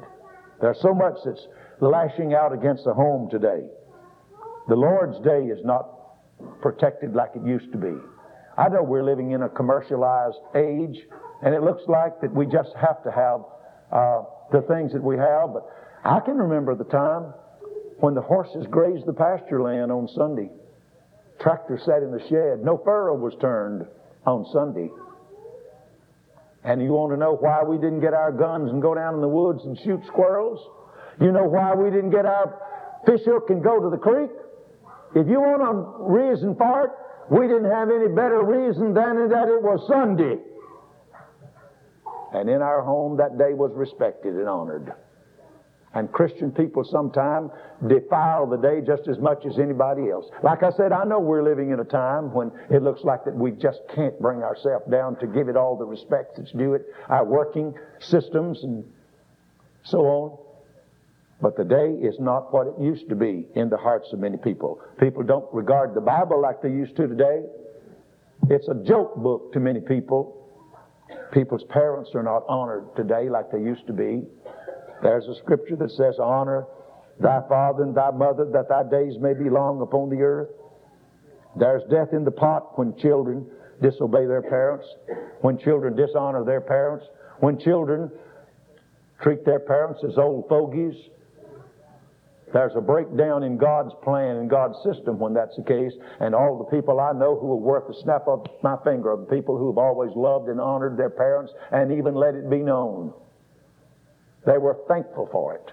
There's 0.61 0.81
so 0.83 0.93
much 0.93 1.15
that's 1.25 1.47
lashing 1.81 2.35
out 2.35 2.53
against 2.53 2.85
the 2.85 2.93
home 2.93 3.31
today. 3.31 3.63
The 4.69 4.77
Lord's 4.77 5.19
day 5.21 5.45
is 5.45 5.65
not 5.65 5.89
protected 6.61 7.15
like 7.15 7.31
it 7.35 7.47
used 7.47 7.73
to 7.73 7.79
be. 7.79 7.95
I 8.59 8.69
know 8.69 8.83
we're 8.83 9.05
living 9.05 9.31
in 9.31 9.43
a 9.43 9.49
commercialized 9.49 10.39
age, 10.55 10.99
and 11.43 11.55
it 11.55 11.63
looks 11.63 11.83
like 11.87 12.21
that 12.21 12.35
we 12.35 12.45
just 12.45 12.75
have 12.75 13.03
to 13.05 13.11
have 13.11 13.41
uh, 13.93 14.23
the 14.53 14.63
things 14.63 14.93
that 14.93 15.03
we 15.03 15.17
have. 15.17 15.53
But 15.53 15.67
I 16.05 16.21
can 16.21 16.37
remember 16.37 16.75
the 16.75 16.85
time 16.85 17.35
when 17.99 18.15
the 18.15 18.21
horses 18.23 18.67
grazed 18.71 19.07
the 19.07 19.13
pasture 19.13 19.63
land 19.63 19.91
on 19.91 20.09
Sunday. 20.09 20.51
Tractor 21.41 21.79
sat 21.85 22.03
in 22.03 22.11
the 22.11 22.21
shed. 22.29 22.65
No 22.65 22.81
furrow 22.85 23.17
was 23.17 23.35
turned 23.41 23.87
on 24.27 24.47
Sunday. 24.53 24.91
And 26.65 26.83
you 26.83 26.91
want 26.91 27.13
to 27.13 27.17
know 27.17 27.37
why 27.39 27.63
we 27.63 27.77
didn't 27.77 28.01
get 28.01 28.15
our 28.15 28.33
guns 28.33 28.71
and 28.71 28.83
go 28.83 28.95
down 28.95 29.15
in 29.15 29.21
the 29.21 29.29
woods 29.29 29.65
and 29.65 29.79
shoot 29.85 30.01
squirrels? 30.07 30.59
You 31.21 31.33
know 31.33 31.45
why 31.45 31.75
we 31.75 31.91
didn't 31.91 32.11
get 32.11 32.27
our 32.27 32.59
fish 33.07 33.23
hook 33.25 33.51
and 33.51 33.63
go 33.63 33.81
to 33.81 33.91
the 33.91 33.97
creek? 33.97 34.31
If 35.15 35.27
you 35.27 35.41
want 35.41 35.63
a 35.63 35.73
reason 36.13 36.55
for 36.57 36.85
it, 36.87 36.91
we 37.31 37.47
didn't 37.47 37.71
have 37.71 37.91
any 37.91 38.09
better 38.09 38.43
reason 38.43 38.95
than 38.95 39.29
that 39.29 39.49
it 39.49 39.63
was 39.63 39.81
Sunday. 39.89 40.39
And 42.35 42.49
in 42.49 42.63
our 42.63 42.83
home, 42.83 43.17
that 43.17 43.39
day 43.39 43.55
was 43.55 43.73
respected 43.75 44.35
and 44.35 44.49
honored. 44.49 44.93
And 45.95 46.13
Christian 46.13 46.53
people 46.53 46.85
sometimes 46.85 47.51
defile 47.87 48.47
the 48.47 48.59
day 48.59 48.83
just 48.87 49.09
as 49.09 49.19
much 49.19 49.47
as 49.47 49.59
anybody 49.59 50.11
else. 50.11 50.27
Like 50.43 50.63
I 50.63 50.71
said, 50.71 50.93
I 50.93 51.05
know 51.05 51.19
we're 51.19 51.43
living 51.43 51.71
in 51.71 51.81
a 51.81 51.85
time 51.85 52.33
when 52.35 52.53
it 52.71 52.83
looks 52.83 53.05
like 53.05 53.25
that 53.25 53.35
we 53.35 53.53
just 53.53 53.81
can't 53.95 54.19
bring 54.21 54.43
ourselves 54.43 54.85
down 54.91 55.17
to 55.21 55.27
give 55.27 55.49
it 55.49 55.57
all 55.57 55.77
the 55.77 55.87
respect 55.87 56.37
that's 56.37 56.53
due 56.53 56.75
it, 56.75 56.87
our 57.09 57.25
working 57.25 57.75
systems 58.01 58.63
and 58.65 58.85
so 59.83 60.01
on. 60.01 60.39
But 61.41 61.57
the 61.57 61.65
day 61.65 61.93
is 62.03 62.17
not 62.19 62.53
what 62.53 62.67
it 62.67 62.75
used 62.81 63.09
to 63.09 63.15
be 63.15 63.47
in 63.55 63.71
the 63.71 63.77
hearts 63.77 64.13
of 64.13 64.19
many 64.19 64.37
people. 64.37 64.81
People 65.01 65.23
don't 65.23 65.47
regard 65.55 65.95
the 65.95 66.01
Bible 66.01 66.41
like 66.41 66.61
they 66.61 66.71
used 66.71 66.97
to 66.97 67.07
today. 67.07 67.45
It's 68.51 68.69
a 68.69 68.75
joke 68.75 69.17
book 69.17 69.53
to 69.53 69.61
many 69.61 69.81
people. 69.81 70.35
People's 71.33 71.65
parents 71.69 72.11
are 72.15 72.23
not 72.23 72.45
honored 72.49 72.85
today 72.97 73.29
like 73.29 73.51
they 73.51 73.59
used 73.59 73.87
to 73.87 73.93
be. 73.93 74.23
There's 75.03 75.27
a 75.27 75.35
scripture 75.37 75.77
that 75.77 75.91
says, 75.93 76.17
Honor 76.19 76.67
thy 77.21 77.41
father 77.49 77.83
and 77.83 77.95
thy 77.95 78.11
mother, 78.11 78.49
that 78.53 78.69
thy 78.69 78.85
days 78.89 79.15
may 79.21 79.35
be 79.35 79.51
long 79.51 79.81
upon 79.81 80.09
the 80.09 80.23
earth. 80.23 80.49
There's 81.57 81.83
death 81.91 82.13
in 82.13 82.25
the 82.25 82.31
pot 82.31 82.79
when 82.79 82.97
children 82.99 83.47
disobey 83.83 84.27
their 84.27 84.43
parents, 84.43 84.87
when 85.41 85.59
children 85.59 85.97
dishonor 85.97 86.45
their 86.45 86.61
parents, 86.61 87.07
when 87.41 87.59
children 87.59 88.11
treat 89.23 89.45
their 89.45 89.61
parents 89.61 90.03
as 90.09 90.17
old 90.19 90.49
fogies, 90.49 90.95
there's 92.53 92.73
a 92.77 92.81
breakdown 92.81 93.43
in 93.43 93.59
God's 93.59 93.93
plan 94.03 94.37
and 94.37 94.49
God's 94.49 94.77
system 94.83 95.19
when 95.19 95.35
that's 95.35 95.57
the 95.57 95.63
case. 95.63 95.93
And 96.21 96.35
all 96.35 96.59
the 96.59 96.77
people 96.77 97.01
I 97.01 97.13
know 97.13 97.39
who 97.39 97.53
are 97.53 97.57
worth 97.57 97.89
the 97.89 97.95
snap 98.03 98.27
of 98.27 98.47
my 98.63 98.77
finger 98.85 99.13
are 99.13 99.17
the 99.17 99.35
people 99.35 99.59
who 99.59 99.69
have 99.69 99.79
always 99.79 100.11
loved 100.17 100.49
and 100.49 100.61
honored 100.61 100.97
their 100.97 101.11
parents 101.11 101.53
and 101.73 101.93
even 101.93 102.15
let 102.15 102.35
it 102.35 102.49
be 102.49 102.59
known. 102.59 103.13
They 104.47 104.57
were 104.57 104.79
thankful 104.89 105.29
for 105.31 105.57
it. 105.57 105.73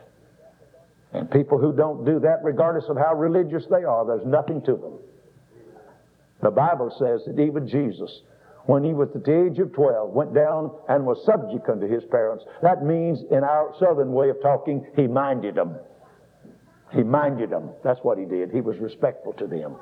And 1.14 1.32
people 1.32 1.58
who 1.58 1.72
don't 1.72 2.04
do 2.04 2.20
that, 2.20 2.40
regardless 2.44 2.90
of 2.90 2.98
how 2.98 3.16
religious 3.16 3.66
they 3.70 3.84
are, 3.86 4.06
there's 4.06 4.26
nothing 4.26 4.62
to 4.64 4.74
them. 4.74 5.00
The 6.42 6.52
Bible 6.52 6.94
says 7.00 7.24
that 7.26 7.42
even 7.42 7.70
Jesus, 7.70 8.22
when 8.66 8.84
he 8.84 8.94
was 8.94 9.10
at 9.16 9.24
the 9.24 9.46
age 9.46 9.60
of 9.60 9.72
12, 9.72 10.10
went 10.10 10.34
down 10.34 10.72
and 10.90 11.06
was 11.06 11.24
subject 11.26 11.70
unto 11.70 11.88
his 11.88 12.04
parents. 12.12 12.44
That 12.62 12.84
means, 12.84 13.20
in 13.32 13.44
our 13.46 13.74
southern 13.80 14.12
way 14.12 14.30
of 14.30 14.42
talking, 14.42 14.86
he 14.96 15.08
minded 15.08 15.56
them. 15.56 15.78
He 16.96 17.04
minded 17.04 17.50
them. 17.50 17.72
That's 17.84 18.00
what 18.04 18.18
he 18.18 18.24
did. 18.26 18.52
He 18.52 18.62
was 18.62 18.78
respectful 18.78 19.34
to 19.34 19.48
them. 19.48 19.76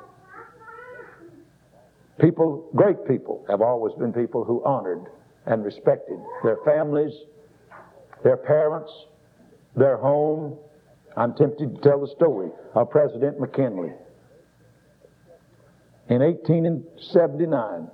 People, 2.20 2.68
great 2.74 3.06
people, 3.06 3.44
have 3.48 3.60
always 3.60 3.94
been 3.94 4.12
people 4.12 4.44
who 4.44 4.64
honored 4.64 5.06
and 5.46 5.64
respected 5.64 6.18
their 6.42 6.58
families, 6.64 7.12
their 8.24 8.36
parents, 8.36 8.90
their 9.76 9.96
home. 9.96 10.56
I'm 11.16 11.34
tempted 11.34 11.76
to 11.76 11.80
tell 11.82 12.00
the 12.00 12.08
story 12.16 12.50
of 12.74 12.90
President 12.90 13.38
McKinley. 13.38 13.92
In 16.08 16.20
1879, 16.20 17.88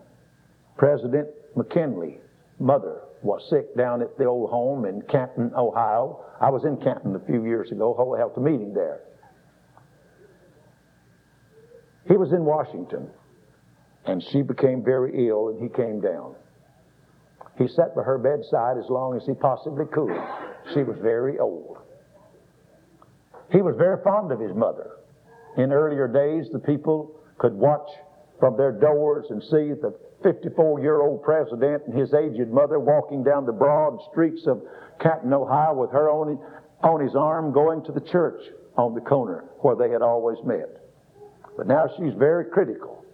President 0.78 1.28
McKinley, 1.56 2.20
mother, 2.58 3.02
was 3.22 3.46
sick 3.50 3.76
down 3.76 4.02
at 4.02 4.16
the 4.16 4.24
old 4.24 4.50
home 4.50 4.84
in 4.84 5.02
Canton, 5.02 5.52
Ohio. 5.56 6.24
I 6.40 6.50
was 6.50 6.64
in 6.64 6.76
Canton 6.78 7.14
a 7.16 7.26
few 7.26 7.44
years 7.44 7.70
ago, 7.70 7.94
held 8.16 8.32
a 8.36 8.40
meeting 8.40 8.72
there. 8.72 9.00
He 12.08 12.16
was 12.16 12.32
in 12.32 12.44
Washington, 12.44 13.10
and 14.06 14.22
she 14.32 14.42
became 14.42 14.82
very 14.82 15.28
ill, 15.28 15.48
and 15.48 15.62
he 15.62 15.68
came 15.68 16.00
down. 16.00 16.34
He 17.58 17.68
sat 17.68 17.94
by 17.94 18.02
her 18.02 18.16
bedside 18.16 18.78
as 18.78 18.88
long 18.88 19.16
as 19.16 19.26
he 19.26 19.34
possibly 19.34 19.84
could. 19.92 20.16
She 20.72 20.82
was 20.82 20.96
very 21.02 21.38
old. 21.38 21.78
He 23.52 23.60
was 23.60 23.74
very 23.76 24.02
fond 24.02 24.32
of 24.32 24.40
his 24.40 24.54
mother. 24.54 24.92
In 25.58 25.72
earlier 25.72 26.08
days, 26.08 26.48
the 26.52 26.58
people 26.58 27.12
could 27.38 27.52
watch 27.52 27.88
from 28.38 28.56
their 28.56 28.72
doors 28.72 29.26
and 29.28 29.42
see 29.42 29.74
the 29.74 29.94
54 30.22 30.80
year 30.80 31.00
old 31.00 31.22
president 31.22 31.82
and 31.86 31.98
his 31.98 32.12
aged 32.14 32.50
mother 32.50 32.78
walking 32.78 33.22
down 33.22 33.46
the 33.46 33.52
broad 33.52 33.98
streets 34.10 34.46
of 34.46 34.62
Canton, 35.00 35.32
Ohio, 35.32 35.74
with 35.74 35.90
her 35.90 36.10
on, 36.10 36.38
on 36.82 37.00
his 37.00 37.14
arm 37.14 37.52
going 37.52 37.82
to 37.84 37.92
the 37.92 38.00
church 38.00 38.42
on 38.76 38.94
the 38.94 39.00
corner 39.00 39.44
where 39.60 39.76
they 39.76 39.90
had 39.90 40.02
always 40.02 40.38
met. 40.44 40.68
But 41.56 41.66
now 41.66 41.86
she's 41.96 42.14
very 42.14 42.46
critical. 42.46 43.04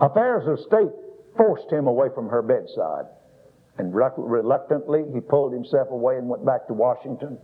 Affairs 0.00 0.46
of 0.46 0.58
state 0.66 0.92
forced 1.36 1.70
him 1.70 1.86
away 1.86 2.08
from 2.14 2.28
her 2.28 2.42
bedside. 2.42 3.06
And 3.78 3.94
reluctantly, 3.94 5.04
he 5.12 5.20
pulled 5.20 5.52
himself 5.52 5.88
away 5.90 6.16
and 6.16 6.28
went 6.28 6.44
back 6.46 6.66
to 6.68 6.72
Washington. 6.72 7.38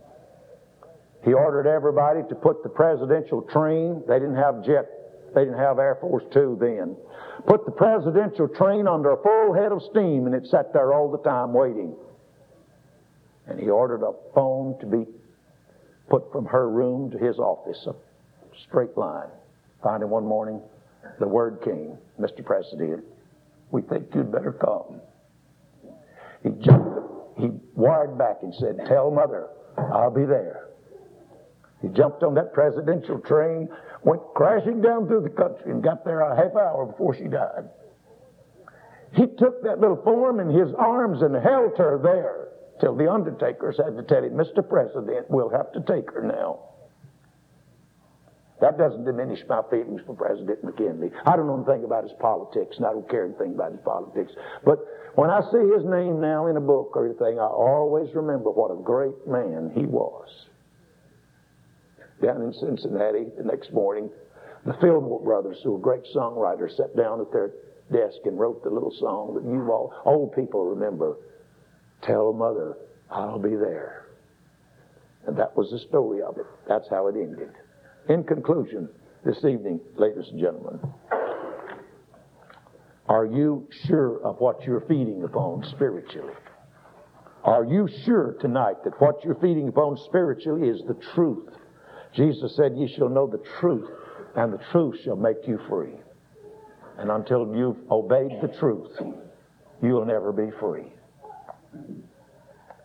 He 1.23 1.33
ordered 1.33 1.67
everybody 1.67 2.21
to 2.27 2.35
put 2.35 2.63
the 2.63 2.69
presidential 2.69 3.43
train, 3.43 4.03
they 4.07 4.15
didn't 4.15 4.35
have 4.35 4.65
jet, 4.65 4.89
they 5.33 5.45
didn't 5.45 5.59
have 5.59 5.79
Air 5.79 5.97
Force 5.99 6.23
Two 6.33 6.57
then, 6.59 6.95
put 7.47 7.65
the 7.65 7.71
presidential 7.71 8.47
train 8.47 8.87
under 8.87 9.11
a 9.11 9.21
full 9.21 9.53
head 9.53 9.71
of 9.71 9.81
steam 9.89 10.25
and 10.25 10.35
it 10.35 10.47
sat 10.47 10.73
there 10.73 10.93
all 10.93 11.11
the 11.11 11.17
time 11.19 11.53
waiting. 11.53 11.95
And 13.47 13.59
he 13.59 13.69
ordered 13.69 14.03
a 14.03 14.13
phone 14.33 14.79
to 14.79 14.85
be 14.85 15.05
put 16.09 16.31
from 16.31 16.45
her 16.45 16.69
room 16.69 17.11
to 17.11 17.17
his 17.17 17.37
office, 17.39 17.85
a 17.87 17.93
straight 18.67 18.97
line. 18.97 19.29
Finally, 19.81 20.09
one 20.09 20.25
morning, 20.25 20.61
the 21.19 21.27
word 21.27 21.59
came, 21.63 21.97
Mr. 22.19 22.43
President, 22.45 23.03
we 23.71 23.81
think 23.81 24.07
you'd 24.15 24.31
better 24.31 24.53
come. 24.53 25.01
He 26.43 26.49
jumped, 26.61 26.99
he 27.37 27.49
wired 27.75 28.17
back 28.17 28.37
and 28.43 28.53
said, 28.55 28.79
Tell 28.87 29.11
mother, 29.11 29.47
I'll 29.77 30.11
be 30.11 30.25
there. 30.25 30.69
He 31.83 31.89
jumped 31.89 32.23
on 32.23 32.33
that 32.35 32.53
presidential 32.53 33.19
train, 33.19 33.67
went 34.03 34.21
crashing 34.35 34.81
down 34.81 35.05
through 35.05 35.23
the 35.23 35.29
country, 35.29 35.69
and 35.69 35.83
got 35.83 36.05
there 36.05 36.21
a 36.21 36.33
half 36.33 36.55
hour 36.55 36.85
before 36.85 37.13
she 37.13 37.25
died. 37.25 37.69
He 39.11 39.27
took 39.27 39.61
that 39.63 39.79
little 39.79 40.01
form 40.01 40.39
in 40.39 40.49
his 40.49 40.73
arms 40.75 41.21
and 41.21 41.35
held 41.35 41.77
her 41.77 41.99
there 42.01 42.47
till 42.79 42.95
the 42.95 43.11
undertakers 43.11 43.77
had 43.77 43.97
to 43.97 44.03
tell 44.03 44.23
him, 44.23 44.31
Mr. 44.31 44.67
President, 44.67 45.29
we'll 45.29 45.49
have 45.49 45.73
to 45.73 45.81
take 45.81 46.09
her 46.11 46.23
now. 46.23 46.59
That 48.61 48.77
doesn't 48.77 49.03
diminish 49.03 49.41
my 49.49 49.61
feelings 49.69 49.99
for 50.05 50.15
President 50.15 50.63
McKinley. 50.63 51.11
I 51.25 51.35
don't 51.35 51.47
know 51.47 51.57
anything 51.57 51.83
about 51.83 52.03
his 52.03 52.13
politics, 52.17 52.77
and 52.77 52.85
I 52.85 52.93
don't 52.93 53.09
care 53.09 53.25
anything 53.25 53.55
about 53.55 53.73
his 53.73 53.81
politics. 53.83 54.31
But 54.63 54.79
when 55.15 55.29
I 55.29 55.41
see 55.51 55.67
his 55.75 55.83
name 55.83 56.21
now 56.21 56.47
in 56.47 56.55
a 56.55 56.61
book 56.61 56.95
or 56.95 57.05
anything, 57.05 57.39
I 57.39 57.45
always 57.45 58.15
remember 58.15 58.51
what 58.51 58.71
a 58.71 58.81
great 58.81 59.27
man 59.27 59.69
he 59.75 59.85
was. 59.85 60.29
Down 62.23 62.41
in 62.41 62.53
Cincinnati 62.53 63.25
the 63.37 63.43
next 63.43 63.73
morning, 63.73 64.09
the 64.65 64.73
Fillmore 64.79 65.21
brothers, 65.21 65.57
who 65.61 65.73
were 65.73 65.79
great 65.79 66.05
songwriters, 66.15 66.77
sat 66.77 66.95
down 66.95 67.19
at 67.19 67.31
their 67.33 67.51
desk 67.91 68.19
and 68.23 68.39
wrote 68.39 68.63
the 68.63 68.69
little 68.69 68.93
song 68.97 69.33
that 69.35 69.43
you 69.43 69.69
all 69.69 69.93
old 70.05 70.33
people 70.33 70.65
remember. 70.65 71.17
Tell 72.01 72.31
mother 72.31 72.77
I'll 73.11 73.39
be 73.39 73.55
there. 73.55 74.07
And 75.27 75.37
that 75.37 75.55
was 75.57 75.69
the 75.71 75.79
story 75.79 76.21
of 76.21 76.37
it. 76.37 76.45
That's 76.67 76.87
how 76.89 77.07
it 77.07 77.15
ended. 77.15 77.49
In 78.07 78.23
conclusion, 78.23 78.87
this 79.25 79.37
evening, 79.39 79.81
ladies 79.97 80.29
and 80.31 80.39
gentlemen, 80.39 80.79
are 83.07 83.25
you 83.25 83.67
sure 83.85 84.23
of 84.23 84.39
what 84.39 84.63
you're 84.63 84.85
feeding 84.87 85.23
upon 85.23 85.65
spiritually? 85.71 86.33
Are 87.43 87.65
you 87.65 87.89
sure 88.05 88.37
tonight 88.39 88.77
that 88.85 88.99
what 89.01 89.25
you're 89.25 89.35
feeding 89.35 89.67
upon 89.67 89.97
spiritually 90.05 90.69
is 90.69 90.81
the 90.87 90.95
truth? 91.13 91.49
Jesus 92.15 92.55
said, 92.55 92.75
Ye 92.75 92.93
shall 92.95 93.09
know 93.09 93.27
the 93.27 93.41
truth, 93.59 93.89
and 94.35 94.53
the 94.53 94.61
truth 94.71 94.95
shall 95.03 95.15
make 95.15 95.47
you 95.47 95.59
free. 95.67 95.93
And 96.97 97.09
until 97.09 97.55
you've 97.55 97.77
obeyed 97.89 98.31
the 98.41 98.55
truth, 98.59 98.91
you'll 99.81 100.05
never 100.05 100.31
be 100.31 100.51
free. 100.59 100.91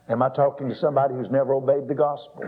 Am 0.09 0.23
I 0.23 0.31
talking 0.31 0.71
to 0.71 0.77
somebody 0.77 1.15
who's 1.15 1.31
never 1.31 1.53
obeyed 1.53 1.87
the 1.87 1.95
gospel? 1.95 2.45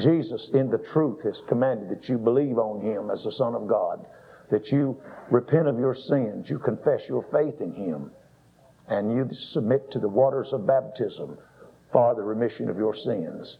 Jesus, 0.00 0.48
in 0.54 0.70
the 0.70 0.82
truth, 0.92 1.18
has 1.24 1.34
commanded 1.48 1.90
that 1.90 2.08
you 2.08 2.16
believe 2.16 2.58
on 2.58 2.80
Him 2.80 3.10
as 3.10 3.22
the 3.24 3.32
Son 3.32 3.54
of 3.54 3.66
God, 3.66 4.06
that 4.50 4.68
you 4.68 4.96
repent 5.30 5.66
of 5.66 5.78
your 5.78 5.96
sins, 6.08 6.46
you 6.48 6.58
confess 6.58 7.00
your 7.08 7.26
faith 7.32 7.60
in 7.60 7.74
Him, 7.74 8.12
and 8.88 9.12
you 9.12 9.28
submit 9.52 9.90
to 9.90 9.98
the 9.98 10.08
waters 10.08 10.48
of 10.52 10.66
baptism 10.66 11.36
for 11.92 12.14
the 12.14 12.22
remission 12.22 12.70
of 12.70 12.76
your 12.76 12.94
sins. 12.94 13.56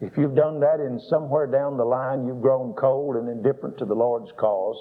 If 0.00 0.16
you've 0.16 0.34
done 0.34 0.60
that 0.60 0.80
and 0.80 1.00
somewhere 1.08 1.46
down 1.46 1.76
the 1.76 1.84
line 1.84 2.26
you've 2.26 2.42
grown 2.42 2.72
cold 2.74 3.16
and 3.16 3.28
indifferent 3.28 3.78
to 3.78 3.84
the 3.84 3.94
Lord's 3.94 4.32
cause, 4.38 4.76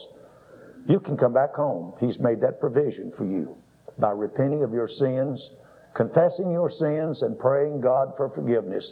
you 0.87 0.99
can 0.99 1.17
come 1.17 1.33
back 1.33 1.53
home. 1.53 1.93
He's 1.99 2.19
made 2.19 2.41
that 2.41 2.59
provision 2.59 3.11
for 3.17 3.25
you 3.25 3.57
by 3.97 4.11
repenting 4.11 4.63
of 4.63 4.71
your 4.71 4.87
sins 4.87 5.41
confessing 5.95 6.51
your 6.51 6.71
sins 6.71 7.21
and 7.21 7.37
praying 7.37 7.81
God 7.81 8.13
for 8.17 8.29
forgiveness, 8.29 8.85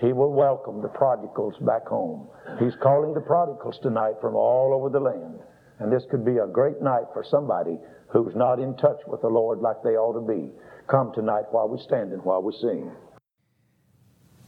He 0.00 0.12
will 0.12 0.32
welcome 0.32 0.82
the 0.82 0.88
prodigals 0.88 1.54
back 1.60 1.86
home. 1.86 2.28
He's 2.58 2.74
calling 2.82 3.14
the 3.14 3.20
prodigals 3.20 3.78
tonight 3.82 4.14
from 4.20 4.34
all 4.34 4.72
over 4.74 4.88
the 4.88 5.00
land. 5.00 5.40
And 5.80 5.92
this 5.92 6.04
could 6.10 6.24
be 6.24 6.38
a 6.38 6.46
great 6.46 6.80
night 6.80 7.04
for 7.12 7.24
somebody 7.28 7.78
who's 8.08 8.34
not 8.36 8.60
in 8.60 8.76
touch 8.76 9.00
with 9.06 9.22
the 9.22 9.28
Lord 9.28 9.60
like 9.60 9.82
they 9.82 9.96
ought 9.96 10.14
to 10.14 10.26
be. 10.26 10.50
Come 10.88 11.12
tonight 11.14 11.44
while 11.50 11.68
we 11.68 11.78
stand 11.82 12.12
and 12.12 12.24
while 12.24 12.42
we 12.42 12.52
sing. 12.60 12.90